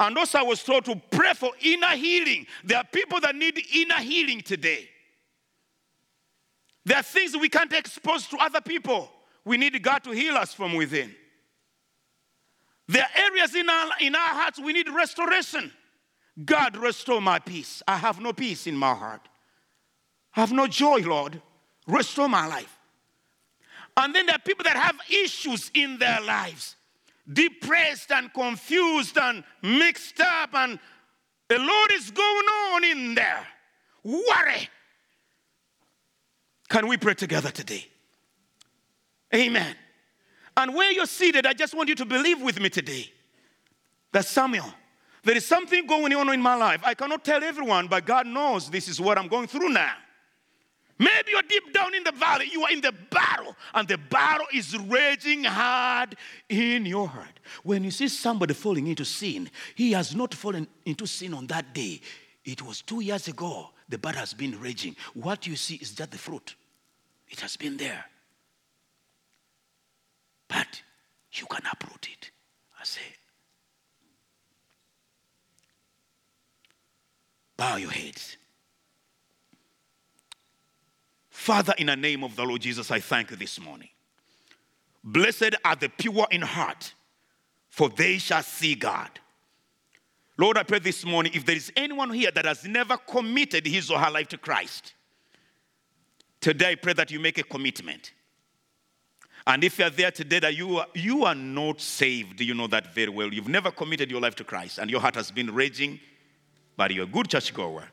And 0.00 0.16
also, 0.16 0.38
I 0.38 0.42
was 0.42 0.62
told 0.62 0.84
to 0.86 1.00
pray 1.10 1.32
for 1.34 1.50
inner 1.60 1.96
healing. 1.96 2.46
There 2.64 2.78
are 2.78 2.84
people 2.84 3.20
that 3.20 3.34
need 3.34 3.60
inner 3.74 4.00
healing 4.00 4.40
today. 4.40 4.88
There 6.84 6.98
are 6.98 7.02
things 7.02 7.36
we 7.36 7.48
can't 7.48 7.72
expose 7.72 8.26
to 8.28 8.36
other 8.38 8.60
people. 8.60 9.10
We 9.44 9.56
need 9.56 9.80
God 9.82 10.04
to 10.04 10.10
heal 10.10 10.34
us 10.34 10.52
from 10.52 10.74
within. 10.74 11.14
There 12.88 13.02
are 13.02 13.22
areas 13.22 13.54
in 13.54 13.68
our, 13.68 13.90
in 14.00 14.14
our 14.14 14.20
hearts 14.20 14.58
we 14.58 14.72
need 14.72 14.88
restoration. 14.88 15.72
God, 16.44 16.76
restore 16.76 17.20
my 17.20 17.38
peace. 17.38 17.82
I 17.86 17.96
have 17.96 18.20
no 18.20 18.32
peace 18.32 18.66
in 18.66 18.76
my 18.76 18.94
heart. 18.94 19.28
I 20.34 20.40
have 20.40 20.52
no 20.52 20.66
joy, 20.66 20.98
Lord. 20.98 21.40
Restore 21.86 22.28
my 22.28 22.46
life. 22.46 22.78
And 23.96 24.14
then 24.14 24.26
there 24.26 24.36
are 24.36 24.40
people 24.40 24.64
that 24.64 24.76
have 24.76 24.96
issues 25.10 25.70
in 25.74 25.98
their 25.98 26.20
lives, 26.20 26.76
depressed 27.30 28.10
and 28.10 28.32
confused 28.32 29.18
and 29.18 29.44
mixed 29.62 30.20
up, 30.20 30.54
and 30.54 30.78
a 31.50 31.58
lot 31.58 31.92
is 31.92 32.10
going 32.10 32.46
on 32.46 32.84
in 32.84 33.14
there. 33.14 33.46
Worry. 34.04 34.68
Can 36.68 36.88
we 36.88 36.96
pray 36.96 37.14
together 37.14 37.50
today? 37.50 37.86
Amen. 39.34 39.76
And 40.56 40.74
where 40.74 40.90
you're 40.92 41.06
seated, 41.06 41.46
I 41.46 41.52
just 41.52 41.74
want 41.74 41.88
you 41.88 41.94
to 41.96 42.04
believe 42.04 42.42
with 42.42 42.60
me 42.60 42.68
today 42.68 43.10
that 44.12 44.26
Samuel, 44.26 44.72
there 45.24 45.36
is 45.36 45.46
something 45.46 45.86
going 45.86 46.12
on 46.14 46.32
in 46.32 46.40
my 46.40 46.54
life. 46.54 46.80
I 46.84 46.94
cannot 46.94 47.24
tell 47.24 47.42
everyone, 47.42 47.88
but 47.88 48.04
God 48.04 48.26
knows 48.26 48.68
this 48.68 48.88
is 48.88 49.00
what 49.00 49.18
I'm 49.18 49.28
going 49.28 49.46
through 49.46 49.70
now. 49.70 49.94
Maybe 51.02 51.32
you're 51.32 51.42
deep 51.42 51.72
down 51.72 51.94
in 51.96 52.04
the 52.04 52.12
valley, 52.12 52.48
you 52.52 52.62
are 52.62 52.70
in 52.70 52.80
the 52.80 52.92
battle, 52.92 53.56
and 53.74 53.88
the 53.88 53.98
battle 53.98 54.46
is 54.54 54.78
raging 54.78 55.42
hard 55.42 56.14
in 56.48 56.86
your 56.86 57.08
heart. 57.08 57.40
When 57.64 57.82
you 57.82 57.90
see 57.90 58.06
somebody 58.06 58.54
falling 58.54 58.86
into 58.86 59.04
sin, 59.04 59.50
he 59.74 59.90
has 59.92 60.14
not 60.14 60.32
fallen 60.32 60.68
into 60.84 61.06
sin 61.06 61.34
on 61.34 61.48
that 61.48 61.74
day. 61.74 62.00
It 62.44 62.62
was 62.62 62.82
two 62.82 63.00
years 63.00 63.26
ago. 63.26 63.70
The 63.88 63.98
battle 63.98 64.20
has 64.20 64.32
been 64.32 64.60
raging. 64.60 64.94
What 65.14 65.44
you 65.44 65.56
see 65.56 65.74
is 65.74 65.90
just 65.90 66.12
the 66.12 66.18
fruit, 66.18 66.54
it 67.28 67.40
has 67.40 67.56
been 67.56 67.76
there. 67.76 68.04
But 70.46 70.82
you 71.32 71.46
can 71.46 71.62
uproot 71.68 72.08
it. 72.12 72.30
I 72.80 72.84
say, 72.84 73.00
bow 77.56 77.74
your 77.74 77.90
heads. 77.90 78.36
Father, 81.42 81.74
in 81.76 81.88
the 81.88 81.96
name 81.96 82.22
of 82.22 82.36
the 82.36 82.44
Lord 82.44 82.60
Jesus, 82.60 82.88
I 82.92 83.00
thank 83.00 83.32
you 83.32 83.36
this 83.36 83.58
morning. 83.58 83.88
Blessed 85.02 85.56
are 85.64 85.74
the 85.74 85.88
pure 85.88 86.28
in 86.30 86.40
heart, 86.40 86.94
for 87.68 87.88
they 87.88 88.18
shall 88.18 88.44
see 88.44 88.76
God. 88.76 89.10
Lord, 90.38 90.56
I 90.56 90.62
pray 90.62 90.78
this 90.78 91.04
morning 91.04 91.32
if 91.34 91.44
there 91.44 91.56
is 91.56 91.72
anyone 91.74 92.10
here 92.10 92.30
that 92.30 92.44
has 92.44 92.64
never 92.64 92.96
committed 92.96 93.66
his 93.66 93.90
or 93.90 93.98
her 93.98 94.08
life 94.08 94.28
to 94.28 94.38
Christ, 94.38 94.94
today 96.40 96.70
I 96.70 96.74
pray 96.76 96.92
that 96.92 97.10
you 97.10 97.18
make 97.18 97.38
a 97.38 97.42
commitment. 97.42 98.12
And 99.44 99.64
if 99.64 99.80
you're 99.80 99.90
there 99.90 100.12
today 100.12 100.38
that 100.38 100.54
you 100.54 100.76
are, 100.76 100.86
you 100.94 101.24
are 101.24 101.34
not 101.34 101.80
saved, 101.80 102.40
you 102.40 102.54
know 102.54 102.68
that 102.68 102.94
very 102.94 103.08
well. 103.08 103.34
You've 103.34 103.48
never 103.48 103.72
committed 103.72 104.12
your 104.12 104.20
life 104.20 104.36
to 104.36 104.44
Christ 104.44 104.78
and 104.78 104.88
your 104.88 105.00
heart 105.00 105.16
has 105.16 105.32
been 105.32 105.52
raging, 105.52 105.98
but 106.76 106.94
you're 106.94 107.02
a 107.02 107.08
good 107.08 107.28
churchgoer. 107.28 107.88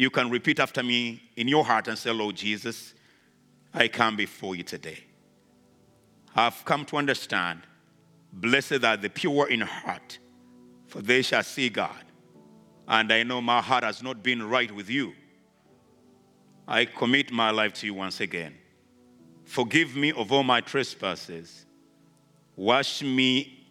You 0.00 0.08
can 0.08 0.30
repeat 0.30 0.58
after 0.60 0.82
me 0.82 1.20
in 1.36 1.46
your 1.46 1.62
heart 1.62 1.86
and 1.86 1.98
say, 1.98 2.10
Lord 2.10 2.34
Jesus, 2.34 2.94
I 3.74 3.86
come 3.88 4.16
before 4.16 4.56
you 4.56 4.62
today. 4.62 5.04
I've 6.34 6.64
come 6.64 6.86
to 6.86 6.96
understand, 6.96 7.60
blessed 8.32 8.82
are 8.82 8.96
the 8.96 9.10
pure 9.10 9.50
in 9.50 9.60
heart, 9.60 10.18
for 10.86 11.02
they 11.02 11.20
shall 11.20 11.42
see 11.42 11.68
God. 11.68 12.02
And 12.88 13.12
I 13.12 13.24
know 13.24 13.42
my 13.42 13.60
heart 13.60 13.84
has 13.84 14.02
not 14.02 14.22
been 14.22 14.42
right 14.42 14.74
with 14.74 14.88
you. 14.88 15.12
I 16.66 16.86
commit 16.86 17.30
my 17.30 17.50
life 17.50 17.74
to 17.74 17.86
you 17.86 17.92
once 17.92 18.22
again. 18.22 18.54
Forgive 19.44 19.96
me 19.96 20.12
of 20.12 20.32
all 20.32 20.44
my 20.44 20.62
trespasses. 20.62 21.66
Wash 22.56 23.02
me, 23.02 23.66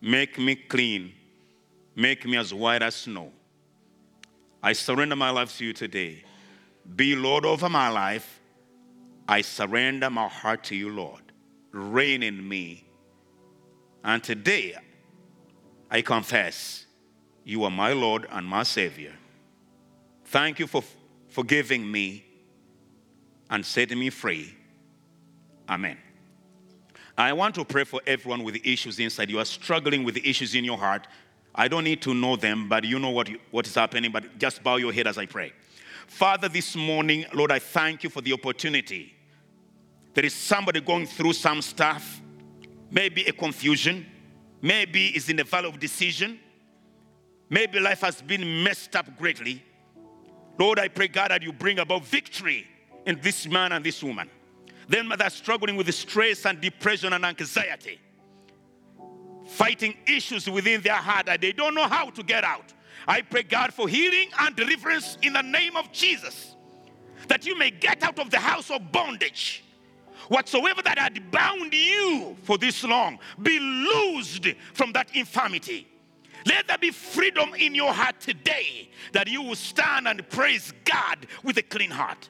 make 0.00 0.38
me 0.38 0.54
clean, 0.56 1.12
make 1.94 2.24
me 2.24 2.38
as 2.38 2.54
white 2.54 2.82
as 2.82 2.94
snow. 2.94 3.30
I 4.62 4.72
surrender 4.72 5.16
my 5.16 5.30
life 5.30 5.56
to 5.58 5.64
you 5.64 5.72
today. 5.72 6.24
Be 6.96 7.16
Lord 7.16 7.44
over 7.44 7.68
my 7.68 7.88
life. 7.88 8.40
I 9.28 9.42
surrender 9.42 10.10
my 10.10 10.28
heart 10.28 10.64
to 10.64 10.76
you, 10.76 10.90
Lord. 10.90 11.22
reign 11.72 12.22
in 12.22 12.46
me. 12.48 12.84
And 14.02 14.22
today, 14.24 14.74
I 15.90 16.02
confess 16.02 16.86
you 17.44 17.64
are 17.64 17.70
my 17.70 17.92
Lord 17.92 18.26
and 18.30 18.46
my 18.46 18.64
Savior. 18.64 19.12
Thank 20.24 20.58
you 20.58 20.66
for 20.66 20.82
forgiving 21.28 21.90
me 21.90 22.24
and 23.50 23.64
setting 23.64 23.98
me 23.98 24.10
free. 24.10 24.54
Amen. 25.68 25.96
I 27.16 27.32
want 27.32 27.54
to 27.56 27.64
pray 27.64 27.84
for 27.84 28.00
everyone 28.06 28.44
with 28.44 28.54
the 28.54 28.72
issues 28.72 28.98
inside. 28.98 29.30
You 29.30 29.38
are 29.38 29.44
struggling 29.44 30.04
with 30.04 30.14
the 30.14 30.28
issues 30.28 30.54
in 30.54 30.64
your 30.64 30.78
heart. 30.78 31.06
I 31.54 31.68
don't 31.68 31.84
need 31.84 32.02
to 32.02 32.14
know 32.14 32.36
them, 32.36 32.68
but 32.68 32.84
you 32.84 32.98
know 32.98 33.10
what, 33.10 33.28
you, 33.28 33.38
what 33.50 33.66
is 33.66 33.74
happening. 33.74 34.12
But 34.12 34.38
just 34.38 34.62
bow 34.62 34.76
your 34.76 34.92
head 34.92 35.06
as 35.06 35.18
I 35.18 35.26
pray. 35.26 35.52
Father, 36.06 36.48
this 36.48 36.74
morning, 36.74 37.24
Lord, 37.32 37.52
I 37.52 37.58
thank 37.58 38.02
you 38.02 38.10
for 38.10 38.20
the 38.20 38.32
opportunity. 38.32 39.14
There 40.14 40.24
is 40.24 40.34
somebody 40.34 40.80
going 40.80 41.06
through 41.06 41.34
some 41.34 41.62
stuff, 41.62 42.20
maybe 42.90 43.22
a 43.24 43.32
confusion, 43.32 44.06
maybe 44.60 45.06
is 45.08 45.28
in 45.28 45.36
the 45.36 45.44
valley 45.44 45.68
of 45.68 45.78
decision, 45.78 46.38
maybe 47.48 47.78
life 47.78 48.00
has 48.00 48.20
been 48.20 48.64
messed 48.64 48.96
up 48.96 49.16
greatly. 49.18 49.62
Lord, 50.58 50.78
I 50.78 50.88
pray, 50.88 51.08
God, 51.08 51.30
that 51.30 51.42
you 51.42 51.52
bring 51.52 51.78
about 51.78 52.04
victory 52.04 52.66
in 53.06 53.20
this 53.22 53.46
man 53.46 53.72
and 53.72 53.84
this 53.84 54.02
woman. 54.02 54.28
Them 54.88 55.08
that 55.10 55.22
are 55.22 55.30
struggling 55.30 55.76
with 55.76 55.92
stress 55.94 56.44
and 56.44 56.60
depression 56.60 57.12
and 57.12 57.24
anxiety, 57.24 58.00
fighting 59.50 59.94
issues 60.06 60.48
within 60.48 60.80
their 60.80 60.94
heart 60.94 61.26
that 61.26 61.40
they 61.40 61.52
don't 61.52 61.74
know 61.74 61.88
how 61.88 62.08
to 62.10 62.22
get 62.22 62.44
out. 62.44 62.72
I 63.06 63.22
pray, 63.22 63.42
God, 63.42 63.74
for 63.74 63.88
healing 63.88 64.28
and 64.38 64.54
deliverance 64.54 65.18
in 65.22 65.32
the 65.32 65.42
name 65.42 65.76
of 65.76 65.90
Jesus, 65.90 66.54
that 67.28 67.44
you 67.44 67.58
may 67.58 67.70
get 67.70 68.02
out 68.02 68.18
of 68.18 68.30
the 68.30 68.38
house 68.38 68.70
of 68.70 68.92
bondage. 68.92 69.64
Whatsoever 70.28 70.82
that 70.82 70.98
had 70.98 71.30
bound 71.32 71.74
you 71.74 72.36
for 72.44 72.56
this 72.58 72.84
long, 72.84 73.18
be 73.42 73.58
loosed 73.58 74.46
from 74.74 74.92
that 74.92 75.14
infirmity. 75.16 75.88
Let 76.46 76.68
there 76.68 76.78
be 76.78 76.90
freedom 76.90 77.52
in 77.54 77.74
your 77.74 77.92
heart 77.92 78.20
today 78.20 78.88
that 79.12 79.28
you 79.28 79.42
will 79.42 79.56
stand 79.56 80.06
and 80.06 80.26
praise 80.28 80.72
God 80.84 81.26
with 81.42 81.58
a 81.58 81.62
clean 81.62 81.90
heart. 81.90 82.28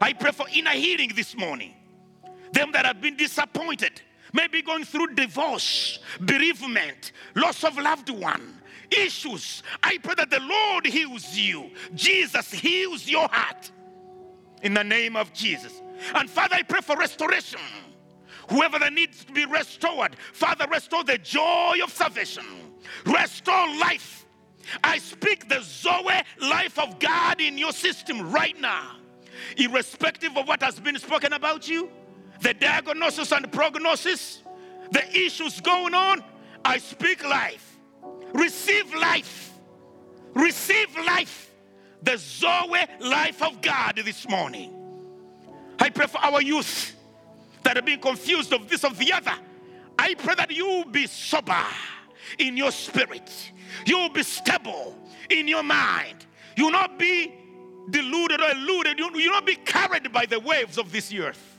I 0.00 0.12
pray 0.12 0.32
for 0.32 0.46
inner 0.52 0.70
healing 0.70 1.12
this 1.14 1.36
morning. 1.36 1.74
Them 2.52 2.72
that 2.72 2.84
have 2.84 3.00
been 3.00 3.16
disappointed, 3.16 4.02
maybe 4.32 4.62
going 4.62 4.84
through 4.84 5.14
divorce, 5.14 5.98
bereavement, 6.20 7.12
loss 7.34 7.64
of 7.64 7.76
loved 7.78 8.10
one, 8.10 8.60
issues. 8.90 9.62
I 9.82 9.98
pray 9.98 10.14
that 10.16 10.30
the 10.30 10.40
Lord 10.40 10.86
heals 10.86 11.36
you. 11.36 11.70
Jesus 11.94 12.50
heals 12.50 13.08
your 13.08 13.28
heart. 13.28 13.70
In 14.62 14.74
the 14.74 14.84
name 14.84 15.16
of 15.16 15.32
Jesus. 15.32 15.82
And 16.14 16.30
Father, 16.30 16.56
I 16.56 16.62
pray 16.62 16.80
for 16.80 16.96
restoration. 16.96 17.60
Whoever 18.48 18.78
that 18.78 18.92
needs 18.92 19.24
to 19.24 19.32
be 19.32 19.46
restored, 19.46 20.16
Father, 20.32 20.66
restore 20.70 21.04
the 21.04 21.18
joy 21.18 21.76
of 21.82 21.90
salvation, 21.90 22.44
restore 23.06 23.66
life. 23.78 24.26
I 24.84 24.98
speak 24.98 25.48
the 25.48 25.60
Zoe 25.62 26.22
life 26.40 26.78
of 26.78 26.98
God 26.98 27.40
in 27.40 27.56
your 27.58 27.72
system 27.72 28.30
right 28.30 28.58
now, 28.60 28.96
irrespective 29.56 30.36
of 30.36 30.46
what 30.46 30.62
has 30.62 30.78
been 30.78 30.98
spoken 30.98 31.32
about 31.32 31.68
you, 31.68 31.90
the 32.42 32.54
diagnosis 32.54 33.32
and 33.32 33.50
prognosis, 33.50 34.42
the 34.90 35.08
issues 35.16 35.60
going 35.60 35.94
on. 35.94 36.22
I 36.64 36.78
speak 36.78 37.24
life. 37.24 37.78
Receive 38.34 38.92
life. 38.94 39.52
Receive 40.34 40.94
life. 41.06 41.50
The 42.02 42.16
Zoe 42.18 42.84
life 43.00 43.42
of 43.42 43.62
God 43.62 44.00
this 44.04 44.28
morning. 44.28 44.74
I 45.78 45.88
pray 45.90 46.06
for 46.06 46.18
our 46.18 46.42
youth 46.42 46.96
that 47.62 47.78
are 47.78 47.82
being 47.82 48.00
confused 48.00 48.52
of 48.52 48.68
this 48.68 48.84
of 48.84 48.98
the 48.98 49.12
other. 49.12 49.34
I 49.98 50.14
pray 50.14 50.34
that 50.34 50.50
you 50.50 50.84
be 50.90 51.06
sober 51.06 51.64
in 52.38 52.56
your 52.56 52.72
spirit. 52.72 53.52
You 53.86 53.98
will 53.98 54.10
be 54.10 54.24
stable 54.24 54.98
in 55.30 55.46
your 55.46 55.62
mind. 55.62 56.26
You 56.56 56.64
will 56.64 56.72
not 56.72 56.98
be 56.98 57.32
deluded 57.90 58.40
or 58.40 58.50
eluded. 58.50 58.98
You 58.98 59.10
will 59.12 59.30
not 59.30 59.46
be 59.46 59.56
carried 59.56 60.12
by 60.12 60.26
the 60.26 60.40
waves 60.40 60.76
of 60.76 60.90
this 60.90 61.12
earth. 61.14 61.51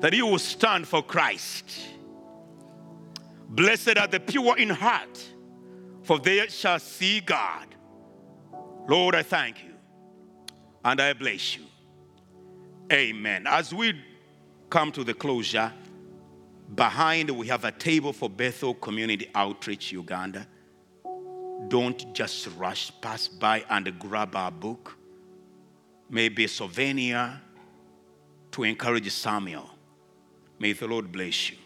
That 0.00 0.14
you 0.14 0.26
will 0.26 0.38
stand 0.38 0.88
for 0.88 1.02
Christ. 1.02 1.70
Blessed 3.48 3.98
are 3.98 4.06
the 4.06 4.20
pure 4.20 4.56
in 4.56 4.70
heart, 4.70 5.22
for 6.02 6.18
they 6.18 6.46
shall 6.48 6.78
see 6.78 7.20
God. 7.20 7.66
Lord, 8.88 9.14
I 9.14 9.22
thank 9.22 9.62
you 9.62 9.74
and 10.84 11.00
I 11.00 11.12
bless 11.12 11.56
you. 11.56 11.64
Amen. 12.92 13.46
As 13.46 13.74
we 13.74 13.94
come 14.68 14.90
to 14.92 15.04
the 15.04 15.14
closure, 15.14 15.72
behind 16.74 17.30
we 17.30 17.48
have 17.48 17.64
a 17.64 17.72
table 17.72 18.12
for 18.12 18.30
Bethel 18.30 18.74
Community 18.74 19.28
Outreach 19.34 19.92
Uganda. 19.92 20.46
Don't 21.68 22.14
just 22.14 22.48
rush, 22.56 22.90
pass 23.00 23.28
by 23.28 23.64
and 23.68 23.98
grab 23.98 24.34
our 24.34 24.50
book. 24.50 24.96
Maybe 26.08 26.44
a 26.44 26.48
souvenir 26.48 27.40
to 28.52 28.62
encourage 28.64 29.10
Samuel. 29.10 29.70
May 30.60 30.74
the 30.74 30.86
Lord 30.86 31.10
bless 31.10 31.50
you. 31.50 31.56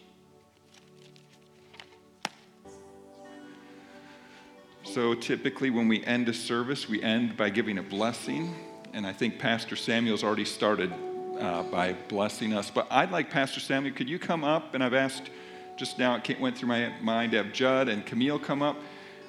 So 4.85 5.15
typically, 5.15 5.71
when 5.71 5.89
we 5.89 6.05
end 6.05 6.29
a 6.29 6.33
service, 6.33 6.89
we 6.89 7.03
end 7.03 7.37
by 7.37 7.51
giving 7.51 7.79
a 7.79 7.83
blessing. 7.83 8.55
And 8.93 9.05
I 9.05 9.13
think 9.13 9.41
Pastor 9.41 9.75
Samuel's 9.75 10.23
already 10.23 10.45
started 10.45 10.93
uh, 11.41 11.65
by 11.65 11.95
blessing 12.09 12.55
us. 12.55 12.71
But 12.71 12.87
I'd 12.89 13.11
like 13.11 13.31
Pastor 13.31 13.59
Samuel, 13.59 13.97
could 13.97 14.09
you 14.09 14.21
come 14.21 14.45
up? 14.45 14.75
And 14.75 14.85
I've 14.85 14.95
asked 14.95 15.29
just 15.77 15.99
now, 15.99 16.23
it 16.25 16.39
went 16.39 16.57
through 16.57 16.69
my 16.69 16.93
mind 17.01 17.33
to 17.33 17.39
have 17.39 17.53
Judd 17.53 17.89
and 17.89 18.07
Camille 18.07 18.39
come 18.39 18.63
up. 18.63 18.77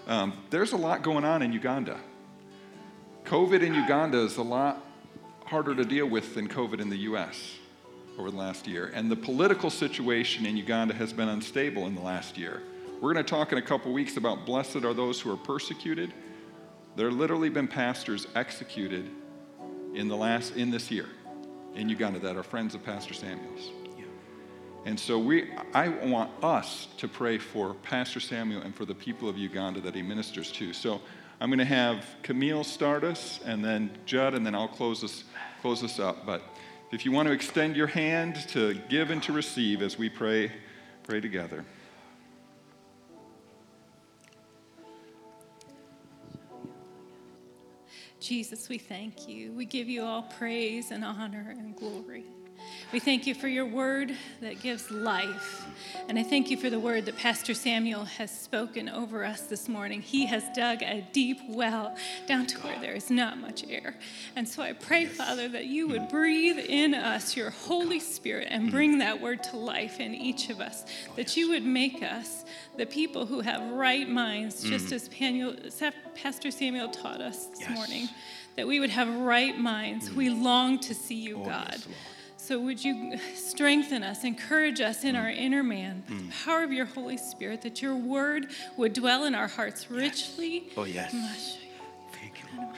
Um, 0.06 0.44
there's 0.52 0.74
a 0.74 0.78
lot 0.78 1.02
going 1.02 1.26
on 1.26 1.42
in 1.42 1.52
Uganda. 1.52 2.00
COVID 3.24 3.64
in 3.64 3.74
Uganda 3.74 4.20
is 4.20 4.38
a 4.38 4.44
lot 4.44 4.86
harder 5.46 5.74
to 5.74 5.84
deal 5.84 6.06
with 6.06 6.36
than 6.36 6.48
COVID 6.48 6.80
in 6.80 6.92
the 6.92 6.98
US 6.98 7.58
over 8.18 8.32
the 8.32 8.38
last 8.38 8.68
year. 8.68 8.92
And 8.94 9.12
the 9.12 9.16
political 9.16 9.70
situation 9.70 10.46
in 10.46 10.58
Uganda 10.58 10.94
has 10.94 11.14
been 11.14 11.30
unstable 11.30 11.88
in 11.88 11.96
the 11.96 12.02
last 12.02 12.38
year. 12.38 12.62
We're 13.02 13.14
going 13.14 13.26
to 13.26 13.30
talk 13.30 13.52
in 13.52 13.58
a 13.58 13.62
couple 13.62 13.92
weeks 13.92 14.18
about 14.18 14.46
blessed 14.46 14.78
are 14.78 14.94
those 14.94 15.20
who 15.20 15.32
are 15.32 15.38
persecuted. 15.38 16.14
There 16.96 17.10
have 17.10 17.18
literally 17.18 17.50
been 17.50 17.68
pastors 17.68 18.28
executed 18.36 19.10
in 19.94 20.08
the 20.08 20.16
last 20.16 20.56
in 20.56 20.72
this 20.72 20.90
year 20.92 21.08
in 21.76 21.90
Uganda 21.90 22.20
that 22.20 22.38
are 22.38 22.44
friends 22.44 22.74
of 22.74 22.84
Pastor 22.84 23.14
Samuel's. 23.14 23.70
Yeah. 23.98 24.06
And 24.86 25.00
so 25.00 25.20
we 25.20 25.52
I 25.74 25.90
want 25.90 26.32
us 26.44 26.88
to 26.98 27.08
pray 27.08 27.38
for 27.38 27.74
Pastor 27.76 28.20
Samuel 28.20 28.62
and 28.62 28.74
for 28.74 28.86
the 28.86 28.96
people 28.96 29.28
of 29.28 29.38
Uganda 29.38 29.82
that 29.82 29.94
he 29.94 30.02
ministers 30.02 30.52
to. 30.54 30.74
So 30.74 31.02
I'm 31.42 31.50
going 31.50 31.60
to 31.60 31.66
have 31.66 32.06
Camille 32.24 32.64
start 32.64 33.04
us 33.04 33.42
and 33.46 33.64
then 33.64 33.92
Judd 34.06 34.34
and 34.34 34.46
then 34.46 34.56
I'll 34.56 34.70
close 34.70 35.04
us, 35.04 35.26
close 35.62 35.82
this 35.82 36.00
up. 36.00 36.26
But 36.26 36.44
if 36.92 37.06
you 37.06 37.12
want 37.12 37.28
to 37.28 37.34
extend 37.34 37.76
your 37.76 37.88
hand 37.88 38.36
to 38.50 38.76
give 38.90 39.10
and 39.10 39.22
to 39.24 39.34
receive 39.34 39.82
as 39.82 39.98
we 39.98 40.10
pray 40.10 40.52
pray 41.04 41.22
together. 41.22 41.64
Jesus, 48.20 48.70
we 48.70 48.80
thank 48.80 49.28
you. 49.28 49.52
We 49.54 49.66
give 49.66 49.88
you 49.88 50.04
all 50.04 50.24
praise 50.24 50.90
and 50.90 51.06
honor 51.06 51.54
and 51.58 51.76
glory. 51.76 52.26
We 52.92 53.00
thank 53.00 53.28
you 53.28 53.34
for 53.36 53.48
your 53.48 53.66
word 53.66 54.16
that 54.42 54.62
gives 54.62 54.90
life. 54.90 55.66
And 56.08 56.18
I 56.18 56.24
thank 56.24 56.50
you 56.50 56.58
for 56.58 56.70
the 56.70 56.80
word 56.80 57.06
that 57.08 57.18
Pastor 57.18 57.54
Samuel 57.54 58.06
has 58.06 58.32
spoken 58.32 58.88
over 58.88 59.26
us 59.26 59.42
this 59.42 59.68
morning. 59.68 60.02
He 60.02 60.28
has 60.28 60.44
dug 60.56 60.82
a 60.82 61.06
deep 61.12 61.40
well 61.50 61.96
down 62.28 62.46
to 62.48 62.60
where 62.60 62.80
there 62.80 62.94
is 62.94 63.10
not 63.10 63.38
much 63.38 63.66
air. 63.70 63.96
And 64.36 64.48
so 64.48 64.62
I 64.62 64.74
pray, 64.74 65.08
Father, 65.08 65.50
that 65.50 65.66
you 65.66 65.88
would 65.88 66.10
breathe 66.10 66.58
in 66.58 66.94
us 66.94 67.36
your 67.36 67.50
Holy 67.50 68.00
Spirit 68.00 68.48
and 68.50 68.70
mm. 68.70 68.72
bring 68.72 69.00
that 69.00 69.20
word 69.20 69.44
to 69.44 69.58
life 69.58 70.00
in 70.00 70.14
each 70.14 70.50
of 70.50 70.62
us, 70.62 70.86
oh, 71.10 71.16
that 71.16 71.36
you 71.36 71.50
would 71.50 71.66
make 71.66 72.04
us 72.04 72.46
the 72.78 72.86
people 72.86 73.26
who 73.26 73.42
have 73.42 73.72
right 73.72 74.08
minds, 74.08 74.64
mm. 74.64 74.70
just 74.70 74.92
as 74.92 75.10
Pastor 75.10 76.52
Samuel 76.52 76.90
taught 76.90 77.20
us 77.20 77.48
this 77.48 77.70
morning, 77.70 78.08
that 78.56 78.68
we 78.68 78.80
would 78.80 78.92
have 78.92 79.10
right 79.10 79.58
minds. 79.58 80.12
We 80.12 80.30
mm. 80.30 80.44
long 80.44 80.80
to 80.80 80.94
see 80.94 81.16
you, 81.16 81.42
Oh, 81.42 81.46
God. 81.46 81.82
So, 82.46 82.60
would 82.60 82.86
you 82.86 83.18
strengthen 83.34 84.04
us, 84.04 84.24
encourage 84.24 84.80
us 84.80 85.04
in 85.04 85.16
our 85.16 85.32
inner 85.32 85.64
man, 85.64 86.04
with 86.08 86.20
the 86.20 86.26
mm. 86.26 86.46
power 86.46 86.64
of 86.64 86.72
your 86.72 86.86
Holy 86.86 87.18
Spirit, 87.18 87.64
that 87.64 87.82
your 87.82 87.96
word 87.96 88.52
would 88.78 88.94
dwell 88.94 89.24
in 89.24 89.34
our 89.34 89.48
hearts 89.48 89.90
richly, 89.90 90.70
Oh, 90.78 90.84
yes. 90.84 91.12
Mm, 91.12 91.28
thank 92.12 92.38
you, 92.38 92.62
Lord. 92.62 92.76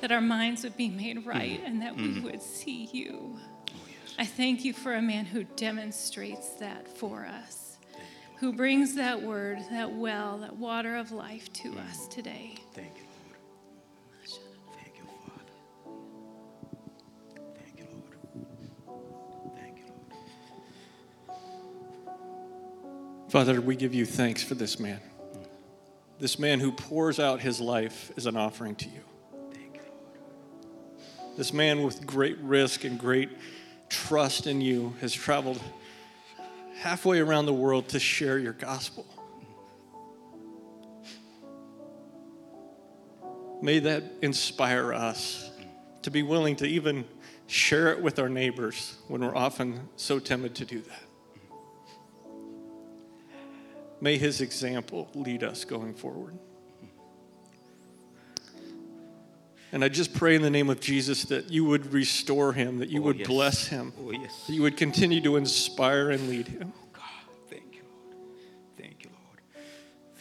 that 0.00 0.12
our 0.12 0.20
minds 0.20 0.62
would 0.62 0.76
be 0.76 0.88
made 0.88 1.16
mm. 1.16 1.26
right, 1.26 1.60
and 1.64 1.82
that 1.82 1.96
we 1.96 2.20
would 2.20 2.40
see 2.40 2.88
you. 2.92 3.36
Oh, 3.36 3.80
yes. 3.88 4.14
I 4.16 4.26
thank 4.26 4.64
you 4.64 4.72
for 4.72 4.94
a 4.94 5.02
man 5.02 5.24
who 5.24 5.42
demonstrates 5.42 6.50
that 6.60 6.86
for 6.86 7.26
us, 7.26 7.78
who 8.36 8.52
brings 8.52 8.94
that 8.94 9.20
word, 9.20 9.58
that 9.72 9.92
well, 9.92 10.38
that 10.38 10.54
water 10.56 10.94
of 10.94 11.10
life 11.10 11.52
to 11.54 11.76
us 11.80 12.06
today. 12.06 12.63
Father, 23.34 23.60
we 23.60 23.74
give 23.74 23.92
you 23.92 24.06
thanks 24.06 24.44
for 24.44 24.54
this 24.54 24.78
man. 24.78 25.00
This 26.20 26.38
man 26.38 26.60
who 26.60 26.70
pours 26.70 27.18
out 27.18 27.40
his 27.40 27.60
life 27.60 28.12
as 28.16 28.26
an 28.26 28.36
offering 28.36 28.76
to 28.76 28.88
you. 28.88 29.00
This 31.36 31.52
man 31.52 31.82
with 31.82 32.06
great 32.06 32.38
risk 32.38 32.84
and 32.84 32.96
great 32.96 33.30
trust 33.88 34.46
in 34.46 34.60
you 34.60 34.94
has 35.00 35.12
traveled 35.12 35.60
halfway 36.76 37.18
around 37.18 37.46
the 37.46 37.52
world 37.52 37.88
to 37.88 37.98
share 37.98 38.38
your 38.38 38.52
gospel. 38.52 39.04
May 43.60 43.80
that 43.80 44.04
inspire 44.22 44.94
us 44.94 45.50
to 46.02 46.12
be 46.12 46.22
willing 46.22 46.54
to 46.54 46.66
even 46.66 47.04
share 47.48 47.88
it 47.88 48.00
with 48.00 48.20
our 48.20 48.28
neighbors 48.28 48.94
when 49.08 49.22
we're 49.22 49.34
often 49.34 49.88
so 49.96 50.20
timid 50.20 50.54
to 50.54 50.64
do 50.64 50.82
that. 50.82 51.02
May 54.04 54.18
his 54.18 54.42
example 54.42 55.08
lead 55.14 55.42
us 55.42 55.64
going 55.64 55.94
forward. 55.94 56.36
And 59.72 59.82
I 59.82 59.88
just 59.88 60.12
pray 60.12 60.36
in 60.36 60.42
the 60.42 60.50
name 60.50 60.68
of 60.68 60.78
Jesus 60.78 61.24
that 61.24 61.50
you 61.50 61.64
would 61.64 61.90
restore 61.90 62.52
him, 62.52 62.80
that 62.80 62.90
you 62.90 63.00
Oh, 63.00 63.04
would 63.04 63.20
yes. 63.20 63.26
bless 63.28 63.66
him, 63.68 63.94
Oh, 63.98 64.10
yes. 64.10 64.30
that 64.46 64.52
you 64.52 64.60
would 64.60 64.76
continue 64.76 65.22
to 65.22 65.36
inspire 65.36 66.10
and 66.10 66.28
lead 66.28 66.48
him. 66.48 66.74
Oh, 66.76 66.88
God, 66.92 67.02
thank 67.48 67.76
you, 67.76 67.80
Lord. 68.10 68.26
Thank 68.76 69.04
you, 69.04 69.10
Lord. 69.24 69.64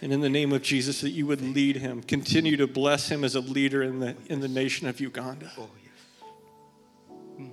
And 0.01 0.13
in 0.13 0.21
the 0.21 0.29
name 0.29 0.53
of 0.53 0.61
Jesus, 0.61 1.01
that 1.01 1.09
you 1.09 1.27
would 1.27 1.41
lead 1.41 1.75
him, 1.75 2.01
continue 2.03 2.55
to 2.55 2.67
bless 2.67 3.09
him 3.09 3.25
as 3.25 3.35
a 3.35 3.41
leader 3.41 3.83
in 3.83 3.99
the, 3.99 4.15
in 4.27 4.39
the 4.39 4.47
nation 4.47 4.87
of 4.87 5.01
Uganda. 5.01 5.51
Oh, 5.57 5.67
yes. 5.83 6.29
Mm. 7.37 7.51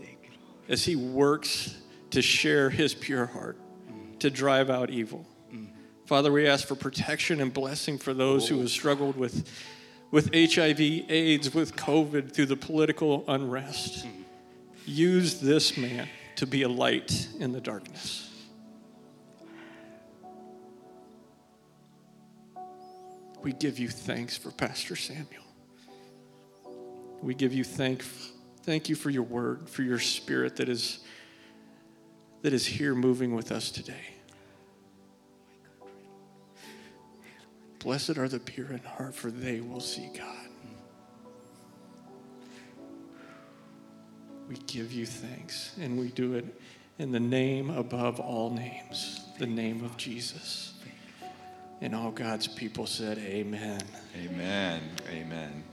Thank 0.00 0.18
you, 0.24 0.30
Lord. 0.44 0.68
as 0.68 0.84
he 0.84 0.96
works 0.96 1.76
to 2.10 2.20
share 2.20 2.70
his 2.70 2.92
pure 2.92 3.26
heart, 3.26 3.56
to 4.20 4.30
drive 4.30 4.70
out 4.70 4.90
evil. 4.90 5.26
Father, 6.06 6.30
we 6.30 6.46
ask 6.46 6.68
for 6.68 6.76
protection 6.76 7.40
and 7.40 7.52
blessing 7.52 7.98
for 7.98 8.14
those 8.14 8.48
who 8.48 8.60
have 8.60 8.70
struggled 8.70 9.16
with, 9.16 9.50
with 10.12 10.32
HIV, 10.32 10.80
AIDS, 10.80 11.52
with 11.52 11.74
COVID, 11.74 12.32
through 12.32 12.46
the 12.46 12.56
political 12.56 13.24
unrest. 13.26 14.06
Use 14.84 15.40
this 15.40 15.76
man 15.76 16.08
to 16.36 16.46
be 16.46 16.62
a 16.62 16.68
light 16.68 17.28
in 17.40 17.50
the 17.50 17.60
darkness. 17.60 18.30
We 23.42 23.52
give 23.52 23.80
you 23.80 23.88
thanks 23.88 24.36
for 24.36 24.52
Pastor 24.52 24.94
Samuel. 24.94 25.42
We 27.20 27.34
give 27.34 27.52
you 27.52 27.64
thank, 27.64 28.04
thank 28.62 28.88
you 28.88 28.94
for 28.94 29.10
your 29.10 29.24
word, 29.24 29.68
for 29.68 29.82
your 29.82 29.98
spirit 29.98 30.56
that 30.56 30.68
is, 30.68 31.00
that 32.46 32.52
is 32.52 32.64
here 32.64 32.94
moving 32.94 33.34
with 33.34 33.50
us 33.50 33.72
today. 33.72 34.14
Blessed 37.80 38.18
are 38.18 38.28
the 38.28 38.38
pure 38.38 38.70
in 38.70 38.78
heart, 38.78 39.16
for 39.16 39.32
they 39.32 39.60
will 39.60 39.80
see 39.80 40.08
God. 40.16 40.48
We 44.48 44.58
give 44.68 44.92
you 44.92 45.06
thanks, 45.06 45.74
and 45.80 45.98
we 45.98 46.10
do 46.10 46.34
it 46.34 46.44
in 47.00 47.10
the 47.10 47.18
name 47.18 47.68
above 47.68 48.20
all 48.20 48.50
names, 48.50 49.22
the 49.40 49.46
name 49.48 49.84
of 49.84 49.96
Jesus. 49.96 50.74
And 51.80 51.96
all 51.96 52.12
God's 52.12 52.46
people 52.46 52.86
said, 52.86 53.18
Amen. 53.18 53.82
Amen. 54.16 54.82
Amen. 55.10 55.64